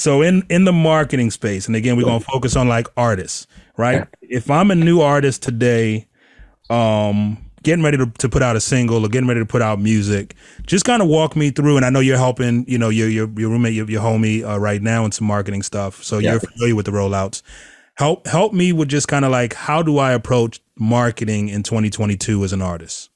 so 0.00 0.22
in 0.22 0.44
in 0.48 0.64
the 0.64 0.72
marketing 0.72 1.30
space, 1.30 1.66
and 1.66 1.76
again, 1.76 1.96
we're 1.96 2.04
gonna 2.04 2.20
focus 2.20 2.56
on 2.56 2.68
like 2.68 2.86
artists, 2.96 3.46
right? 3.76 4.08
If 4.22 4.50
I'm 4.50 4.70
a 4.70 4.74
new 4.74 5.02
artist 5.02 5.42
today, 5.42 6.08
um, 6.70 7.36
getting 7.62 7.84
ready 7.84 7.98
to, 7.98 8.06
to 8.06 8.28
put 8.28 8.42
out 8.42 8.56
a 8.56 8.60
single 8.60 9.04
or 9.04 9.08
getting 9.08 9.28
ready 9.28 9.40
to 9.40 9.46
put 9.46 9.60
out 9.60 9.78
music, 9.78 10.34
just 10.66 10.86
kind 10.86 11.02
of 11.02 11.08
walk 11.08 11.36
me 11.36 11.50
through. 11.50 11.76
And 11.76 11.84
I 11.84 11.90
know 11.90 12.00
you're 12.00 12.16
helping, 12.16 12.64
you 12.66 12.78
know, 12.78 12.88
your 12.88 13.10
your, 13.10 13.28
your 13.36 13.50
roommate, 13.50 13.74
your, 13.74 13.90
your 13.90 14.00
homie, 14.00 14.42
uh, 14.42 14.58
right 14.58 14.80
now 14.80 15.04
in 15.04 15.12
some 15.12 15.26
marketing 15.26 15.62
stuff. 15.62 16.02
So 16.02 16.16
yeah. 16.16 16.30
you're 16.30 16.40
familiar 16.40 16.74
with 16.74 16.86
the 16.86 16.92
rollouts. 16.92 17.42
Help 17.96 18.26
help 18.26 18.54
me 18.54 18.72
with 18.72 18.88
just 18.88 19.06
kind 19.06 19.26
of 19.26 19.30
like 19.30 19.52
how 19.52 19.82
do 19.82 19.98
I 19.98 20.12
approach 20.12 20.60
marketing 20.76 21.50
in 21.50 21.62
2022 21.62 22.42
as 22.42 22.54
an 22.54 22.62
artist? 22.62 23.10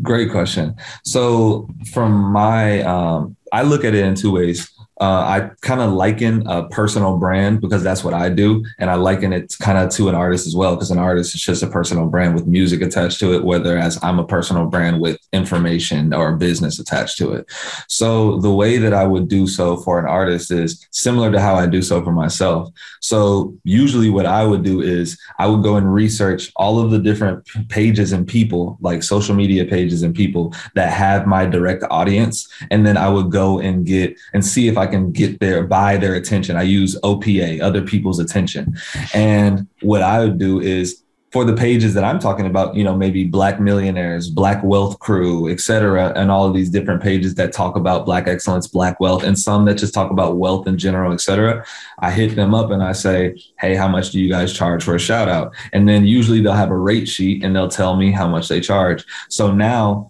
Great 0.00 0.30
question. 0.30 0.76
So 1.02 1.68
from 1.92 2.12
my, 2.32 2.82
um, 2.82 3.36
I 3.52 3.62
look 3.62 3.84
at 3.84 3.94
it 3.94 4.04
in 4.04 4.14
two 4.14 4.30
ways. 4.30 4.70
Uh, 5.00 5.20
I 5.20 5.50
kind 5.62 5.80
of 5.80 5.92
liken 5.92 6.46
a 6.46 6.68
personal 6.68 7.16
brand 7.16 7.62
because 7.62 7.82
that's 7.82 8.04
what 8.04 8.12
I 8.12 8.28
do. 8.28 8.62
And 8.78 8.90
I 8.90 8.94
liken 8.94 9.32
it 9.32 9.54
kind 9.58 9.78
of 9.78 9.88
to 9.92 10.10
an 10.10 10.14
artist 10.14 10.46
as 10.46 10.54
well, 10.54 10.76
because 10.76 10.90
an 10.90 10.98
artist 10.98 11.34
is 11.34 11.40
just 11.40 11.62
a 11.62 11.66
personal 11.66 12.06
brand 12.06 12.34
with 12.34 12.46
music 12.46 12.82
attached 12.82 13.18
to 13.20 13.32
it, 13.32 13.42
whether 13.42 13.78
as 13.78 13.98
I'm 14.02 14.18
a 14.18 14.26
personal 14.26 14.66
brand 14.66 15.00
with 15.00 15.18
information 15.32 16.12
or 16.12 16.36
business 16.36 16.78
attached 16.78 17.16
to 17.18 17.32
it. 17.32 17.50
So 17.88 18.38
the 18.40 18.52
way 18.52 18.76
that 18.76 18.92
I 18.92 19.06
would 19.06 19.28
do 19.28 19.46
so 19.46 19.78
for 19.78 19.98
an 19.98 20.06
artist 20.06 20.50
is 20.50 20.86
similar 20.90 21.32
to 21.32 21.40
how 21.40 21.54
I 21.54 21.66
do 21.66 21.80
so 21.80 22.04
for 22.04 22.12
myself. 22.12 22.68
So 23.00 23.54
usually 23.64 24.10
what 24.10 24.26
I 24.26 24.44
would 24.44 24.62
do 24.62 24.82
is 24.82 25.18
I 25.38 25.46
would 25.46 25.62
go 25.62 25.76
and 25.76 25.92
research 25.92 26.52
all 26.56 26.78
of 26.78 26.90
the 26.90 26.98
different 26.98 27.48
pages 27.70 28.12
and 28.12 28.26
people, 28.26 28.76
like 28.82 29.02
social 29.02 29.34
media 29.34 29.64
pages 29.64 30.02
and 30.02 30.14
people 30.14 30.54
that 30.74 30.92
have 30.92 31.26
my 31.26 31.46
direct 31.46 31.84
audience. 31.90 32.46
And 32.70 32.84
then 32.84 32.98
I 32.98 33.08
would 33.08 33.30
go 33.30 33.60
and 33.60 33.86
get 33.86 34.18
and 34.34 34.44
see 34.44 34.68
if 34.68 34.76
I 34.76 34.89
can 34.90 35.12
get 35.12 35.40
their 35.40 35.66
buy 35.66 35.96
their 35.96 36.14
attention. 36.14 36.56
I 36.56 36.62
use 36.62 36.98
OPA, 37.02 37.62
other 37.62 37.82
people's 37.82 38.18
attention. 38.18 38.76
And 39.14 39.66
what 39.80 40.02
I 40.02 40.20
would 40.20 40.38
do 40.38 40.60
is 40.60 41.02
for 41.32 41.44
the 41.44 41.54
pages 41.54 41.94
that 41.94 42.02
I'm 42.02 42.18
talking 42.18 42.46
about, 42.46 42.74
you 42.74 42.82
know, 42.82 42.96
maybe 42.96 43.24
Black 43.24 43.60
Millionaires, 43.60 44.28
Black 44.28 44.64
Wealth 44.64 44.98
Crew, 44.98 45.48
et 45.48 45.60
cetera, 45.60 46.12
and 46.16 46.28
all 46.28 46.44
of 46.44 46.54
these 46.54 46.70
different 46.70 47.00
pages 47.00 47.36
that 47.36 47.52
talk 47.52 47.76
about 47.76 48.04
Black 48.04 48.26
excellence, 48.26 48.66
Black 48.66 48.98
wealth, 48.98 49.22
and 49.22 49.38
some 49.38 49.64
that 49.66 49.74
just 49.74 49.94
talk 49.94 50.10
about 50.10 50.38
wealth 50.38 50.66
in 50.66 50.76
general, 50.76 51.12
et 51.12 51.20
cetera. 51.20 51.64
I 52.00 52.10
hit 52.10 52.34
them 52.34 52.52
up 52.52 52.72
and 52.72 52.82
I 52.82 52.90
say, 52.90 53.40
hey, 53.60 53.76
how 53.76 53.86
much 53.86 54.10
do 54.10 54.20
you 54.20 54.28
guys 54.28 54.52
charge 54.52 54.82
for 54.82 54.96
a 54.96 54.98
shout 54.98 55.28
out? 55.28 55.54
And 55.72 55.88
then 55.88 56.04
usually 56.04 56.40
they'll 56.40 56.52
have 56.52 56.72
a 56.72 56.76
rate 56.76 57.08
sheet 57.08 57.44
and 57.44 57.54
they'll 57.54 57.68
tell 57.68 57.94
me 57.94 58.10
how 58.10 58.26
much 58.26 58.48
they 58.48 58.60
charge. 58.60 59.04
So 59.28 59.52
now 59.52 60.09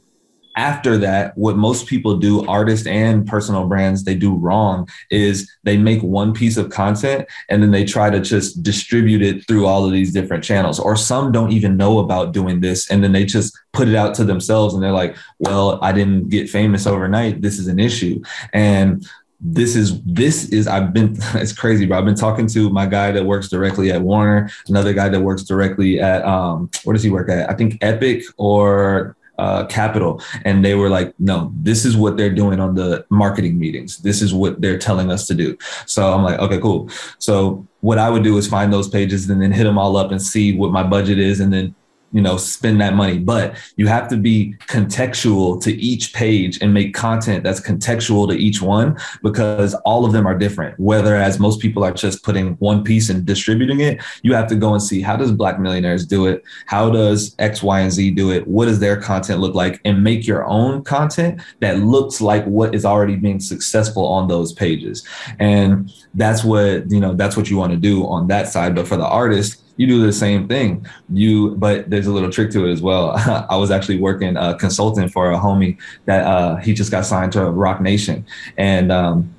after 0.61 0.99
that, 0.99 1.35
what 1.39 1.57
most 1.57 1.87
people 1.87 2.19
do, 2.19 2.47
artists 2.47 2.87
and 2.87 3.27
personal 3.27 3.67
brands, 3.67 4.05
they 4.05 4.15
do 4.15 4.37
wrong 4.37 4.87
is 5.11 5.51
they 5.65 5.79
make 5.79 6.03
one 6.03 6.35
piece 6.35 6.59
of 6.59 6.69
content 6.69 7.27
and 7.49 7.63
then 7.63 7.71
they 7.71 7.83
try 7.83 8.11
to 8.11 8.21
just 8.21 8.63
distribute 8.63 9.23
it 9.23 9.49
through 9.49 9.65
all 9.65 9.87
of 9.87 9.93
these 9.93 10.13
different 10.13 10.45
channels. 10.45 10.79
Or 10.79 10.97
some 10.97 11.33
don't 11.33 11.51
even 11.51 11.79
know 11.79 11.99
about 11.99 12.35
doing 12.35 12.61
this 12.61 12.91
and 12.91 13.03
then 13.03 13.13
they 13.13 13.25
just 13.25 13.59
put 13.73 13.89
it 13.89 13.95
out 13.95 14.15
to 14.17 14.25
themselves 14.25 14.75
and 14.75 14.83
they're 14.83 14.93
like, 14.93 15.17
well, 15.39 15.79
I 15.81 15.93
didn't 15.93 16.29
get 16.29 16.51
famous 16.51 16.87
overnight. 16.87 17.41
This 17.41 17.59
is 17.59 17.67
an 17.67 17.79
issue. 17.79 18.23
And 18.53 19.09
this 19.41 19.75
is 19.75 20.03
this 20.03 20.51
is 20.51 20.67
I've 20.67 20.93
been 20.93 21.17
it's 21.37 21.55
crazy, 21.55 21.87
bro. 21.87 21.97
I've 21.97 22.05
been 22.05 22.15
talking 22.15 22.47
to 22.49 22.69
my 22.69 22.85
guy 22.85 23.13
that 23.13 23.25
works 23.25 23.49
directly 23.49 23.91
at 23.91 24.03
Warner, 24.03 24.51
another 24.69 24.93
guy 24.93 25.09
that 25.09 25.21
works 25.21 25.45
directly 25.45 25.99
at 26.01 26.23
um 26.27 26.69
where 26.85 26.93
does 26.93 27.03
he 27.03 27.09
work 27.09 27.31
at? 27.31 27.49
I 27.49 27.55
think 27.55 27.79
Epic 27.81 28.25
or 28.37 29.17
uh, 29.41 29.67
Capitol, 29.67 30.23
and 30.45 30.65
they 30.65 30.75
were 30.75 30.89
like, 30.89 31.15
"No, 31.19 31.53
this 31.69 31.85
is 31.85 31.97
what 31.97 32.17
they're 32.17 32.37
doing 32.43 32.61
on 32.61 32.75
the 32.75 33.05
marketing 33.11 33.59
meetings. 33.59 33.99
This 33.99 34.23
is 34.23 34.33
what 34.33 34.61
they're 34.61 34.79
telling 34.79 35.11
us 35.11 35.27
to 35.29 35.35
do." 35.35 35.57
So 35.87 36.13
I'm 36.13 36.23
like, 36.23 36.39
"Okay, 36.39 36.61
cool." 36.61 36.89
So 37.19 37.67
what 37.81 37.99
I 37.99 38.11
would 38.11 38.25
do 38.25 38.37
is 38.37 38.47
find 38.47 38.73
those 38.73 38.89
pages 38.89 39.29
and 39.31 39.41
then 39.43 39.53
hit 39.53 39.65
them 39.65 39.79
all 39.79 39.97
up 39.97 40.11
and 40.11 40.21
see 40.21 40.57
what 40.57 40.71
my 40.73 40.83
budget 40.83 41.19
is, 41.19 41.41
and 41.41 41.53
then 41.53 41.75
you 42.13 42.21
know 42.21 42.37
spend 42.37 42.81
that 42.81 42.95
money. 42.95 43.19
But 43.19 43.57
you 43.77 43.87
have 43.87 44.09
to 44.09 44.17
be 44.17 44.55
contextual 44.67 45.63
to 45.63 45.73
each 45.73 46.13
page 46.13 46.61
and 46.61 46.75
make 46.75 46.95
content 46.95 47.45
that's 47.45 47.61
contextual 47.61 48.29
to 48.29 48.35
each 48.35 48.63
one 48.63 48.99
because 49.23 49.75
all 49.85 50.05
of 50.05 50.13
them 50.13 50.27
are 50.27 50.37
different. 50.37 50.79
Whereas 50.79 51.39
most 51.39 51.61
people 51.61 51.85
are 51.85 51.93
just 51.93 52.23
putting 52.23 52.55
one 52.55 52.85
piece 52.85 53.11
and 53.11 53.25
distributing 53.25 53.81
it 53.81 54.01
you 54.23 54.35
have 54.35 54.47
to 54.49 54.57
go 54.57 54.73
and 54.73 54.83
see 54.83 55.01
how 55.01 55.17
does 55.17 55.33
black 55.33 55.59
millionaires 55.59 56.07
do 56.07 56.27
it? 56.27 56.43
How 56.67 56.91
does 56.91 57.35
x 57.39 57.63
y 57.63 57.81
and 57.81 57.93
z 57.93 58.11
do 58.11 58.31
it? 58.31 58.47
What 58.47 58.67
does 58.67 58.79
their 58.79 59.01
content 59.01 59.41
look 59.41 59.55
like? 59.55 59.81
And 59.85 60.03
make 60.03 60.27
your 60.27 60.45
own 60.47 60.83
content 60.85 61.41
that 61.61 61.79
looks 61.79 62.21
like 62.21 62.45
what 62.45 62.75
is 62.75 62.85
already 62.85 63.17
being 63.17 63.41
successful 63.41 64.07
on 64.07 64.29
those 64.29 64.53
pages. 64.53 65.07
And 65.39 65.93
that's 66.15 66.45
what 66.45 66.91
you 66.91 67.01
know 67.01 67.15
that's 67.15 67.37
what 67.37 67.51
you 67.51 67.57
want 67.57 67.73
to 67.73 67.79
do 67.79 68.07
on 68.07 68.27
that 68.29 68.49
side. 68.49 68.75
But 68.75 68.89
for 68.89 68.97
the 68.97 69.07
artist 69.07 69.63
you 69.81 69.87
do 69.87 70.05
the 70.05 70.13
same 70.13 70.47
thing. 70.47 70.85
You, 71.09 71.57
but 71.57 71.89
there's 71.89 72.07
a 72.07 72.13
little 72.13 72.31
trick 72.31 72.51
to 72.51 72.67
it 72.67 72.73
as 72.73 72.83
well. 72.83 73.13
I 73.51 73.57
was 73.57 73.71
actually 73.71 73.99
working 73.99 74.37
a 74.37 74.55
consultant 74.55 75.11
for 75.11 75.33
a 75.33 75.39
homie 75.39 75.79
that 76.05 76.27
uh, 76.27 76.57
he 76.57 76.75
just 76.75 76.91
got 76.91 77.07
signed 77.07 77.33
to 77.33 77.51
Roc 77.51 77.81
Nation, 77.81 78.27
and 78.59 78.93
um, 78.93 79.35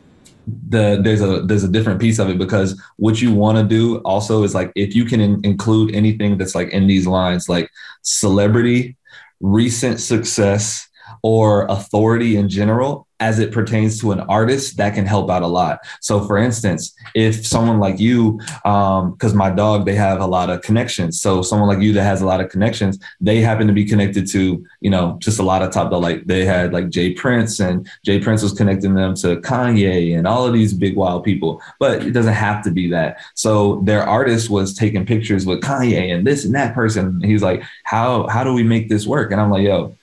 the 0.70 1.00
there's 1.04 1.22
a 1.22 1.42
there's 1.44 1.64
a 1.64 1.68
different 1.68 2.02
piece 2.02 2.18
of 2.18 2.28
it 2.28 2.40
because 2.40 2.82
what 2.98 3.22
you 3.22 3.32
want 3.32 3.60
to 3.60 3.64
do 3.64 3.98
also 4.00 4.42
is 4.42 4.56
like 4.56 4.72
if 4.76 4.96
you 4.96 5.06
can 5.06 5.22
in, 5.22 5.46
include 5.46 5.94
anything 5.94 6.40
that's 6.40 6.56
like 6.56 6.70
in 6.70 6.88
these 6.88 7.06
lines 7.06 7.48
like 7.48 7.70
celebrity, 8.02 8.98
recent 9.42 10.00
success, 10.00 10.90
or 11.22 11.68
authority 11.70 12.36
in 12.36 12.50
general 12.50 13.08
as 13.22 13.40
it 13.40 13.52
pertains 13.52 14.02
to 14.02 14.12
an 14.12 14.20
artist 14.22 14.76
that 14.78 14.96
can 14.96 15.06
help 15.06 15.30
out 15.30 15.44
a 15.44 15.48
lot. 15.48 15.80
So 16.02 16.26
for 16.26 16.38
instance 16.38 16.94
if 17.16 17.46
someone 17.46 17.80
like 17.80 18.00
you 18.00 18.40
because 18.64 19.32
um, 19.32 19.38
my 19.38 19.50
dog 19.50 19.86
they 19.86 19.96
have 19.96 20.20
a 20.20 20.26
lot 20.26 20.50
of 20.50 20.62
connections. 20.62 21.22
So 21.22 21.42
someone 21.42 21.70
like 21.70 21.80
you 21.80 21.94
that 21.94 22.04
has 22.04 22.22
a 22.22 22.26
lot 22.26 22.42
of 22.42 22.50
connections 22.50 23.00
they 23.22 23.40
happen 23.40 23.68
to 23.68 23.74
be 23.74 23.86
connected 23.86 24.28
to 24.30 24.66
you 24.82 24.90
know 24.90 25.18
just 25.20 25.40
a 25.40 25.44
lot 25.44 25.62
of 25.62 25.72
top 25.72 25.92
like 25.92 26.26
they 26.26 26.46
had 26.46 26.74
like 26.74 26.90
J 26.90 27.14
Prince 27.14 27.60
and 27.60 27.88
J 28.04 28.20
Prince 28.20 28.42
was 28.42 28.54
connecting 28.54 28.96
them 28.96 29.14
to 29.16 29.38
Kanye 29.42 30.18
and 30.18 30.26
all 30.26 30.48
of 30.48 30.54
these 30.54 30.74
big 30.74 30.96
wild 30.96 31.24
people. 31.24 31.62
But 31.80 32.04
it 32.04 32.12
doesn't 32.12 32.34
have 32.34 32.64
to 32.64 32.72
be 32.72 32.90
that. 32.90 33.18
So 33.36 33.82
their 33.84 34.04
artist 34.04 34.50
was 34.50 34.74
taking 34.74 35.06
pictures 35.06 35.46
with 35.46 35.62
Kanye 35.62 36.16
and 36.16 36.26
this 36.26 36.46
and 36.46 36.56
that 36.56 36.74
person. 36.74 37.22
He's 37.24 37.44
like 37.44 37.64
how 37.84 38.28
how 38.28 38.44
do 38.44 38.54
we 38.54 38.64
make 38.64 38.90
this 38.90 39.06
work? 39.06 39.32
And 39.32 39.40
I'm 39.40 39.52
like 39.52 39.64
yo 39.64 39.96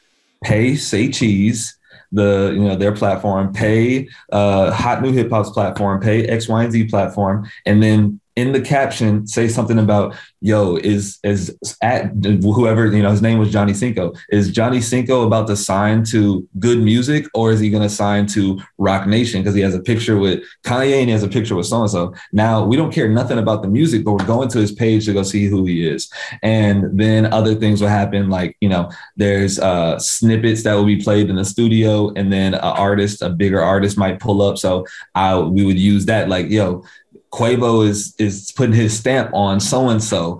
pay 0.44 0.76
say 0.76 1.10
cheese 1.10 1.77
the 2.12 2.52
you 2.54 2.60
know 2.60 2.76
their 2.76 2.92
platform 2.92 3.52
pay 3.52 4.08
uh 4.32 4.70
HotNewHipHop's 4.72 5.50
platform 5.50 6.00
pay 6.00 6.24
x 6.26 6.48
y 6.48 6.64
and 6.64 6.72
z 6.72 6.84
platform 6.84 7.48
and 7.66 7.82
then 7.82 8.20
in 8.38 8.52
the 8.52 8.60
caption 8.60 9.26
say 9.26 9.48
something 9.48 9.80
about 9.80 10.14
yo 10.40 10.76
is 10.76 11.18
is 11.24 11.58
at 11.82 12.12
whoever 12.22 12.86
you 12.86 13.02
know 13.02 13.10
his 13.10 13.20
name 13.20 13.36
was 13.36 13.50
Johnny 13.50 13.74
Cinco. 13.74 14.12
Is 14.30 14.52
Johnny 14.52 14.80
Cinco 14.80 15.26
about 15.26 15.48
to 15.48 15.56
sign 15.56 16.04
to 16.04 16.46
good 16.60 16.78
music 16.78 17.26
or 17.34 17.50
is 17.50 17.58
he 17.58 17.68
going 17.68 17.82
to 17.82 17.88
sign 17.88 18.28
to 18.28 18.60
Roc 18.78 19.08
Nation? 19.08 19.42
Because 19.42 19.56
he 19.56 19.60
has 19.62 19.74
a 19.74 19.80
picture 19.80 20.18
with 20.18 20.44
Kanye 20.64 21.00
and 21.00 21.08
he 21.08 21.10
has 21.10 21.24
a 21.24 21.28
picture 21.28 21.56
with 21.56 21.66
so 21.66 21.80
and 21.80 21.90
so 21.90 22.14
now 22.30 22.64
we 22.64 22.76
don't 22.76 22.92
care 22.92 23.08
nothing 23.08 23.38
about 23.38 23.62
the 23.62 23.68
music 23.68 24.04
but 24.04 24.12
we're 24.12 24.32
going 24.34 24.48
to 24.50 24.58
his 24.58 24.70
page 24.70 25.06
to 25.06 25.12
go 25.12 25.24
see 25.24 25.46
who 25.46 25.64
he 25.64 25.88
is. 25.88 26.08
And 26.44 26.96
then 26.96 27.32
other 27.32 27.56
things 27.56 27.80
will 27.80 27.88
happen 27.88 28.30
like 28.30 28.56
you 28.60 28.68
know 28.68 28.88
there's 29.16 29.58
uh 29.58 29.98
snippets 29.98 30.62
that 30.62 30.74
will 30.74 30.86
be 30.94 31.02
played 31.02 31.28
in 31.28 31.34
the 31.34 31.44
studio 31.44 32.12
and 32.14 32.32
then 32.32 32.54
an 32.54 32.60
artist 32.60 33.20
a 33.20 33.30
bigger 33.30 33.60
artist 33.60 33.98
might 33.98 34.20
pull 34.20 34.42
up. 34.42 34.58
So 34.58 34.86
I 35.16 35.36
we 35.36 35.64
would 35.64 35.80
use 35.92 36.06
that 36.06 36.28
like 36.28 36.48
yo 36.50 36.84
Quavo 37.30 37.86
is 37.86 38.14
is 38.18 38.52
putting 38.52 38.74
his 38.74 38.96
stamp 38.96 39.30
on 39.34 39.60
so 39.60 39.88
and 39.88 40.02
so, 40.02 40.38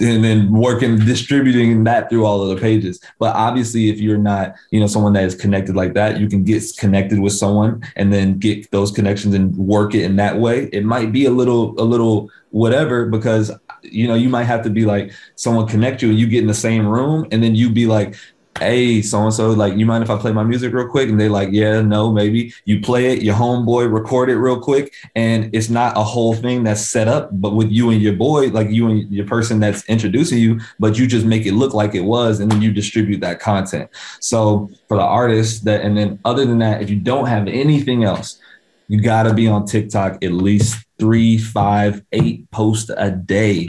and 0.00 0.22
then 0.22 0.52
working 0.52 0.98
distributing 0.98 1.84
that 1.84 2.10
through 2.10 2.26
all 2.26 2.42
of 2.42 2.48
the 2.48 2.60
pages. 2.60 3.00
But 3.18 3.34
obviously, 3.34 3.88
if 3.88 3.98
you're 3.98 4.18
not, 4.18 4.54
you 4.70 4.78
know, 4.78 4.86
someone 4.86 5.14
that 5.14 5.24
is 5.24 5.34
connected 5.34 5.76
like 5.76 5.94
that, 5.94 6.20
you 6.20 6.28
can 6.28 6.44
get 6.44 6.62
connected 6.78 7.20
with 7.20 7.32
someone 7.32 7.82
and 7.96 8.12
then 8.12 8.38
get 8.38 8.70
those 8.70 8.90
connections 8.90 9.34
and 9.34 9.56
work 9.56 9.94
it 9.94 10.02
in 10.02 10.16
that 10.16 10.38
way. 10.38 10.68
It 10.72 10.84
might 10.84 11.12
be 11.12 11.24
a 11.24 11.30
little 11.30 11.74
a 11.80 11.84
little 11.84 12.30
whatever 12.50 13.06
because 13.06 13.50
you 13.82 14.06
know 14.06 14.14
you 14.14 14.28
might 14.28 14.44
have 14.44 14.62
to 14.62 14.70
be 14.70 14.84
like 14.84 15.12
someone 15.36 15.66
connect 15.66 16.02
you 16.02 16.10
and 16.10 16.18
you 16.18 16.26
get 16.26 16.40
in 16.42 16.48
the 16.48 16.54
same 16.54 16.86
room 16.86 17.26
and 17.30 17.42
then 17.42 17.54
you 17.54 17.70
be 17.70 17.86
like 17.86 18.14
hey, 18.58 19.02
so 19.02 19.22
and 19.22 19.32
so, 19.32 19.50
like, 19.50 19.76
you 19.76 19.86
mind 19.86 20.04
if 20.04 20.10
I 20.10 20.18
play 20.18 20.32
my 20.32 20.44
music 20.44 20.72
real 20.72 20.88
quick? 20.88 21.08
And 21.08 21.20
they 21.20 21.28
like, 21.28 21.50
yeah, 21.52 21.80
no, 21.80 22.12
maybe. 22.12 22.52
You 22.64 22.80
play 22.80 23.12
it, 23.12 23.22
your 23.22 23.34
homeboy 23.34 23.92
record 23.92 24.30
it 24.30 24.36
real 24.36 24.60
quick, 24.60 24.94
and 25.14 25.54
it's 25.54 25.68
not 25.68 25.96
a 25.96 26.02
whole 26.02 26.34
thing 26.34 26.64
that's 26.64 26.80
set 26.80 27.08
up, 27.08 27.30
but 27.32 27.54
with 27.54 27.70
you 27.70 27.90
and 27.90 28.00
your 28.00 28.14
boy, 28.14 28.48
like 28.48 28.70
you 28.70 28.88
and 28.88 29.10
your 29.12 29.26
person 29.26 29.60
that's 29.60 29.84
introducing 29.88 30.38
you, 30.38 30.60
but 30.78 30.98
you 30.98 31.06
just 31.06 31.26
make 31.26 31.46
it 31.46 31.52
look 31.52 31.74
like 31.74 31.94
it 31.94 32.02
was, 32.02 32.40
and 32.40 32.50
then 32.50 32.62
you 32.62 32.72
distribute 32.72 33.20
that 33.20 33.40
content. 33.40 33.90
So 34.20 34.70
for 34.88 34.96
the 34.96 35.02
artist 35.02 35.64
that, 35.64 35.82
and 35.82 35.96
then 35.96 36.18
other 36.24 36.44
than 36.44 36.58
that, 36.58 36.82
if 36.82 36.90
you 36.90 36.96
don't 36.96 37.26
have 37.26 37.48
anything 37.48 38.04
else, 38.04 38.40
you 38.88 39.00
got 39.00 39.24
to 39.24 39.34
be 39.34 39.48
on 39.48 39.66
TikTok 39.66 40.22
at 40.24 40.32
least 40.32 40.84
three, 40.98 41.38
five, 41.38 42.02
eight 42.12 42.50
posts 42.50 42.90
a 42.96 43.10
day 43.10 43.68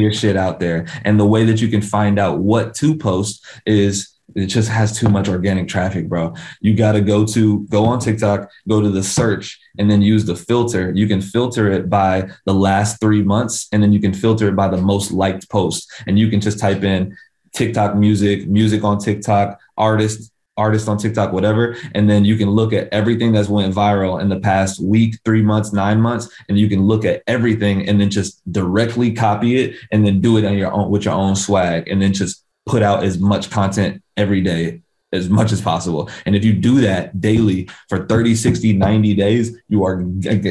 your 0.00 0.12
shit 0.12 0.36
out 0.36 0.60
there. 0.60 0.86
And 1.04 1.18
the 1.18 1.26
way 1.26 1.44
that 1.44 1.60
you 1.60 1.68
can 1.68 1.82
find 1.82 2.18
out 2.18 2.38
what 2.38 2.74
to 2.76 2.96
post 2.96 3.44
is 3.66 4.16
it 4.34 4.46
just 4.46 4.68
has 4.68 4.96
too 4.96 5.08
much 5.08 5.28
organic 5.28 5.68
traffic, 5.68 6.08
bro. 6.08 6.34
You 6.60 6.74
got 6.74 6.92
to 6.92 7.00
go 7.00 7.24
to 7.26 7.60
go 7.68 7.84
on 7.86 8.00
TikTok, 8.00 8.50
go 8.68 8.80
to 8.80 8.90
the 8.90 9.02
search, 9.02 9.58
and 9.78 9.90
then 9.90 10.02
use 10.02 10.24
the 10.24 10.36
filter. 10.36 10.92
You 10.94 11.06
can 11.06 11.20
filter 11.22 11.70
it 11.70 11.88
by 11.88 12.28
the 12.44 12.54
last 12.54 13.00
three 13.00 13.22
months, 13.22 13.68
and 13.72 13.82
then 13.82 13.92
you 13.92 14.00
can 14.00 14.12
filter 14.12 14.48
it 14.48 14.56
by 14.56 14.68
the 14.68 14.76
most 14.76 15.10
liked 15.10 15.48
post. 15.48 15.90
And 16.06 16.18
you 16.18 16.28
can 16.28 16.40
just 16.40 16.58
type 16.58 16.82
in 16.82 17.16
TikTok 17.54 17.96
music, 17.96 18.46
music 18.46 18.84
on 18.84 18.98
TikTok, 18.98 19.58
artist, 19.78 20.30
artist 20.56 20.88
on 20.88 20.98
TikTok, 20.98 21.32
whatever. 21.32 21.76
And 21.94 22.08
then 22.08 22.24
you 22.24 22.36
can 22.36 22.50
look 22.50 22.72
at 22.72 22.88
everything 22.92 23.32
that's 23.32 23.48
went 23.48 23.74
viral 23.74 24.20
in 24.20 24.28
the 24.28 24.40
past 24.40 24.80
week, 24.82 25.18
three 25.24 25.42
months, 25.42 25.72
nine 25.72 26.00
months, 26.00 26.28
and 26.48 26.58
you 26.58 26.68
can 26.68 26.82
look 26.82 27.04
at 27.04 27.22
everything 27.26 27.88
and 27.88 28.00
then 28.00 28.10
just 28.10 28.40
directly 28.52 29.12
copy 29.12 29.58
it 29.58 29.76
and 29.92 30.06
then 30.06 30.20
do 30.20 30.38
it 30.38 30.44
on 30.44 30.56
your 30.56 30.72
own 30.72 30.90
with 30.90 31.04
your 31.04 31.14
own 31.14 31.36
swag 31.36 31.88
and 31.88 32.00
then 32.00 32.12
just 32.12 32.44
put 32.64 32.82
out 32.82 33.04
as 33.04 33.18
much 33.18 33.50
content 33.50 34.02
every 34.16 34.40
day 34.40 34.82
as 35.12 35.28
much 35.30 35.52
as 35.52 35.60
possible. 35.60 36.10
And 36.26 36.34
if 36.34 36.44
you 36.44 36.52
do 36.52 36.80
that 36.80 37.20
daily 37.20 37.68
for 37.88 38.06
30, 38.06 38.34
60, 38.34 38.72
90 38.74 39.14
days, 39.14 39.56
you 39.68 39.84
are, 39.84 40.04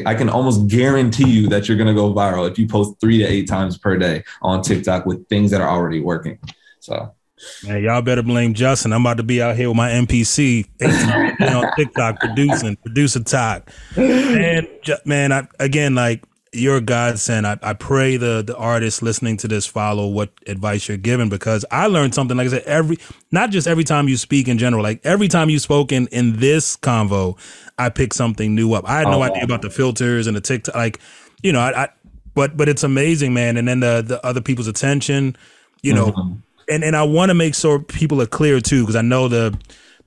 I 0.06 0.16
can 0.16 0.30
almost 0.30 0.68
guarantee 0.68 1.30
you 1.30 1.48
that 1.50 1.68
you're 1.68 1.78
going 1.78 1.94
to 1.94 1.94
go 1.94 2.14
viral 2.14 2.50
if 2.50 2.58
you 2.58 2.68
post 2.68 3.00
three 3.00 3.18
to 3.20 3.26
eight 3.26 3.48
times 3.48 3.78
per 3.78 3.98
day 3.98 4.24
on 4.42 4.62
TikTok 4.62 5.06
with 5.06 5.28
things 5.28 5.52
that 5.52 5.62
are 5.62 5.70
already 5.70 6.00
working. 6.00 6.40
So 6.80 7.14
Man, 7.64 7.84
y'all 7.84 8.02
better 8.02 8.24
blame 8.24 8.54
Justin. 8.54 8.94
I'm 8.94 9.02
about 9.02 9.18
to 9.18 9.24
be 9.24 9.42
out 9.42 9.56
here 9.56 9.68
with 9.68 9.76
my 9.76 9.90
MPC 9.92 10.66
on 11.42 11.72
TikTok 11.76 12.20
producing, 12.20 12.78
producer 12.78 13.24
talk. 13.24 13.70
And 13.98 14.68
man, 15.06 15.32
I, 15.32 15.48
again, 15.60 15.96
like 15.96 16.24
you're 16.54 16.78
a 16.78 16.82
godsend. 16.82 17.46
I, 17.46 17.58
I 17.62 17.74
pray 17.74 18.18
the 18.18 18.42
the 18.42 18.56
artists 18.56 19.02
listening 19.02 19.38
to 19.38 19.48
this 19.48 19.66
follow 19.66 20.08
what 20.08 20.32
advice 20.48 20.88
you're 20.88 20.98
giving 20.98 21.28
because 21.28 21.66
I 21.72 21.88
learned 21.88 22.16
something. 22.16 22.38
Like 22.38 22.48
I 22.48 22.52
said, 22.52 22.64
every 22.64 22.98
not 23.32 23.50
just 23.50 23.68
every 23.68 23.84
time 23.84 24.08
you 24.08 24.16
speak 24.16 24.48
in 24.48 24.58
general, 24.58 24.82
like 24.82 25.06
every 25.06 25.28
time 25.28 25.50
you 25.50 25.60
spoke 25.60 25.92
in 25.92 26.08
in 26.08 26.40
this 26.40 26.78
convo, 26.78 27.38
I 27.78 27.90
picked 27.90 28.16
something 28.16 28.56
new 28.56 28.74
up. 28.74 28.88
I 28.88 29.00
had 29.00 29.08
no 29.08 29.20
oh. 29.20 29.24
idea 29.24 29.44
about 29.44 29.62
the 29.62 29.70
filters 29.70 30.28
and 30.28 30.36
the 30.36 30.42
TikTok. 30.42 30.76
Like, 30.76 31.00
you 31.44 31.52
know, 31.52 31.60
I, 31.60 31.84
I 31.84 31.90
but 32.34 32.56
but 32.56 32.70
it's 32.70 32.84
amazing, 32.84 33.34
man. 33.34 33.58
And 33.58 33.68
then 33.68 33.82
the 33.82 34.02
the 34.06 34.26
other 34.26 34.42
people's 34.42 34.68
attention, 34.68 35.36
you 35.82 35.94
know. 35.94 36.08
Mm-hmm 36.12 36.34
and 36.70 36.84
and 36.84 36.96
I 36.96 37.04
want 37.04 37.30
to 37.30 37.34
make 37.34 37.56
sure 37.56 37.80
people 37.80 38.22
are 38.22 38.28
clear 38.28 38.60
too, 38.60 38.82
because 38.82 38.96
I 38.96 39.02
know 39.02 39.28
the 39.28 39.58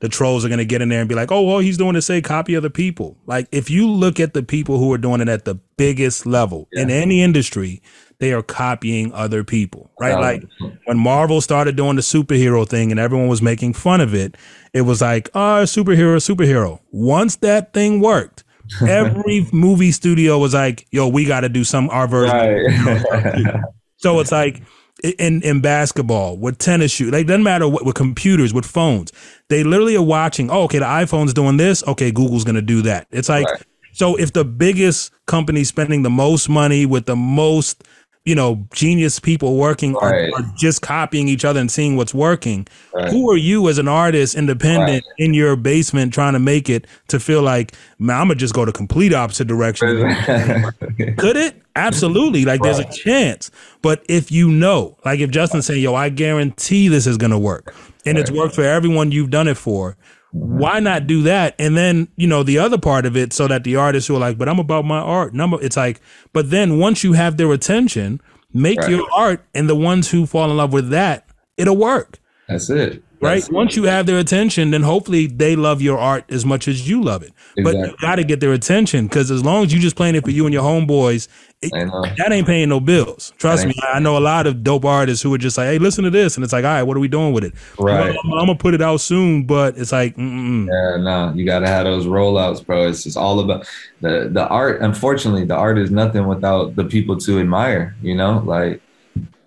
the 0.00 0.08
trolls 0.08 0.44
are 0.44 0.48
going 0.48 0.58
to 0.58 0.64
get 0.64 0.80
in 0.80 0.88
there 0.88 1.00
and 1.00 1.08
be 1.08 1.14
like, 1.14 1.32
oh, 1.32 1.42
well, 1.42 1.58
he's 1.58 1.76
doing 1.76 1.94
to 1.94 2.02
say 2.02 2.20
copy 2.20 2.54
other 2.54 2.70
people. 2.70 3.16
Like, 3.26 3.48
if 3.50 3.68
you 3.68 3.90
look 3.90 4.20
at 4.20 4.32
the 4.32 4.44
people 4.44 4.78
who 4.78 4.92
are 4.92 4.98
doing 4.98 5.20
it 5.20 5.28
at 5.28 5.44
the 5.44 5.56
biggest 5.76 6.24
level 6.24 6.68
yeah. 6.72 6.82
in 6.82 6.90
any 6.90 7.20
industry, 7.20 7.82
they 8.18 8.32
are 8.32 8.42
copying 8.42 9.12
other 9.12 9.44
people, 9.44 9.90
right? 10.00 10.18
Like 10.18 10.44
when 10.84 10.98
Marvel 10.98 11.40
started 11.40 11.76
doing 11.76 11.96
the 11.96 12.02
superhero 12.02 12.68
thing 12.68 12.90
and 12.90 12.98
everyone 12.98 13.28
was 13.28 13.40
making 13.40 13.74
fun 13.74 14.00
of 14.00 14.12
it, 14.14 14.36
it 14.72 14.82
was 14.82 15.00
like, 15.00 15.30
oh, 15.34 15.62
superhero, 15.62 16.16
superhero. 16.16 16.80
Once 16.90 17.36
that 17.36 17.72
thing 17.72 18.00
worked, 18.00 18.42
every 18.88 19.46
movie 19.52 19.92
studio 19.92 20.38
was 20.38 20.52
like, 20.52 20.86
yo, 20.90 21.06
we 21.06 21.24
got 21.24 21.40
to 21.40 21.48
do 21.48 21.62
some 21.62 21.88
our 21.90 22.08
version. 22.08 22.36
Right. 22.36 23.62
so 23.98 24.18
it's 24.18 24.32
like 24.32 24.62
in 25.02 25.42
in 25.42 25.60
basketball 25.60 26.36
with 26.36 26.58
tennis 26.58 26.92
shoes, 26.92 27.12
like 27.12 27.26
doesn't 27.26 27.42
matter 27.42 27.68
what 27.68 27.84
with 27.84 27.94
computers, 27.94 28.52
with 28.52 28.66
phones. 28.66 29.12
They 29.48 29.64
literally 29.64 29.96
are 29.96 30.02
watching. 30.02 30.50
Oh, 30.50 30.62
okay, 30.62 30.78
the 30.78 30.84
iPhone's 30.84 31.34
doing 31.34 31.56
this. 31.56 31.86
Okay, 31.86 32.10
Google's 32.10 32.44
gonna 32.44 32.62
do 32.62 32.82
that. 32.82 33.06
It's 33.10 33.28
like 33.28 33.46
right. 33.46 33.62
so 33.92 34.16
if 34.16 34.32
the 34.32 34.44
biggest 34.44 35.12
company 35.26 35.64
spending 35.64 36.02
the 36.02 36.10
most 36.10 36.48
money 36.48 36.86
with 36.86 37.06
the 37.06 37.16
most 37.16 37.84
you 38.28 38.34
know, 38.34 38.62
genius 38.74 39.18
people 39.18 39.56
working 39.56 39.94
right. 39.94 40.30
are, 40.30 40.40
are, 40.40 40.52
just 40.54 40.82
copying 40.82 41.28
each 41.28 41.46
other 41.46 41.58
and 41.58 41.70
seeing 41.70 41.96
what's 41.96 42.12
working. 42.12 42.66
Right. 42.92 43.10
Who 43.10 43.30
are 43.30 43.38
you 43.38 43.70
as 43.70 43.78
an 43.78 43.88
artist, 43.88 44.34
independent 44.34 45.06
right. 45.06 45.14
in 45.16 45.32
your 45.32 45.56
basement, 45.56 46.12
trying 46.12 46.34
to 46.34 46.38
make 46.38 46.68
it 46.68 46.86
to 47.08 47.18
feel 47.18 47.40
like, 47.40 47.72
man, 47.98 48.20
I'm 48.20 48.28
gonna 48.28 48.34
just 48.34 48.52
go 48.52 48.66
the 48.66 48.72
complete 48.72 49.14
opposite 49.14 49.48
direction? 49.48 49.88
Could 51.16 51.36
it? 51.38 51.62
Absolutely. 51.74 52.44
Like 52.44 52.60
there's 52.60 52.78
a 52.78 52.90
chance. 52.92 53.50
But 53.80 54.04
if 54.10 54.30
you 54.30 54.50
know, 54.50 54.98
like 55.06 55.20
if 55.20 55.30
Justin's 55.30 55.64
saying, 55.64 55.82
yo, 55.82 55.94
I 55.94 56.10
guarantee 56.10 56.88
this 56.88 57.06
is 57.06 57.16
gonna 57.16 57.38
work, 57.38 57.74
and 58.04 58.18
it's 58.18 58.30
worked 58.30 58.54
for 58.54 58.62
everyone 58.62 59.10
you've 59.10 59.30
done 59.30 59.48
it 59.48 59.56
for. 59.56 59.96
Mm-hmm. 60.34 60.58
Why 60.58 60.80
not 60.80 61.06
do 61.06 61.22
that? 61.22 61.54
And 61.58 61.76
then, 61.76 62.08
you 62.16 62.26
know, 62.26 62.42
the 62.42 62.58
other 62.58 62.78
part 62.78 63.06
of 63.06 63.16
it, 63.16 63.32
so 63.32 63.48
that 63.48 63.64
the 63.64 63.76
artists 63.76 64.08
who 64.08 64.16
are 64.16 64.20
like, 64.20 64.38
but 64.38 64.48
I'm 64.48 64.58
about 64.58 64.84
my 64.84 64.98
art. 64.98 65.34
Number, 65.34 65.58
it's 65.62 65.76
like, 65.76 66.00
but 66.32 66.50
then 66.50 66.78
once 66.78 67.02
you 67.02 67.14
have 67.14 67.36
their 67.36 67.52
attention, 67.52 68.20
make 68.52 68.78
right. 68.80 68.90
your 68.90 69.06
art, 69.12 69.44
and 69.54 69.68
the 69.68 69.74
ones 69.74 70.10
who 70.10 70.26
fall 70.26 70.50
in 70.50 70.56
love 70.56 70.72
with 70.72 70.90
that, 70.90 71.28
it'll 71.56 71.76
work. 71.76 72.18
That's 72.46 72.68
it. 72.70 73.02
Right. 73.20 73.40
That's 73.40 73.50
Once 73.50 73.76
you 73.76 73.84
have 73.84 74.06
their 74.06 74.18
attention, 74.18 74.70
then 74.70 74.82
hopefully 74.82 75.26
they 75.26 75.56
love 75.56 75.82
your 75.82 75.98
art 75.98 76.24
as 76.30 76.44
much 76.44 76.68
as 76.68 76.88
you 76.88 77.02
love 77.02 77.22
it. 77.22 77.32
Exactly. 77.56 77.62
But 77.82 77.90
you 77.90 77.96
got 78.00 78.16
to 78.16 78.24
get 78.24 78.40
their 78.40 78.52
attention 78.52 79.06
because 79.06 79.30
as 79.30 79.44
long 79.44 79.64
as 79.64 79.72
you 79.72 79.80
just 79.80 79.96
playing 79.96 80.14
it 80.14 80.24
for 80.24 80.30
you 80.30 80.46
and 80.46 80.52
your 80.52 80.62
homeboys, 80.62 81.28
it, 81.60 81.72
that 81.72 82.30
ain't 82.30 82.46
paying 82.46 82.68
no 82.68 82.78
bills. 82.78 83.32
Trust 83.38 83.66
me, 83.66 83.74
I 83.92 83.98
know 83.98 84.16
a 84.16 84.20
lot 84.20 84.46
of 84.46 84.62
dope 84.62 84.84
artists 84.84 85.22
who 85.22 85.34
are 85.34 85.38
just 85.38 85.58
like, 85.58 85.66
"Hey, 85.66 85.78
listen 85.78 86.04
to 86.04 86.10
this," 86.10 86.36
and 86.36 86.44
it's 86.44 86.52
like, 86.52 86.64
"All 86.64 86.70
right, 86.70 86.84
what 86.84 86.96
are 86.96 87.00
we 87.00 87.08
doing 87.08 87.32
with 87.32 87.42
it?" 87.42 87.52
Right. 87.80 88.10
I'm, 88.10 88.32
I'm 88.32 88.46
gonna 88.46 88.54
put 88.54 88.74
it 88.74 88.80
out 88.80 89.00
soon, 89.00 89.42
but 89.42 89.76
it's 89.76 89.90
like, 89.90 90.14
mm-mm. 90.14 90.68
yeah, 90.68 91.02
no, 91.02 91.32
you 91.34 91.44
gotta 91.44 91.66
have 91.66 91.84
those 91.84 92.06
rollouts, 92.06 92.64
bro. 92.64 92.86
It's 92.86 93.02
just 93.02 93.16
all 93.16 93.40
about 93.40 93.66
the 94.00 94.28
the 94.30 94.46
art. 94.46 94.82
Unfortunately, 94.82 95.44
the 95.44 95.56
art 95.56 95.78
is 95.78 95.90
nothing 95.90 96.28
without 96.28 96.76
the 96.76 96.84
people 96.84 97.16
to 97.18 97.40
admire. 97.40 97.96
You 98.02 98.14
know, 98.14 98.38
like 98.46 98.80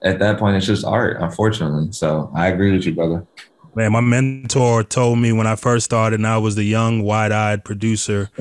at 0.01 0.19
that 0.19 0.37
point, 0.37 0.57
it's 0.57 0.65
just 0.65 0.83
art. 0.83 1.15
Unfortunately, 1.21 1.93
so 1.93 2.29
I 2.35 2.47
agree 2.47 2.73
with 2.73 2.85
you, 2.85 2.93
brother. 2.93 3.25
Man, 3.75 3.91
my 3.91 4.01
mentor 4.01 4.83
told 4.83 5.19
me 5.19 5.31
when 5.31 5.47
I 5.47 5.55
first 5.55 5.85
started, 5.85 6.19
and 6.19 6.27
I 6.27 6.37
was 6.37 6.55
the 6.55 6.63
young, 6.63 7.03
wide-eyed 7.03 7.63
producer. 7.63 8.29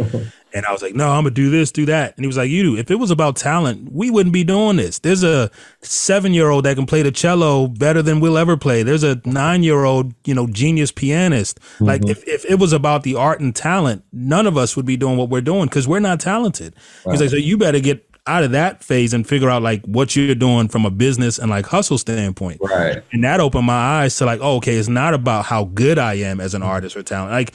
And 0.53 0.66
I 0.66 0.72
was 0.72 0.83
like, 0.83 0.95
no, 0.95 1.09
I'm 1.09 1.22
gonna 1.22 1.31
do 1.31 1.51
this, 1.51 1.70
do 1.70 1.87
that. 1.87 2.16
And 2.16 2.24
he 2.24 2.26
was 2.26 2.37
like, 2.37 2.51
you, 2.51 2.62
do. 2.62 2.76
if 2.76 2.91
it 2.91 2.97
was 2.97 3.11
about 3.11 3.37
talent, 3.37 3.93
we 3.93 4.11
wouldn't 4.11 4.33
be 4.33 4.45
doing 4.45 4.76
this. 4.76 4.99
There's 4.99 5.22
a 5.22 5.51
seven 5.81 6.35
year 6.35 6.49
old 6.51 6.64
that 6.64 6.76
can 6.76 6.87
play 6.87 7.03
the 7.03 7.12
cello 7.12 7.68
better 7.68 8.03
than 8.03 8.20
we'll 8.20 8.39
ever 8.39 8.57
play. 8.57 8.83
There's 8.83 9.05
a 9.05 9.20
nine 9.24 9.62
year 9.62 9.85
old, 9.85 10.12
you 10.24 10.35
know, 10.35 10.47
genius 10.47 10.91
pianist. 10.91 11.61
Mm-hmm. 11.61 11.85
Like 11.85 12.09
if, 12.09 12.26
if 12.26 12.45
it 12.47 12.59
was 12.59 12.72
about 12.72 13.03
the 13.03 13.14
art 13.14 13.41
and 13.41 13.55
talent, 13.55 14.05
none 14.12 14.47
of 14.47 14.57
us 14.57 14.76
would 14.76 14.87
be 14.87 14.97
doing 14.97 15.16
what 15.16 15.28
we're 15.28 15.41
doing 15.41 15.66
because 15.66 15.87
we're 15.87 16.01
not 16.01 16.20
talented. 16.20 16.74
Right. 17.05 17.12
He's 17.12 17.20
like, 17.20 17.31
so 17.31 17.37
you 17.37 17.57
better 17.57 17.81
get 17.81 18.09
out 18.31 18.45
of 18.45 18.53
that 18.53 18.85
phase 18.85 19.12
and 19.12 19.26
figure 19.26 19.51
out 19.51 19.61
like 19.61 19.85
what 19.85 20.14
you're 20.14 20.35
doing 20.37 20.68
from 20.68 20.87
a 20.87 20.91
business 20.91 21.39
and 21.39 21.51
like 21.51 21.66
hustle 21.66 21.99
standpoint. 21.99 22.61
Right. 22.62 23.03
And 23.12 23.24
that 23.24 23.41
opened 23.41 23.66
my 23.66 23.74
eyes 23.74 24.16
to 24.18 24.24
like, 24.24 24.39
oh, 24.41 24.57
okay, 24.57 24.76
it's 24.76 24.89
not 24.89 25.14
about 25.14 25.47
how 25.47 25.64
good 25.64 25.99
I 25.99 26.14
am 26.14 26.41
as 26.41 26.55
an 26.55 26.62
artist 26.62 26.97
or 26.97 27.03
talent. 27.03 27.33
Like 27.33 27.53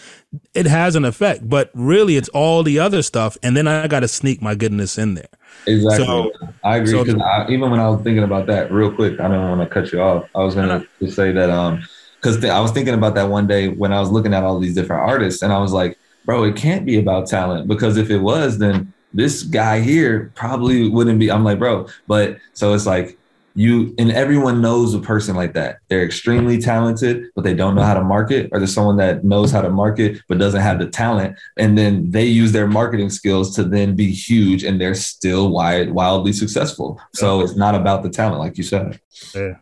it 0.54 0.66
has 0.66 0.98
an 0.98 1.06
effect, 1.06 1.48
but 1.48 1.72
really 1.74 2.18
it's 2.18 2.28
all 2.30 2.62
the 2.62 2.80
other 2.80 3.02
stuff. 3.02 3.38
And 3.42 3.56
then 3.56 3.68
I 3.68 3.88
got 3.88 4.02
to 4.02 4.08
sneak 4.10 4.42
my 4.42 4.54
goodness 4.54 4.98
in 4.98 5.14
there. 5.14 5.30
Exactly. 5.66 6.06
So, 6.06 6.32
I 6.64 6.78
agree. 6.78 6.92
So, 6.92 7.46
even 7.50 7.72
when 7.72 7.80
I 7.80 7.90
was 7.90 8.02
thinking 8.04 8.24
about 8.24 8.46
that, 8.48 8.72
real 8.72 8.92
quick, 8.92 9.20
I 9.20 9.30
don't 9.30 9.58
want 9.58 9.62
to 9.62 9.74
cut 9.74 9.92
you 9.94 10.02
off. 10.02 10.28
I 10.36 10.44
was 10.44 10.56
going 10.56 10.86
to 11.00 11.12
say 11.12 11.32
that, 11.32 11.50
um, 11.50 11.82
because 12.18 12.40
th- 12.42 12.52
I 12.52 12.60
was 12.60 12.72
thinking 12.72 12.94
about 12.94 13.16
that 13.16 13.30
one 13.30 13.48
day 13.48 13.70
when 13.70 13.94
I 13.94 14.00
was 14.00 14.12
looking 14.12 14.34
at 14.34 14.44
all 14.44 14.60
these 14.60 14.76
different 14.76 15.08
artists, 15.08 15.42
and 15.42 15.54
I 15.54 15.60
was 15.60 15.72
like, 15.72 15.98
bro, 16.26 16.44
it 16.44 16.56
can't 16.56 16.86
be 16.86 17.00
about 17.00 17.28
talent 17.28 17.68
because 17.68 17.98
if 17.98 18.10
it 18.10 18.18
was, 18.18 18.58
then 18.58 18.92
this 19.16 19.43
guy 19.43 19.80
here 19.80 20.32
probably 20.36 20.89
wouldn't 20.89 21.20
be. 21.20 21.32
I'm 21.32 21.43
like, 21.43 21.57
bro, 21.57 21.88
but 22.07 22.38
so 22.53 22.74
it's 22.74 22.86
like 22.86 23.18
you 23.55 23.95
and 23.97 24.11
everyone 24.11 24.61
knows 24.61 24.93
a 24.93 24.99
person 24.99 25.36
like 25.36 25.53
that. 25.53 25.80
They're 25.88 26.03
extremely 26.03 26.59
talented, 26.59 27.28
but 27.34 27.43
they 27.43 27.53
don't 27.53 27.76
know 27.76 27.84
how 27.84 27.93
to 27.93 28.03
market, 28.03 28.49
or 28.51 28.59
there's 28.59 28.74
someone 28.74 28.97
that 28.97 29.24
knows 29.24 29.51
how 29.51 29.61
to 29.61 29.70
market 29.70 30.22
but 30.28 30.38
doesn't 30.38 30.61
have 30.61 30.80
the 30.80 30.88
talent, 30.88 31.38
and 31.57 31.78
then 31.78 32.11
they 32.11 32.26
use 32.26 32.51
their 32.51 32.68
marketing 32.68 33.09
skills 33.09 33.55
to 33.55 33.63
then 33.63 33.95
be 33.95 34.11
huge, 34.11 34.63
and 34.63 34.80
they're 34.80 34.93
still 34.93 35.49
wide, 35.49 35.91
wildly 35.91 36.34
successful. 36.34 36.99
So 37.13 37.41
it's 37.41 37.55
not 37.55 37.74
about 37.74 38.03
the 38.03 38.09
talent, 38.09 38.39
like 38.39 38.57
you 38.57 38.63
said. 38.63 38.99
Yeah. 39.34 39.55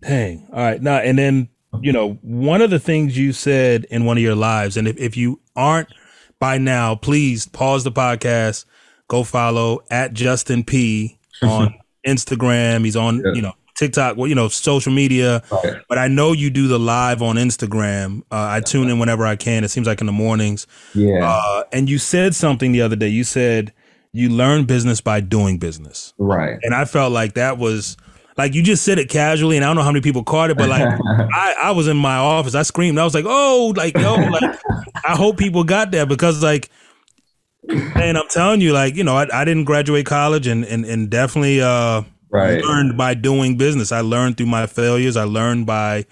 Dang. 0.00 0.48
All 0.52 0.60
right. 0.60 0.80
Now, 0.80 0.98
and 0.98 1.18
then 1.18 1.48
you 1.82 1.92
know, 1.92 2.14
one 2.22 2.62
of 2.62 2.70
the 2.70 2.78
things 2.78 3.18
you 3.18 3.32
said 3.32 3.84
in 3.90 4.04
one 4.04 4.16
of 4.16 4.22
your 4.22 4.34
lives, 4.34 4.76
and 4.76 4.88
if, 4.88 4.96
if 4.96 5.16
you 5.16 5.40
aren't 5.54 5.88
by 6.40 6.58
now, 6.58 6.94
please 6.94 7.46
pause 7.46 7.84
the 7.84 7.92
podcast, 7.92 8.64
go 9.08 9.24
follow 9.24 9.80
at 9.90 10.12
Justin 10.12 10.64
P 10.64 11.18
on 11.42 11.74
Instagram. 12.06 12.84
He's 12.84 12.96
on, 12.96 13.22
yeah. 13.24 13.32
you 13.34 13.42
know, 13.42 13.52
TikTok, 13.76 14.16
well, 14.16 14.26
you 14.26 14.34
know, 14.34 14.48
social 14.48 14.92
media. 14.92 15.42
Right. 15.50 15.76
But 15.88 15.98
I 15.98 16.08
know 16.08 16.32
you 16.32 16.50
do 16.50 16.66
the 16.66 16.78
live 16.78 17.22
on 17.22 17.36
Instagram. 17.36 18.22
Uh, 18.30 18.48
I 18.50 18.60
tune 18.60 18.88
in 18.88 18.98
whenever 18.98 19.24
I 19.24 19.36
can. 19.36 19.62
It 19.62 19.68
seems 19.68 19.86
like 19.86 20.00
in 20.00 20.06
the 20.06 20.12
mornings. 20.12 20.66
Yeah. 20.94 21.28
Uh, 21.28 21.64
and 21.72 21.88
you 21.88 21.98
said 21.98 22.34
something 22.34 22.72
the 22.72 22.82
other 22.82 22.96
day. 22.96 23.08
You 23.08 23.24
said 23.24 23.72
you 24.12 24.30
learn 24.30 24.64
business 24.64 25.00
by 25.00 25.20
doing 25.20 25.58
business. 25.58 26.12
Right. 26.18 26.58
And 26.62 26.74
I 26.74 26.86
felt 26.86 27.12
like 27.12 27.34
that 27.34 27.58
was 27.58 27.96
like 28.38 28.54
you 28.54 28.62
just 28.62 28.84
said 28.84 28.98
it 28.98 29.08
casually, 29.10 29.56
and 29.56 29.64
I 29.64 29.68
don't 29.68 29.76
know 29.76 29.82
how 29.82 29.90
many 29.90 30.00
people 30.00 30.22
caught 30.22 30.50
it, 30.50 30.56
but 30.56 30.68
like 30.68 30.82
I, 31.34 31.54
I 31.64 31.70
was 31.72 31.88
in 31.88 31.96
my 31.96 32.16
office, 32.16 32.54
I 32.54 32.62
screamed, 32.62 32.98
I 32.98 33.04
was 33.04 33.14
like, 33.14 33.24
oh, 33.26 33.74
like 33.76 33.96
yo, 33.98 34.14
like 34.14 34.58
I 35.04 35.16
hope 35.16 35.36
people 35.36 35.64
got 35.64 35.90
that 35.90 36.08
because 36.08 36.42
like, 36.42 36.70
and 37.68 38.16
I'm 38.16 38.28
telling 38.28 38.60
you, 38.60 38.72
like 38.72 38.94
you 38.94 39.02
know, 39.02 39.16
I, 39.16 39.26
I 39.32 39.44
didn't 39.44 39.64
graduate 39.64 40.06
college, 40.06 40.46
and 40.46 40.64
and 40.64 40.84
and 40.84 41.10
definitely 41.10 41.60
uh 41.60 42.02
right. 42.30 42.62
learned 42.62 42.96
by 42.96 43.14
doing 43.14 43.56
business. 43.56 43.90
I 43.90 44.00
learned 44.00 44.36
through 44.36 44.46
my 44.46 44.66
failures. 44.66 45.16
I 45.16 45.24
learned 45.24 45.66
by. 45.66 46.06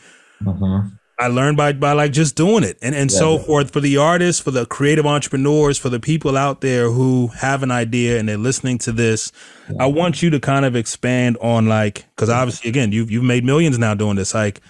Uh-huh. 0.46 0.82
I 1.18 1.28
learned 1.28 1.56
by 1.56 1.72
by 1.72 1.92
like 1.92 2.12
just 2.12 2.36
doing 2.36 2.62
it 2.62 2.76
and 2.82 2.94
and 2.94 3.10
yeah. 3.10 3.18
so 3.18 3.38
forth 3.38 3.72
for 3.72 3.80
the 3.80 3.96
artists, 3.96 4.40
for 4.40 4.50
the 4.50 4.66
creative 4.66 5.06
entrepreneurs, 5.06 5.78
for 5.78 5.88
the 5.88 5.98
people 5.98 6.36
out 6.36 6.60
there 6.60 6.90
who 6.90 7.28
have 7.28 7.62
an 7.62 7.70
idea 7.70 8.18
and 8.18 8.28
they're 8.28 8.36
listening 8.36 8.78
to 8.78 8.92
this. 8.92 9.32
Yeah. 9.70 9.84
I 9.84 9.86
want 9.86 10.22
you 10.22 10.28
to 10.30 10.40
kind 10.40 10.66
of 10.66 10.76
expand 10.76 11.38
on 11.40 11.68
like 11.68 12.04
because 12.14 12.28
obviously 12.28 12.68
again 12.68 12.92
you've 12.92 13.10
you've 13.10 13.24
made 13.24 13.44
millions 13.44 13.78
now 13.78 13.94
doing 13.94 14.16
this. 14.16 14.34
Like, 14.34 14.60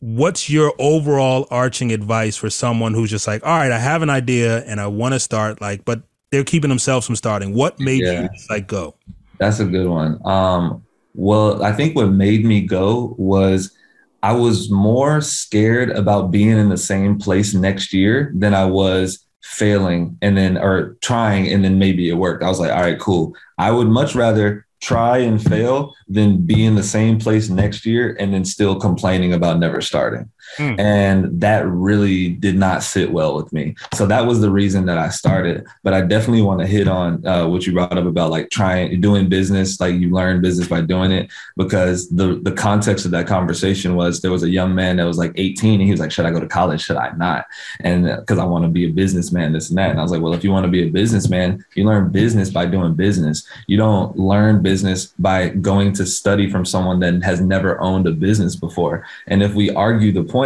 what's 0.00 0.50
your 0.50 0.74
overall 0.80 1.46
arching 1.50 1.92
advice 1.92 2.36
for 2.36 2.50
someone 2.50 2.92
who's 2.92 3.10
just 3.10 3.28
like, 3.28 3.46
all 3.46 3.56
right, 3.56 3.70
I 3.70 3.78
have 3.78 4.02
an 4.02 4.10
idea 4.10 4.64
and 4.64 4.80
I 4.80 4.88
want 4.88 5.14
to 5.14 5.20
start 5.20 5.60
like, 5.60 5.84
but 5.84 6.02
they're 6.30 6.44
keeping 6.44 6.68
themselves 6.68 7.06
from 7.06 7.16
starting. 7.16 7.54
What 7.54 7.78
made 7.78 8.02
yeah. 8.02 8.22
you 8.22 8.28
like 8.50 8.66
go? 8.66 8.96
That's 9.38 9.60
a 9.60 9.64
good 9.64 9.86
one. 9.88 10.20
Um, 10.24 10.84
well, 11.14 11.62
I 11.62 11.72
think 11.72 11.96
what 11.96 12.06
made 12.06 12.44
me 12.44 12.62
go 12.62 13.14
was 13.16 13.77
I 14.22 14.32
was 14.32 14.70
more 14.70 15.20
scared 15.20 15.90
about 15.90 16.30
being 16.30 16.58
in 16.58 16.68
the 16.68 16.76
same 16.76 17.18
place 17.18 17.54
next 17.54 17.92
year 17.92 18.32
than 18.34 18.54
I 18.54 18.64
was 18.64 19.24
failing 19.42 20.18
and 20.20 20.36
then 20.36 20.58
or 20.58 20.96
trying 21.00 21.48
and 21.48 21.64
then 21.64 21.78
maybe 21.78 22.08
it 22.08 22.14
worked. 22.14 22.42
I 22.42 22.48
was 22.48 22.60
like, 22.60 22.72
all 22.72 22.82
right, 22.82 22.98
cool. 22.98 23.34
I 23.56 23.70
would 23.70 23.88
much 23.88 24.14
rather 24.14 24.66
try 24.80 25.18
and 25.18 25.42
fail 25.42 25.94
than 26.08 26.44
be 26.44 26.64
in 26.64 26.74
the 26.74 26.82
same 26.82 27.18
place 27.18 27.48
next 27.48 27.84
year 27.84 28.16
and 28.20 28.32
then 28.32 28.44
still 28.44 28.78
complaining 28.78 29.32
about 29.32 29.58
never 29.58 29.80
starting. 29.80 30.30
Mm. 30.56 30.78
And 30.78 31.40
that 31.40 31.66
really 31.66 32.30
did 32.30 32.56
not 32.56 32.82
sit 32.82 33.12
well 33.12 33.36
with 33.36 33.52
me. 33.52 33.74
So 33.94 34.06
that 34.06 34.26
was 34.26 34.40
the 34.40 34.50
reason 34.50 34.86
that 34.86 34.98
I 34.98 35.10
started. 35.10 35.66
But 35.82 35.94
I 35.94 36.02
definitely 36.02 36.42
want 36.42 36.60
to 36.60 36.66
hit 36.66 36.88
on 36.88 37.26
uh, 37.26 37.46
what 37.46 37.66
you 37.66 37.72
brought 37.72 37.96
up 37.96 38.06
about 38.06 38.30
like 38.30 38.50
trying 38.50 39.00
doing 39.00 39.28
business, 39.28 39.80
like 39.80 39.94
you 39.94 40.10
learn 40.10 40.40
business 40.40 40.68
by 40.68 40.80
doing 40.80 41.12
it. 41.12 41.30
Because 41.56 42.08
the 42.08 42.40
the 42.42 42.52
context 42.52 43.04
of 43.04 43.10
that 43.12 43.26
conversation 43.26 43.94
was 43.94 44.20
there 44.20 44.30
was 44.30 44.42
a 44.42 44.50
young 44.50 44.74
man 44.74 44.96
that 44.96 45.04
was 45.04 45.18
like 45.18 45.32
18 45.36 45.74
and 45.74 45.82
he 45.82 45.90
was 45.90 46.00
like, 46.00 46.12
Should 46.12 46.26
I 46.26 46.30
go 46.30 46.40
to 46.40 46.48
college? 46.48 46.80
Should 46.80 46.96
I 46.96 47.10
not? 47.16 47.46
And 47.80 48.04
because 48.04 48.38
uh, 48.38 48.42
I 48.42 48.46
want 48.46 48.64
to 48.64 48.70
be 48.70 48.86
a 48.86 48.90
businessman, 48.90 49.52
this 49.52 49.68
and 49.68 49.78
that. 49.78 49.90
And 49.90 49.98
I 49.98 50.02
was 50.02 50.10
like, 50.10 50.22
Well, 50.22 50.34
if 50.34 50.44
you 50.44 50.50
want 50.50 50.64
to 50.64 50.70
be 50.70 50.82
a 50.82 50.90
businessman, 50.90 51.64
you 51.74 51.84
learn 51.84 52.10
business 52.10 52.50
by 52.50 52.66
doing 52.66 52.94
business. 52.94 53.46
You 53.66 53.76
don't 53.76 54.16
learn 54.16 54.62
business 54.62 55.06
by 55.18 55.48
going 55.48 55.92
to 55.94 56.06
study 56.06 56.50
from 56.50 56.64
someone 56.64 57.00
that 57.00 57.22
has 57.22 57.40
never 57.40 57.80
owned 57.80 58.06
a 58.06 58.12
business 58.12 58.56
before. 58.56 59.06
And 59.26 59.42
if 59.42 59.54
we 59.54 59.70
argue 59.70 60.12
the 60.12 60.24
point, 60.24 60.37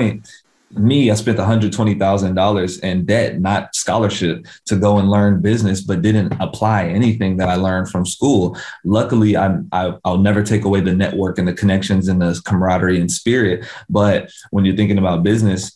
me, 0.76 1.10
I 1.10 1.14
spent 1.14 1.38
$120,000 1.38 2.80
in 2.82 3.04
debt, 3.04 3.40
not 3.40 3.74
scholarship, 3.74 4.46
to 4.66 4.76
go 4.76 4.98
and 4.98 5.10
learn 5.10 5.42
business, 5.42 5.82
but 5.82 6.02
didn't 6.02 6.32
apply 6.40 6.86
anything 6.86 7.36
that 7.36 7.48
I 7.48 7.56
learned 7.56 7.90
from 7.90 8.06
school. 8.06 8.56
Luckily, 8.84 9.36
I'm, 9.36 9.68
I, 9.72 9.94
I'll 10.04 10.18
never 10.18 10.42
take 10.42 10.64
away 10.64 10.80
the 10.80 10.94
network 10.94 11.38
and 11.38 11.46
the 11.46 11.52
connections 11.52 12.08
and 12.08 12.20
the 12.20 12.40
camaraderie 12.44 13.00
and 13.00 13.10
spirit. 13.10 13.66
But 13.88 14.30
when 14.50 14.64
you're 14.64 14.76
thinking 14.76 14.98
about 14.98 15.22
business, 15.22 15.72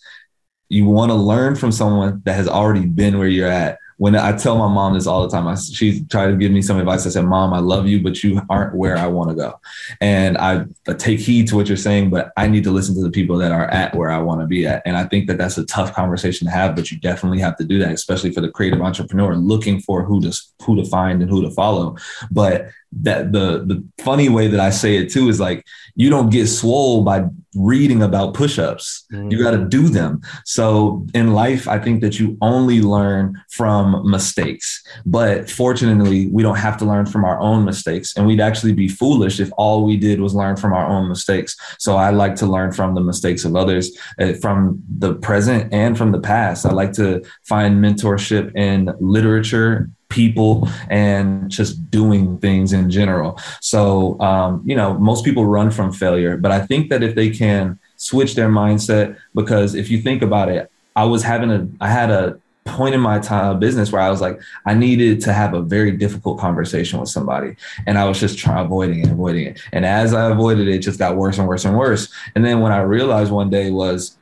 you 0.68 0.86
want 0.86 1.10
to 1.10 1.14
learn 1.14 1.54
from 1.56 1.72
someone 1.72 2.22
that 2.24 2.34
has 2.34 2.48
already 2.48 2.86
been 2.86 3.18
where 3.18 3.28
you're 3.28 3.48
at 3.48 3.78
when 3.98 4.14
I 4.14 4.36
tell 4.36 4.58
my 4.58 4.68
mom 4.68 4.94
this 4.94 5.06
all 5.06 5.22
the 5.22 5.28
time, 5.28 5.46
I, 5.46 5.54
she 5.54 6.04
tried 6.04 6.26
to 6.26 6.36
give 6.36 6.52
me 6.52 6.60
some 6.60 6.78
advice. 6.78 7.06
I 7.06 7.10
said, 7.10 7.24
Mom, 7.24 7.54
I 7.54 7.60
love 7.60 7.86
you, 7.86 8.02
but 8.02 8.22
you 8.22 8.42
aren't 8.50 8.74
where 8.74 8.96
I 8.96 9.06
want 9.06 9.30
to 9.30 9.34
go. 9.34 9.58
And 10.00 10.36
I, 10.36 10.66
I 10.86 10.92
take 10.92 11.18
heed 11.18 11.48
to 11.48 11.56
what 11.56 11.68
you're 11.68 11.78
saying, 11.78 12.10
but 12.10 12.30
I 12.36 12.46
need 12.46 12.64
to 12.64 12.70
listen 12.70 12.94
to 12.96 13.02
the 13.02 13.10
people 13.10 13.38
that 13.38 13.52
are 13.52 13.68
at 13.68 13.94
where 13.94 14.10
I 14.10 14.18
want 14.18 14.42
to 14.42 14.46
be 14.46 14.66
at. 14.66 14.82
And 14.84 14.96
I 14.96 15.04
think 15.04 15.28
that 15.28 15.38
that's 15.38 15.56
a 15.56 15.64
tough 15.64 15.94
conversation 15.94 16.46
to 16.46 16.52
have, 16.52 16.76
but 16.76 16.90
you 16.90 16.98
definitely 16.98 17.40
have 17.40 17.56
to 17.56 17.64
do 17.64 17.78
that, 17.78 17.92
especially 17.92 18.32
for 18.32 18.42
the 18.42 18.50
creative 18.50 18.82
entrepreneur 18.82 19.34
looking 19.34 19.80
for 19.80 20.04
who 20.04 20.20
to, 20.20 20.38
who 20.62 20.76
to 20.76 20.84
find 20.84 21.22
and 21.22 21.30
who 21.30 21.42
to 21.42 21.50
follow. 21.50 21.96
But 22.30 22.68
that 22.92 23.32
the 23.32 23.64
the 23.66 23.84
funny 24.02 24.28
way 24.28 24.48
that 24.48 24.60
I 24.60 24.70
say 24.70 24.96
it 24.96 25.10
too 25.10 25.28
is 25.28 25.40
like 25.40 25.64
you 25.94 26.10
don't 26.10 26.30
get 26.30 26.46
swole 26.46 27.02
by 27.02 27.24
reading 27.56 28.02
about 28.02 28.34
push-ups. 28.34 29.06
Mm-hmm. 29.12 29.30
You 29.30 29.42
got 29.42 29.52
to 29.52 29.64
do 29.64 29.88
them. 29.88 30.20
So 30.44 31.06
in 31.14 31.32
life, 31.32 31.66
I 31.66 31.78
think 31.78 32.02
that 32.02 32.18
you 32.20 32.36
only 32.42 32.82
learn 32.82 33.42
from 33.50 34.08
mistakes. 34.08 34.84
But 35.06 35.50
fortunately, 35.50 36.28
we 36.28 36.42
don't 36.42 36.56
have 36.56 36.76
to 36.78 36.84
learn 36.84 37.06
from 37.06 37.24
our 37.24 37.40
own 37.40 37.64
mistakes. 37.64 38.16
And 38.16 38.26
we'd 38.26 38.40
actually 38.40 38.74
be 38.74 38.88
foolish 38.88 39.40
if 39.40 39.50
all 39.56 39.84
we 39.84 39.96
did 39.96 40.20
was 40.20 40.34
learn 40.34 40.56
from 40.56 40.74
our 40.74 40.86
own 40.86 41.08
mistakes. 41.08 41.56
So 41.78 41.96
I 41.96 42.10
like 42.10 42.34
to 42.36 42.46
learn 42.46 42.72
from 42.72 42.94
the 42.94 43.00
mistakes 43.00 43.44
of 43.44 43.56
others, 43.56 43.96
uh, 44.20 44.34
from 44.34 44.82
the 44.98 45.14
present 45.14 45.72
and 45.72 45.96
from 45.96 46.12
the 46.12 46.20
past. 46.20 46.66
I 46.66 46.72
like 46.72 46.92
to 46.94 47.22
find 47.44 47.82
mentorship 47.82 48.54
in 48.54 48.92
literature 49.00 49.90
people 50.08 50.68
and 50.88 51.50
just 51.50 51.90
doing 51.90 52.38
things 52.38 52.72
in 52.72 52.90
general. 52.90 53.38
So, 53.60 54.20
um, 54.20 54.62
you 54.64 54.76
know, 54.76 54.94
most 54.98 55.24
people 55.24 55.44
run 55.44 55.70
from 55.70 55.92
failure, 55.92 56.36
but 56.36 56.52
I 56.52 56.60
think 56.60 56.90
that 56.90 57.02
if 57.02 57.14
they 57.14 57.30
can 57.30 57.78
switch 57.96 58.34
their 58.34 58.48
mindset, 58.48 59.16
because 59.34 59.74
if 59.74 59.90
you 59.90 60.00
think 60.00 60.22
about 60.22 60.48
it, 60.48 60.70
I 60.94 61.04
was 61.04 61.22
having 61.22 61.50
a, 61.50 61.68
I 61.80 61.88
had 61.88 62.10
a 62.10 62.38
point 62.64 62.94
in 62.94 63.00
my 63.00 63.18
time 63.18 63.58
business 63.58 63.92
where 63.92 64.02
I 64.02 64.10
was 64.10 64.20
like, 64.20 64.40
I 64.66 64.74
needed 64.74 65.20
to 65.22 65.32
have 65.32 65.54
a 65.54 65.62
very 65.62 65.92
difficult 65.92 66.38
conversation 66.38 66.98
with 66.98 67.08
somebody. 67.08 67.56
And 67.86 67.96
I 67.96 68.04
was 68.04 68.18
just 68.20 68.38
trying 68.38 68.64
avoiding 68.64 69.00
it, 69.00 69.10
avoiding 69.10 69.46
it. 69.46 69.60
And 69.72 69.86
as 69.86 70.12
I 70.12 70.30
avoided 70.30 70.68
it, 70.68 70.74
it 70.74 70.78
just 70.80 70.98
got 70.98 71.16
worse 71.16 71.38
and 71.38 71.46
worse 71.46 71.64
and 71.64 71.78
worse. 71.78 72.12
And 72.34 72.44
then 72.44 72.60
when 72.60 72.72
I 72.72 72.80
realized 72.80 73.30
one 73.30 73.50
day 73.50 73.70
was, 73.70 74.18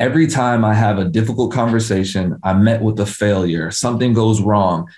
every 0.00 0.26
time 0.26 0.64
I 0.64 0.72
have 0.72 0.98
a 0.98 1.04
difficult 1.04 1.52
conversation, 1.52 2.40
I 2.42 2.54
met 2.54 2.80
with 2.80 2.98
a 2.98 3.06
failure, 3.06 3.70
something 3.70 4.14
goes 4.14 4.40
wrong, 4.40 4.88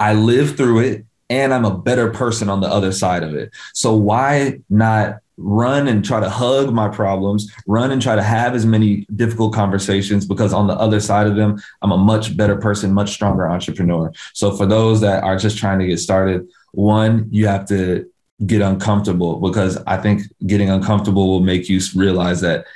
I 0.00 0.14
live 0.14 0.56
through 0.56 0.80
it 0.80 1.06
and 1.30 1.54
I'm 1.54 1.64
a 1.64 1.78
better 1.78 2.10
person 2.10 2.50
on 2.50 2.60
the 2.60 2.66
other 2.66 2.90
side 2.90 3.22
of 3.22 3.34
it. 3.34 3.50
So 3.72 3.94
why 3.94 4.60
not 4.68 5.18
run 5.36 5.86
and 5.86 6.04
try 6.04 6.18
to 6.18 6.28
hug 6.28 6.72
my 6.72 6.88
problems, 6.88 7.52
run 7.68 7.92
and 7.92 8.02
try 8.02 8.16
to 8.16 8.22
have 8.22 8.56
as 8.56 8.66
many 8.66 9.06
difficult 9.14 9.54
conversations 9.54 10.26
because 10.26 10.52
on 10.52 10.66
the 10.66 10.74
other 10.74 10.98
side 10.98 11.28
of 11.28 11.36
them, 11.36 11.56
I'm 11.80 11.92
a 11.92 11.96
much 11.96 12.36
better 12.36 12.56
person, 12.56 12.92
much 12.92 13.12
stronger 13.12 13.48
entrepreneur. 13.48 14.10
So 14.34 14.56
for 14.56 14.66
those 14.66 15.00
that 15.02 15.22
are 15.22 15.36
just 15.36 15.56
trying 15.56 15.78
to 15.78 15.86
get 15.86 16.00
started, 16.00 16.48
one, 16.72 17.28
you 17.30 17.46
have 17.46 17.66
to 17.66 18.10
get 18.46 18.62
uncomfortable 18.62 19.40
because 19.40 19.76
I 19.86 19.98
think 19.98 20.22
getting 20.46 20.70
uncomfortable 20.70 21.28
will 21.28 21.40
make 21.40 21.68
you 21.68 21.80
realize 21.94 22.40
that 22.40 22.66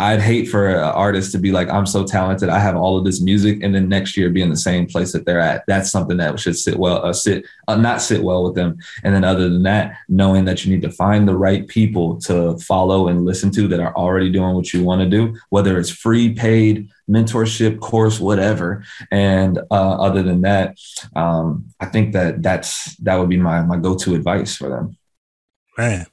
I'd 0.00 0.22
hate 0.22 0.48
for 0.48 0.66
an 0.68 0.78
artist 0.78 1.30
to 1.32 1.38
be 1.38 1.52
like, 1.52 1.68
I'm 1.68 1.84
so 1.84 2.04
talented. 2.04 2.48
I 2.48 2.58
have 2.58 2.74
all 2.74 2.96
of 2.96 3.04
this 3.04 3.20
music, 3.20 3.62
and 3.62 3.74
then 3.74 3.86
next 3.86 4.16
year 4.16 4.30
be 4.30 4.40
in 4.40 4.48
the 4.48 4.56
same 4.56 4.86
place 4.86 5.12
that 5.12 5.26
they're 5.26 5.40
at. 5.40 5.62
That's 5.66 5.90
something 5.90 6.16
that 6.16 6.40
should 6.40 6.56
sit 6.56 6.78
well, 6.78 7.04
uh, 7.04 7.12
sit 7.12 7.44
uh, 7.68 7.76
not 7.76 8.00
sit 8.00 8.22
well 8.22 8.42
with 8.42 8.54
them. 8.54 8.78
And 9.04 9.14
then 9.14 9.24
other 9.24 9.50
than 9.50 9.62
that, 9.64 9.98
knowing 10.08 10.46
that 10.46 10.64
you 10.64 10.72
need 10.72 10.80
to 10.82 10.90
find 10.90 11.28
the 11.28 11.36
right 11.36 11.68
people 11.68 12.18
to 12.22 12.56
follow 12.58 13.08
and 13.08 13.26
listen 13.26 13.50
to 13.50 13.68
that 13.68 13.78
are 13.78 13.94
already 13.94 14.30
doing 14.30 14.54
what 14.54 14.72
you 14.72 14.82
want 14.82 15.02
to 15.02 15.08
do, 15.08 15.36
whether 15.50 15.78
it's 15.78 15.90
free, 15.90 16.32
paid, 16.32 16.88
mentorship 17.08 17.78
course, 17.80 18.18
whatever. 18.18 18.82
And 19.10 19.58
uh, 19.70 19.92
other 20.00 20.22
than 20.22 20.40
that, 20.42 20.78
um, 21.14 21.66
I 21.78 21.86
think 21.86 22.14
that 22.14 22.42
that's 22.42 22.96
that 22.96 23.16
would 23.16 23.28
be 23.28 23.36
my 23.36 23.60
my 23.60 23.76
go 23.76 23.96
to 23.96 24.14
advice 24.14 24.56
for 24.56 24.70
them. 24.70 24.96
Man, 25.76 26.06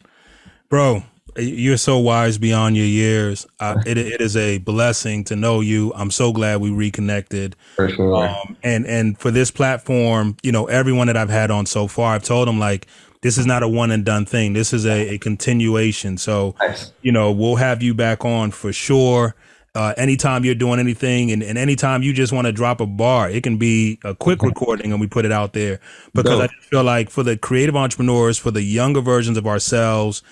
bro, 0.70 1.04
you're 1.38 1.78
so 1.78 1.98
wise 2.00 2.38
beyond 2.38 2.76
your 2.76 2.86
years. 2.86 3.46
Uh, 3.60 3.82
it, 3.86 3.98
it 3.98 4.22
is 4.22 4.36
a 4.36 4.58
blessing 4.60 5.24
to 5.26 5.36
know 5.36 5.62
you. 5.62 5.94
I'm 5.96 6.12
so 6.12 6.32
glad 6.32 6.62
we 6.62 6.72
reconnected. 6.72 7.56
For 7.76 7.90
sure. 7.90 8.28
Um, 8.28 8.58
and 8.64 8.86
and 8.86 9.18
for 9.18 9.32
this 9.32 9.52
platform, 9.52 10.38
you 10.44 10.52
know, 10.52 10.66
everyone 10.66 11.08
that 11.08 11.18
I've 11.18 11.30
had 11.30 11.52
on 11.52 11.66
so 11.66 11.88
far, 11.88 12.16
I've 12.16 12.24
told 12.24 12.48
them 12.48 12.60
like 12.60 12.88
this 13.22 13.38
is 13.38 13.46
not 13.46 13.64
a 13.64 13.68
one 13.68 13.92
and 13.92 14.06
done 14.06 14.26
thing. 14.26 14.54
This 14.54 14.74
is 14.74 14.86
a, 14.86 15.16
a 15.16 15.18
continuation. 15.18 16.18
So, 16.18 16.56
nice. 16.60 16.92
you 17.02 17.12
know, 17.12 17.32
we'll 17.32 17.56
have 17.56 17.82
you 17.82 17.94
back 17.94 18.24
on 18.26 18.52
for 18.52 18.72
sure. 18.72 19.36
Uh, 19.76 19.94
anytime 19.96 20.44
you're 20.44 20.56
doing 20.56 20.80
anything 20.80 21.32
and, 21.32 21.44
and 21.44 21.56
anytime 21.56 22.02
you 22.02 22.12
just 22.12 22.34
want 22.34 22.48
to 22.48 22.52
drop 22.52 22.82
a 22.82 22.86
bar, 22.88 23.30
it 23.30 23.44
can 23.44 23.58
be 23.58 24.00
a 24.04 24.16
quick 24.16 24.42
recording 24.42 24.92
and 24.92 25.00
we 25.00 25.06
put 25.06 25.24
it 25.24 25.32
out 25.32 25.54
there 25.54 25.80
because 26.16 26.40
Dope. 26.40 26.50
I 26.50 26.64
feel 26.64 26.84
like 26.84 27.12
for 27.12 27.22
the 27.22 27.38
creative 27.38 27.76
entrepreneurs, 27.76 28.40
for 28.40 28.50
the 28.50 28.64
younger 28.64 29.02
versions 29.02 29.38
of 29.38 29.46
ourselves, 29.46 30.24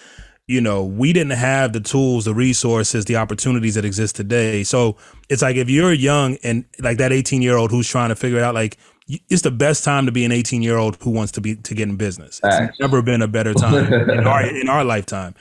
you 0.47 0.61
know, 0.61 0.83
we 0.83 1.11
didn't 1.11 1.37
have 1.37 1.73
the 1.73 1.79
tools, 1.79 2.25
the 2.25 2.33
resources, 2.33 3.05
the 3.05 3.15
opportunities 3.15 3.75
that 3.75 3.85
exist 3.85 4.15
today. 4.15 4.63
So 4.63 4.95
it's 5.27 5.41
like 5.41 5.55
if 5.55 5.69
you're 5.69 5.91
young 5.91 6.37
and 6.43 6.65
like 6.79 6.97
that 6.99 7.11
18 7.11 7.41
year 7.41 7.57
old 7.57 7.71
who's 7.71 7.87
trying 7.87 8.09
to 8.09 8.15
figure 8.15 8.37
it 8.37 8.43
out, 8.43 8.53
like 8.53 8.77
it's 9.07 9.41
the 9.41 9.51
best 9.51 9.83
time 9.83 10.05
to 10.05 10.11
be 10.11 10.23
an 10.23 10.31
18 10.31 10.61
year 10.61 10.77
old 10.77 11.01
who 11.01 11.09
wants 11.09 11.31
to 11.33 11.41
be 11.41 11.55
to 11.55 11.73
get 11.73 11.89
in 11.89 11.95
business. 11.95 12.39
It's 12.43 12.79
never 12.79 13.01
been 13.01 13.21
a 13.21 13.27
better 13.27 13.53
time 13.53 13.91
in 14.09 14.27
our 14.27 14.45
in 14.45 14.69
our 14.69 14.83
lifetime. 14.83 15.33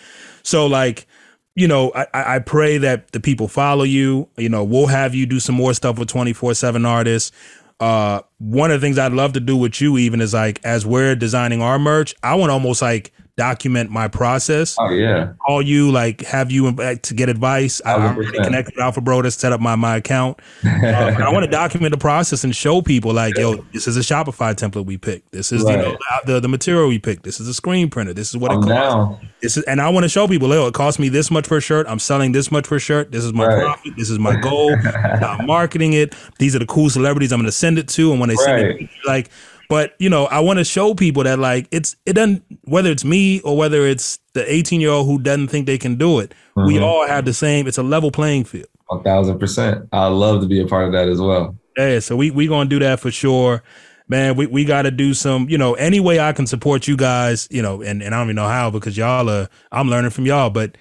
So 0.43 0.67
like, 0.67 1.07
you 1.55 1.69
know, 1.69 1.93
I, 1.95 2.37
I 2.37 2.39
pray 2.39 2.79
that 2.79 3.13
the 3.13 3.21
people 3.21 3.47
follow 3.47 3.85
you. 3.85 4.29
You 4.39 4.49
know, 4.49 4.65
we'll 4.65 4.87
have 4.87 5.15
you 5.15 5.27
do 5.27 5.39
some 5.39 5.55
more 5.55 5.75
stuff 5.75 5.99
with 5.99 6.09
24 6.09 6.55
seven 6.55 6.87
artists. 6.87 7.31
Uh, 7.79 8.21
one 8.39 8.71
of 8.71 8.81
the 8.81 8.87
things 8.87 8.99
I'd 8.99 9.13
love 9.13 9.35
to 9.35 9.41
do 9.41 9.57
with 9.57 9.81
you 9.81 9.99
even 9.99 10.23
is 10.23 10.33
like 10.33 10.65
as 10.65 10.87
we're 10.87 11.15
designing 11.15 11.61
our 11.61 11.79
merch, 11.79 12.15
I 12.23 12.37
want 12.37 12.53
almost 12.53 12.81
like 12.81 13.13
document 13.37 13.91
my 13.91 14.09
process. 14.09 14.77
Oh 14.79 14.91
yeah. 14.91 15.33
Call 15.45 15.63
you, 15.63 15.91
like 15.91 16.23
have 16.23 16.51
you 16.51 16.73
to 16.75 17.15
get 17.15 17.29
advice. 17.29 17.81
I, 17.85 17.95
am 17.95 18.17
already 18.17 18.39
connected 18.39 18.75
with 18.77 18.85
Alphabroder 18.85 19.25
to 19.25 19.31
set 19.31 19.53
up 19.53 19.61
my 19.61 19.77
my 19.77 19.97
account. 19.97 20.41
Uh, 20.65 21.17
I 21.19 21.33
want 21.33 21.45
to 21.45 21.51
document 21.51 21.93
the 21.93 21.99
process 21.99 22.45
and 22.45 22.55
show 22.55 22.83
people 22.83 23.13
like, 23.13 23.37
yo, 23.37 23.57
this 23.73 23.89
is 23.89 23.97
a 23.97 24.01
Shopify 24.01 24.55
template 24.55 24.85
we 24.85 24.99
picked. 24.99 25.33
This 25.33 25.51
is 25.51 25.63
right. 25.65 25.77
you 25.77 25.83
know 25.83 25.99
the, 26.27 26.41
the 26.41 26.49
material 26.49 26.89
we 26.89 26.99
picked. 26.99 27.23
This 27.23 27.41
is 27.41 27.49
a 27.49 27.55
screen 27.55 27.91
printer. 27.91 28.13
This 28.13 28.31
is 28.31 28.37
what 28.37 28.53
I'm 28.53 28.63
it 28.63 28.67
costs. 28.67 28.95
Down. 28.95 29.31
This 29.41 29.57
is, 29.57 29.65
and 29.65 29.81
I 29.81 29.89
want 29.89 30.05
to 30.05 30.09
show 30.09 30.29
people, 30.29 30.49
yo, 30.49 30.67
it 30.67 30.75
cost 30.75 30.99
me 30.99 31.09
this 31.09 31.31
much 31.31 31.49
per 31.49 31.61
shirt. 31.61 31.87
I'm 31.89 31.99
selling 31.99 32.33
this 32.33 32.51
much 32.51 32.67
per 32.67 32.79
shirt. 32.79 33.13
This 33.13 33.25
is 33.25 33.33
my 33.33 33.47
right. 33.47 33.63
profit. 33.63 33.95
This 33.97 34.11
is 34.11 34.19
my 34.19 34.37
goal. 34.37 34.75
I'm 34.85 35.47
marketing 35.47 35.95
it. 35.95 36.15
These 36.39 36.55
are 36.55 36.59
the 36.59 36.67
cool 36.67 36.91
celebrities 36.91 37.33
I'm 37.33 37.41
going 37.41 37.47
to 37.47 37.53
send 37.53 37.79
it 37.79 37.89
to, 37.89 38.11
and 38.13 38.21
when 38.21 38.29
they 38.29 38.37
send 38.37 38.61
it, 38.63 38.91
like 39.07 39.31
but 39.75 39.97
you 39.99 40.09
know, 40.09 40.27
I 40.27 40.39
want 40.39 40.61
to 40.61 40.65
show 40.65 40.95
people 40.95 41.25
that 41.25 41.41
like 41.41 41.67
it's 41.73 41.97
it 42.07 42.13
doesn't 42.13 42.45
whether 42.63 42.93
it's 42.93 43.05
me 43.05 43.41
or 43.41 43.57
whether 43.57 43.85
it's 43.85 44.21
the 44.33 44.53
18 44.53 44.81
year 44.81 44.91
old 44.91 45.09
who 45.09 45.19
doesn't 45.19 45.49
think 45.49 45.67
they 45.67 45.79
can 45.79 45.97
do 45.97 46.21
it. 46.21 46.33
Mm-hmm. 46.57 46.69
We 46.69 46.79
all 46.79 47.05
have 47.09 47.25
the 47.25 47.35
same. 47.35 47.67
It's 47.67 47.77
a 47.77 47.83
level 47.83 48.13
playing 48.13 48.45
field. 48.45 48.69
A 48.93 49.03
thousand 49.03 49.41
percent. 49.41 49.89
I 49.91 50.07
love 50.07 50.43
to 50.43 50.47
be 50.47 50.61
a 50.61 50.67
part 50.69 50.87
of 50.87 50.93
that 50.93 51.09
as 51.09 51.21
well. 51.21 51.59
Yeah, 51.77 51.99
so 51.99 52.15
we 52.15 52.31
we 52.31 52.47
gonna 52.47 52.71
do 52.71 52.79
that 52.79 53.01
for 53.01 53.11
sure. 53.11 53.65
Man, 54.07 54.37
we, 54.37 54.47
we 54.47 54.65
got 54.65 54.83
to 54.83 54.93
do 54.93 55.13
some, 55.13 55.49
you 55.49 55.59
know, 55.59 55.75
any 55.75 55.99
way 55.99 56.21
I 56.21 56.33
can 56.35 56.47
support 56.47 56.87
you 56.87 56.95
guys, 56.95 57.49
you 57.51 57.63
know, 57.63 57.81
and, 57.81 58.01
and 58.01 58.15
I 58.15 58.19
don't 58.19 58.27
even 58.27 58.37
know 58.37 58.47
how 58.47 58.71
because 58.71 58.99
y'all 58.99 59.31
are, 59.31 59.49
I'm 59.73 59.89
learning 59.89 60.11
from 60.11 60.27
y'all, 60.27 60.51
but 60.51 60.77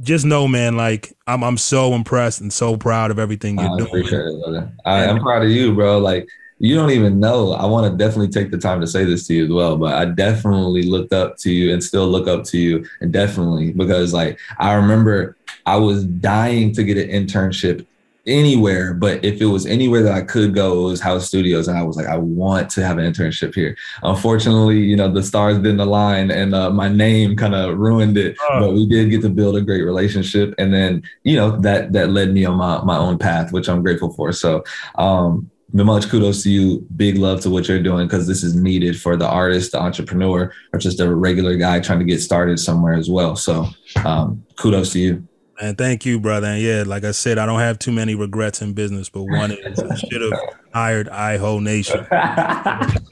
just 0.00 0.24
know, 0.24 0.46
man, 0.46 0.76
like 0.76 1.12
I'm 1.26 1.42
I'm 1.42 1.58
so 1.58 1.92
impressed 1.92 2.40
and 2.40 2.52
so 2.52 2.78
proud 2.78 3.10
of 3.10 3.18
everything 3.18 3.58
you're 3.58 3.68
I 3.68 3.76
doing. 3.76 3.88
Appreciate 3.88 4.20
it. 4.20 4.68
I, 4.86 5.04
am 5.04 5.20
proud 5.20 5.42
of 5.42 5.50
you, 5.50 5.74
bro. 5.74 5.98
Like 5.98 6.28
you 6.62 6.76
don't 6.76 6.92
even 6.92 7.18
know. 7.18 7.54
I 7.54 7.66
want 7.66 7.90
to 7.90 7.98
definitely 7.98 8.28
take 8.28 8.52
the 8.52 8.56
time 8.56 8.80
to 8.80 8.86
say 8.86 9.04
this 9.04 9.26
to 9.26 9.34
you 9.34 9.44
as 9.46 9.50
well, 9.50 9.76
but 9.76 9.94
I 9.96 10.04
definitely 10.04 10.84
looked 10.84 11.12
up 11.12 11.36
to 11.38 11.50
you 11.50 11.72
and 11.72 11.82
still 11.82 12.06
look 12.06 12.28
up 12.28 12.44
to 12.44 12.58
you. 12.58 12.86
And 13.00 13.12
definitely 13.12 13.72
because, 13.72 14.14
like, 14.14 14.38
I 14.58 14.74
remember 14.74 15.36
I 15.66 15.76
was 15.76 16.04
dying 16.04 16.72
to 16.74 16.84
get 16.84 16.98
an 16.98 17.08
internship 17.08 17.84
anywhere, 18.28 18.94
but 18.94 19.24
if 19.24 19.40
it 19.40 19.46
was 19.46 19.66
anywhere 19.66 20.04
that 20.04 20.12
I 20.12 20.20
could 20.20 20.54
go, 20.54 20.86
it 20.86 20.90
was 20.90 21.00
House 21.00 21.26
Studios. 21.26 21.66
And 21.66 21.76
I 21.76 21.82
was 21.82 21.96
like, 21.96 22.06
I 22.06 22.16
want 22.16 22.70
to 22.70 22.84
have 22.84 22.96
an 22.96 23.12
internship 23.12 23.56
here. 23.56 23.76
Unfortunately, 24.04 24.78
you 24.78 24.94
know, 24.94 25.10
the 25.10 25.24
stars 25.24 25.56
didn't 25.56 25.80
align 25.80 26.30
and 26.30 26.54
uh, 26.54 26.70
my 26.70 26.88
name 26.88 27.34
kind 27.34 27.56
of 27.56 27.76
ruined 27.76 28.16
it. 28.16 28.36
Oh. 28.40 28.60
But 28.60 28.74
we 28.74 28.86
did 28.86 29.10
get 29.10 29.22
to 29.22 29.28
build 29.28 29.56
a 29.56 29.60
great 29.60 29.82
relationship. 29.82 30.54
And 30.58 30.72
then, 30.72 31.02
you 31.24 31.34
know, 31.34 31.58
that 31.62 31.92
that 31.94 32.10
led 32.10 32.32
me 32.32 32.44
on 32.44 32.56
my, 32.56 32.84
my 32.84 32.96
own 32.96 33.18
path, 33.18 33.50
which 33.50 33.68
I'm 33.68 33.82
grateful 33.82 34.12
for. 34.12 34.30
So 34.30 34.62
um, 34.94 35.50
much 35.72 36.08
kudos 36.08 36.42
to 36.42 36.50
you. 36.50 36.86
Big 36.96 37.18
love 37.18 37.40
to 37.42 37.50
what 37.50 37.68
you're 37.68 37.82
doing 37.82 38.06
because 38.06 38.26
this 38.26 38.42
is 38.42 38.54
needed 38.54 39.00
for 39.00 39.16
the 39.16 39.26
artist, 39.26 39.72
the 39.72 39.80
entrepreneur, 39.80 40.52
or 40.72 40.78
just 40.78 41.00
a 41.00 41.14
regular 41.14 41.56
guy 41.56 41.80
trying 41.80 41.98
to 41.98 42.04
get 42.04 42.20
started 42.20 42.58
somewhere 42.58 42.94
as 42.94 43.08
well. 43.08 43.36
So, 43.36 43.68
um, 44.04 44.44
kudos 44.56 44.92
to 44.92 44.98
you. 44.98 45.28
And 45.60 45.78
thank 45.78 46.04
you, 46.04 46.18
brother. 46.18 46.48
And 46.48 46.62
yeah, 46.62 46.82
like 46.86 47.04
I 47.04 47.12
said, 47.12 47.38
I 47.38 47.46
don't 47.46 47.60
have 47.60 47.78
too 47.78 47.92
many 47.92 48.14
regrets 48.14 48.62
in 48.62 48.72
business, 48.72 49.08
but 49.08 49.22
one 49.22 49.52
is 49.52 49.78
I 49.78 49.94
should 49.94 50.20
have 50.22 50.40
hired 50.74 51.08
iHo 51.08 51.62
Nation. 51.62 52.06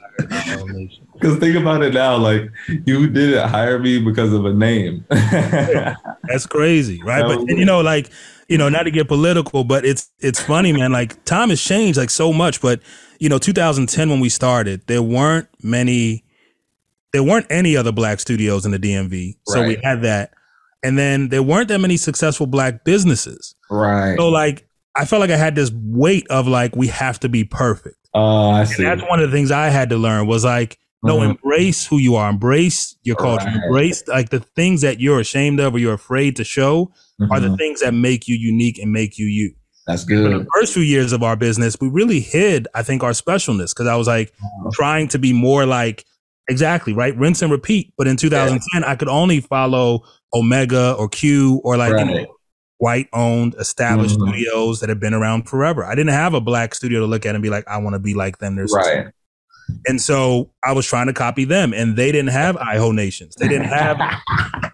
Because 1.13 1.37
think 1.37 1.55
about 1.55 1.83
it 1.83 1.93
now, 1.93 2.17
like 2.17 2.49
you 2.67 3.07
didn't 3.07 3.47
hire 3.47 3.77
me 3.77 3.99
because 3.99 4.33
of 4.33 4.45
a 4.45 4.53
name. 4.53 5.05
That's 5.09 6.47
crazy, 6.47 6.99
right? 7.03 7.23
But 7.23 7.47
you 7.47 7.63
know, 7.63 7.81
like 7.81 8.09
you 8.51 8.57
know, 8.57 8.67
not 8.67 8.83
to 8.83 8.91
get 8.91 9.07
political, 9.07 9.63
but 9.63 9.85
it's 9.85 10.11
it's 10.19 10.41
funny, 10.41 10.73
man. 10.73 10.91
Like 10.91 11.23
time 11.23 11.51
has 11.51 11.61
changed 11.61 11.97
like 11.97 12.09
so 12.09 12.33
much, 12.33 12.61
but 12.61 12.81
you 13.17 13.29
know, 13.29 13.37
2010 13.37 14.09
when 14.09 14.19
we 14.19 14.27
started, 14.27 14.85
there 14.87 15.01
weren't 15.01 15.47
many, 15.63 16.25
there 17.13 17.23
weren't 17.23 17.45
any 17.49 17.77
other 17.77 17.93
black 17.93 18.19
studios 18.19 18.65
in 18.65 18.73
the 18.73 18.77
DMV, 18.77 19.37
so 19.47 19.61
right. 19.61 19.67
we 19.69 19.77
had 19.81 20.01
that, 20.01 20.33
and 20.83 20.99
then 20.99 21.29
there 21.29 21.41
weren't 21.41 21.69
that 21.69 21.79
many 21.79 21.95
successful 21.95 22.45
black 22.45 22.83
businesses, 22.83 23.55
right? 23.69 24.17
So 24.17 24.27
like, 24.27 24.67
I 24.97 25.05
felt 25.05 25.21
like 25.21 25.31
I 25.31 25.37
had 25.37 25.55
this 25.55 25.71
weight 25.73 26.27
of 26.29 26.45
like 26.45 26.75
we 26.75 26.87
have 26.87 27.21
to 27.21 27.29
be 27.29 27.45
perfect. 27.45 27.95
Oh, 28.13 28.49
I 28.49 28.65
see. 28.65 28.83
And 28.83 28.99
that's 28.99 29.09
one 29.09 29.21
of 29.21 29.31
the 29.31 29.37
things 29.37 29.51
I 29.51 29.69
had 29.69 29.91
to 29.91 29.97
learn 29.97 30.27
was 30.27 30.43
like, 30.43 30.77
no, 31.03 31.17
mm-hmm. 31.17 31.31
embrace 31.31 31.85
who 31.85 31.97
you 31.97 32.15
are, 32.15 32.29
embrace 32.29 32.95
your 33.03 33.15
culture, 33.15 33.45
right. 33.45 33.63
embrace 33.63 34.07
like 34.07 34.29
the 34.29 34.39
things 34.39 34.81
that 34.81 34.99
you're 34.99 35.19
ashamed 35.19 35.59
of 35.59 35.73
or 35.73 35.79
you're 35.79 35.93
afraid 35.93 36.35
to 36.35 36.43
show 36.43 36.91
mm-hmm. 37.19 37.31
are 37.31 37.39
the 37.39 37.47
mm-hmm. 37.47 37.55
things 37.55 37.81
that 37.81 37.93
make 37.93 38.27
you 38.27 38.35
unique 38.35 38.77
and 38.77 38.91
make 38.91 39.17
you 39.17 39.25
you. 39.25 39.53
That's 39.87 40.03
good. 40.03 40.31
For 40.31 40.39
the 40.39 40.47
first 40.53 40.73
few 40.73 40.83
years 40.83 41.11
of 41.11 41.23
our 41.23 41.35
business, 41.35 41.75
we 41.81 41.89
really 41.89 42.19
hid, 42.19 42.67
I 42.75 42.83
think, 42.83 43.01
our 43.01 43.11
specialness 43.11 43.73
because 43.73 43.87
I 43.87 43.95
was 43.95 44.07
like 44.07 44.31
oh. 44.43 44.69
trying 44.73 45.07
to 45.09 45.19
be 45.19 45.33
more 45.33 45.65
like 45.65 46.05
exactly 46.47 46.93
right, 46.93 47.17
rinse 47.17 47.41
and 47.41 47.51
repeat. 47.51 47.93
But 47.97 48.07
in 48.07 48.15
2010, 48.15 48.81
yeah. 48.81 48.89
I 48.89 48.95
could 48.95 49.09
only 49.09 49.39
follow 49.39 50.03
Omega 50.33 50.93
or 50.93 51.09
Q 51.09 51.61
or 51.63 51.77
like 51.77 51.93
right. 51.93 52.07
you 52.07 52.13
know, 52.13 52.35
white 52.77 53.07
owned 53.11 53.55
established 53.59 54.19
mm-hmm. 54.19 54.29
studios 54.29 54.79
that 54.81 54.89
have 54.89 54.99
been 54.99 55.15
around 55.15 55.49
forever. 55.49 55.83
I 55.83 55.95
didn't 55.95 56.13
have 56.13 56.35
a 56.35 56.41
black 56.41 56.75
studio 56.75 56.99
to 56.99 57.05
look 57.07 57.25
at 57.25 57.33
and 57.33 57.41
be 57.41 57.49
like, 57.49 57.67
I 57.67 57.77
want 57.77 57.95
to 57.95 57.99
be 57.99 58.13
like 58.13 58.37
them. 58.37 58.55
There's 58.55 58.73
right. 58.75 59.07
And 59.87 60.01
so 60.01 60.51
I 60.63 60.73
was 60.73 60.85
trying 60.85 61.07
to 61.07 61.13
copy 61.13 61.45
them, 61.45 61.73
and 61.73 61.95
they 61.95 62.11
didn't 62.11 62.31
have 62.31 62.55
iHo 62.55 62.93
Nations. 62.93 63.35
They 63.35 63.47
didn't 63.47 63.69
have 63.69 63.97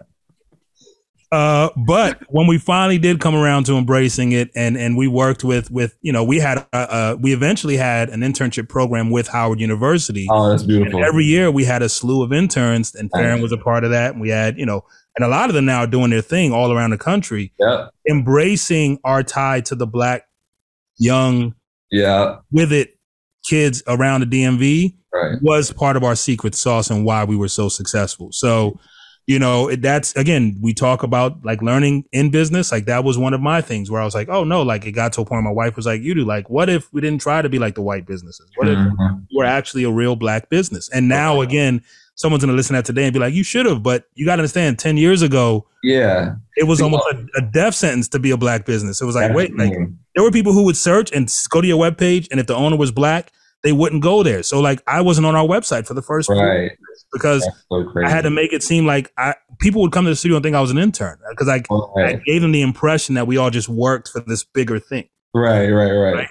Uh, 1.30 1.68
but 1.76 2.22
when 2.28 2.46
we 2.46 2.56
finally 2.56 2.96
did 2.98 3.20
come 3.20 3.34
around 3.34 3.64
to 3.64 3.76
embracing 3.76 4.32
it, 4.32 4.50
and 4.54 4.78
and 4.78 4.96
we 4.96 5.06
worked 5.06 5.44
with 5.44 5.70
with 5.70 5.94
you 6.00 6.10
know 6.10 6.24
we 6.24 6.38
had 6.38 6.66
a, 6.72 7.16
we 7.20 7.34
eventually 7.34 7.76
had 7.76 8.08
an 8.08 8.20
internship 8.20 8.68
program 8.68 9.10
with 9.10 9.28
Howard 9.28 9.60
University. 9.60 10.26
Oh, 10.30 10.48
that's 10.48 10.62
beautiful. 10.62 11.00
And 11.00 11.06
every 11.06 11.24
year 11.24 11.50
we 11.50 11.64
had 11.64 11.82
a 11.82 11.88
slew 11.88 12.22
of 12.22 12.32
interns, 12.32 12.94
and 12.94 13.10
Farron 13.10 13.42
was 13.42 13.52
a 13.52 13.58
part 13.58 13.84
of 13.84 13.90
that. 13.90 14.12
And 14.12 14.22
we 14.22 14.30
had 14.30 14.58
you 14.58 14.64
know, 14.64 14.84
and 15.16 15.24
a 15.24 15.28
lot 15.28 15.50
of 15.50 15.54
them 15.54 15.66
now 15.66 15.80
are 15.80 15.86
doing 15.86 16.10
their 16.10 16.22
thing 16.22 16.52
all 16.52 16.72
around 16.72 16.90
the 16.90 16.98
country. 16.98 17.52
Yeah, 17.60 17.88
embracing 18.08 18.98
our 19.04 19.22
tie 19.22 19.60
to 19.62 19.74
the 19.74 19.86
black 19.86 20.26
young. 20.96 21.54
Yeah, 21.90 22.38
with 22.50 22.72
it, 22.72 22.97
kids 23.48 23.82
around 23.86 24.20
the 24.20 24.26
DMV 24.26 24.94
right. 25.12 25.38
was 25.42 25.72
part 25.72 25.96
of 25.96 26.04
our 26.04 26.14
secret 26.14 26.54
sauce 26.54 26.90
and 26.90 27.04
why 27.04 27.24
we 27.24 27.36
were 27.36 27.48
so 27.48 27.68
successful. 27.68 28.30
So 28.32 28.78
you 29.28 29.38
know 29.38 29.70
that's 29.76 30.16
again 30.16 30.56
we 30.62 30.72
talk 30.72 31.02
about 31.02 31.44
like 31.44 31.60
learning 31.60 32.04
in 32.12 32.30
business. 32.30 32.72
Like 32.72 32.86
that 32.86 33.04
was 33.04 33.18
one 33.18 33.34
of 33.34 33.42
my 33.42 33.60
things 33.60 33.90
where 33.90 34.00
i 34.00 34.04
was 34.04 34.14
like 34.14 34.28
oh 34.30 34.42
no 34.42 34.62
like 34.62 34.86
it 34.86 34.92
got 34.92 35.12
to 35.12 35.20
a 35.20 35.24
point 35.24 35.44
my 35.44 35.50
wife 35.50 35.76
was 35.76 35.84
like 35.84 36.00
you 36.00 36.14
do 36.14 36.24
like 36.24 36.48
what 36.48 36.70
if 36.70 36.90
we 36.92 37.02
didn't 37.02 37.20
try 37.20 37.42
to 37.42 37.48
be 37.48 37.58
like 37.58 37.74
the 37.74 37.82
white 37.82 38.06
businesses? 38.06 38.50
What 38.56 38.68
if 38.68 38.78
mm-hmm. 38.78 39.18
we're 39.34 39.44
actually 39.44 39.84
a 39.84 39.90
real 39.90 40.16
black 40.16 40.48
business? 40.48 40.88
And 40.92 41.08
now 41.08 41.42
again 41.42 41.82
someone's 42.14 42.42
gonna 42.42 42.56
listen 42.56 42.74
to 42.74 42.78
that 42.78 42.86
today 42.86 43.04
and 43.04 43.12
be 43.12 43.18
like 43.18 43.34
you 43.34 43.44
should 43.44 43.66
have 43.66 43.82
but 43.82 44.06
you 44.14 44.24
gotta 44.24 44.40
understand 44.40 44.78
10 44.78 44.96
years 44.96 45.20
ago 45.20 45.66
yeah. 45.84 46.34
it 46.56 46.64
was 46.64 46.80
almost 46.80 47.04
a, 47.12 47.26
a, 47.36 47.42
death 47.42 47.74
sentence 47.74 48.08
to 48.08 48.18
be 48.18 48.32
a 48.32 48.36
black 48.36 48.66
business. 48.66 49.00
It 49.00 49.04
was 49.04 49.14
like 49.14 49.34
wait 49.34 49.54
like 49.56 49.74
there 50.14 50.24
were 50.24 50.32
people 50.32 50.54
who 50.54 50.64
would 50.64 50.76
search 50.76 51.12
and 51.12 51.30
go 51.50 51.60
to 51.60 51.66
your 51.66 51.78
webpage 51.78 52.28
and 52.30 52.40
if 52.40 52.46
the 52.46 52.56
owner 52.56 52.78
was 52.78 52.90
black 52.90 53.30
they 53.62 53.72
wouldn't 53.72 54.02
go 54.02 54.22
there. 54.22 54.42
So 54.42 54.60
like 54.60 54.82
I 54.86 55.00
wasn't 55.00 55.26
on 55.26 55.34
our 55.34 55.46
website 55.46 55.86
for 55.86 55.94
the 55.94 56.02
first 56.02 56.28
right. 56.28 56.72
because 57.12 57.48
so 57.70 57.92
I 58.04 58.08
had 58.08 58.22
to 58.22 58.30
make 58.30 58.52
it 58.52 58.62
seem 58.62 58.86
like 58.86 59.12
I 59.18 59.34
people 59.58 59.82
would 59.82 59.92
come 59.92 60.04
to 60.04 60.10
the 60.10 60.16
studio 60.16 60.36
and 60.36 60.44
think 60.44 60.56
I 60.56 60.60
was 60.60 60.70
an 60.70 60.78
intern 60.78 61.18
because 61.30 61.48
I, 61.48 61.62
right. 61.96 62.16
I 62.16 62.22
gave 62.24 62.42
them 62.42 62.52
the 62.52 62.62
impression 62.62 63.14
that 63.16 63.26
we 63.26 63.36
all 63.36 63.50
just 63.50 63.68
worked 63.68 64.08
for 64.08 64.20
this 64.20 64.44
bigger 64.44 64.78
thing. 64.78 65.08
Right, 65.34 65.68
right, 65.68 65.90
right. 65.92 66.14
right? 66.14 66.28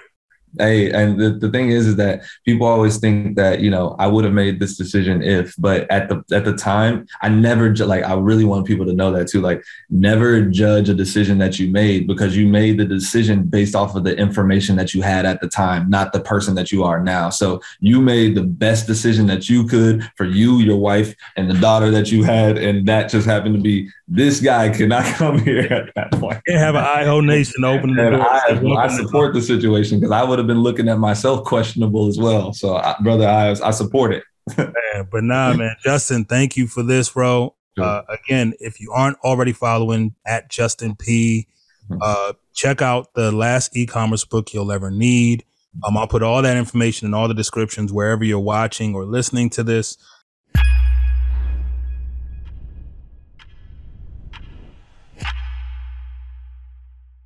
Hey, 0.58 0.90
and 0.90 1.20
the, 1.20 1.30
the 1.30 1.50
thing 1.50 1.70
is, 1.70 1.86
is 1.86 1.96
that 1.96 2.22
people 2.44 2.66
always 2.66 2.98
think 2.98 3.36
that 3.36 3.60
you 3.60 3.70
know 3.70 3.96
I 3.98 4.06
would 4.06 4.24
have 4.24 4.34
made 4.34 4.60
this 4.60 4.76
decision 4.76 5.22
if, 5.22 5.54
but 5.58 5.90
at 5.90 6.08
the 6.08 6.22
at 6.34 6.44
the 6.44 6.56
time, 6.56 7.06
I 7.22 7.28
never 7.28 7.74
like 7.76 8.04
I 8.04 8.14
really 8.14 8.44
want 8.44 8.66
people 8.66 8.86
to 8.86 8.92
know 8.92 9.12
that 9.12 9.28
too. 9.28 9.40
Like, 9.40 9.62
never 9.90 10.42
judge 10.42 10.88
a 10.88 10.94
decision 10.94 11.38
that 11.38 11.58
you 11.58 11.70
made 11.70 12.06
because 12.06 12.36
you 12.36 12.46
made 12.46 12.78
the 12.78 12.84
decision 12.84 13.44
based 13.44 13.74
off 13.74 13.94
of 13.94 14.04
the 14.04 14.16
information 14.16 14.76
that 14.76 14.94
you 14.94 15.02
had 15.02 15.26
at 15.26 15.40
the 15.40 15.48
time, 15.48 15.88
not 15.88 16.12
the 16.12 16.20
person 16.20 16.54
that 16.54 16.72
you 16.72 16.84
are 16.84 17.02
now. 17.02 17.30
So 17.30 17.60
you 17.80 18.00
made 18.00 18.34
the 18.34 18.44
best 18.44 18.86
decision 18.86 19.26
that 19.26 19.48
you 19.48 19.66
could 19.66 20.08
for 20.16 20.24
you, 20.24 20.58
your 20.58 20.78
wife, 20.78 21.14
and 21.36 21.50
the 21.50 21.58
daughter 21.60 21.90
that 21.90 22.10
you 22.10 22.22
had, 22.22 22.58
and 22.58 22.86
that 22.86 23.10
just 23.10 23.26
happened 23.26 23.54
to 23.54 23.60
be 23.60 23.90
this 24.08 24.40
guy 24.40 24.70
cannot 24.70 25.04
come 25.16 25.38
here 25.38 25.60
at 25.60 25.94
that 25.94 26.12
point. 26.12 26.40
Can't 26.46 26.58
have 26.58 26.74
an 26.74 26.84
iHo 26.84 27.24
Nation 27.24 27.64
open 27.64 27.94
the 27.94 28.10
door. 28.10 28.20
I, 28.20 28.84
I 28.84 28.88
support 28.88 29.34
the 29.34 29.42
situation 29.42 30.00
because 30.00 30.12
I 30.12 30.24
would 30.24 30.38
have 30.38 30.48
been 30.48 30.62
looking 30.62 30.88
at 30.88 30.98
myself 30.98 31.44
questionable 31.44 32.08
as 32.08 32.18
well. 32.18 32.52
So, 32.52 32.76
I, 32.76 32.96
brother, 33.02 33.26
I, 33.28 33.50
I 33.50 33.70
support 33.70 34.12
it. 34.14 34.24
man, 34.56 35.08
but 35.12 35.24
nah, 35.24 35.52
man, 35.52 35.76
Justin, 35.84 36.24
thank 36.24 36.56
you 36.56 36.66
for 36.66 36.82
this, 36.82 37.10
bro. 37.10 37.54
Uh, 37.78 38.02
again, 38.08 38.54
if 38.58 38.80
you 38.80 38.90
aren't 38.90 39.16
already 39.20 39.52
following 39.52 40.12
at 40.26 40.50
Justin 40.50 40.96
P, 40.96 41.46
mm-hmm. 41.88 42.00
uh, 42.02 42.32
check 42.52 42.82
out 42.82 43.14
the 43.14 43.30
last 43.30 43.76
e-commerce 43.76 44.24
book 44.24 44.52
you'll 44.52 44.72
ever 44.72 44.90
need. 44.90 45.44
Um, 45.86 45.96
I'll 45.96 46.08
put 46.08 46.24
all 46.24 46.42
that 46.42 46.56
information 46.56 47.06
in 47.06 47.14
all 47.14 47.28
the 47.28 47.34
descriptions 47.34 47.92
wherever 47.92 48.24
you're 48.24 48.40
watching 48.40 48.96
or 48.96 49.04
listening 49.04 49.50
to 49.50 49.62
this. 49.62 49.96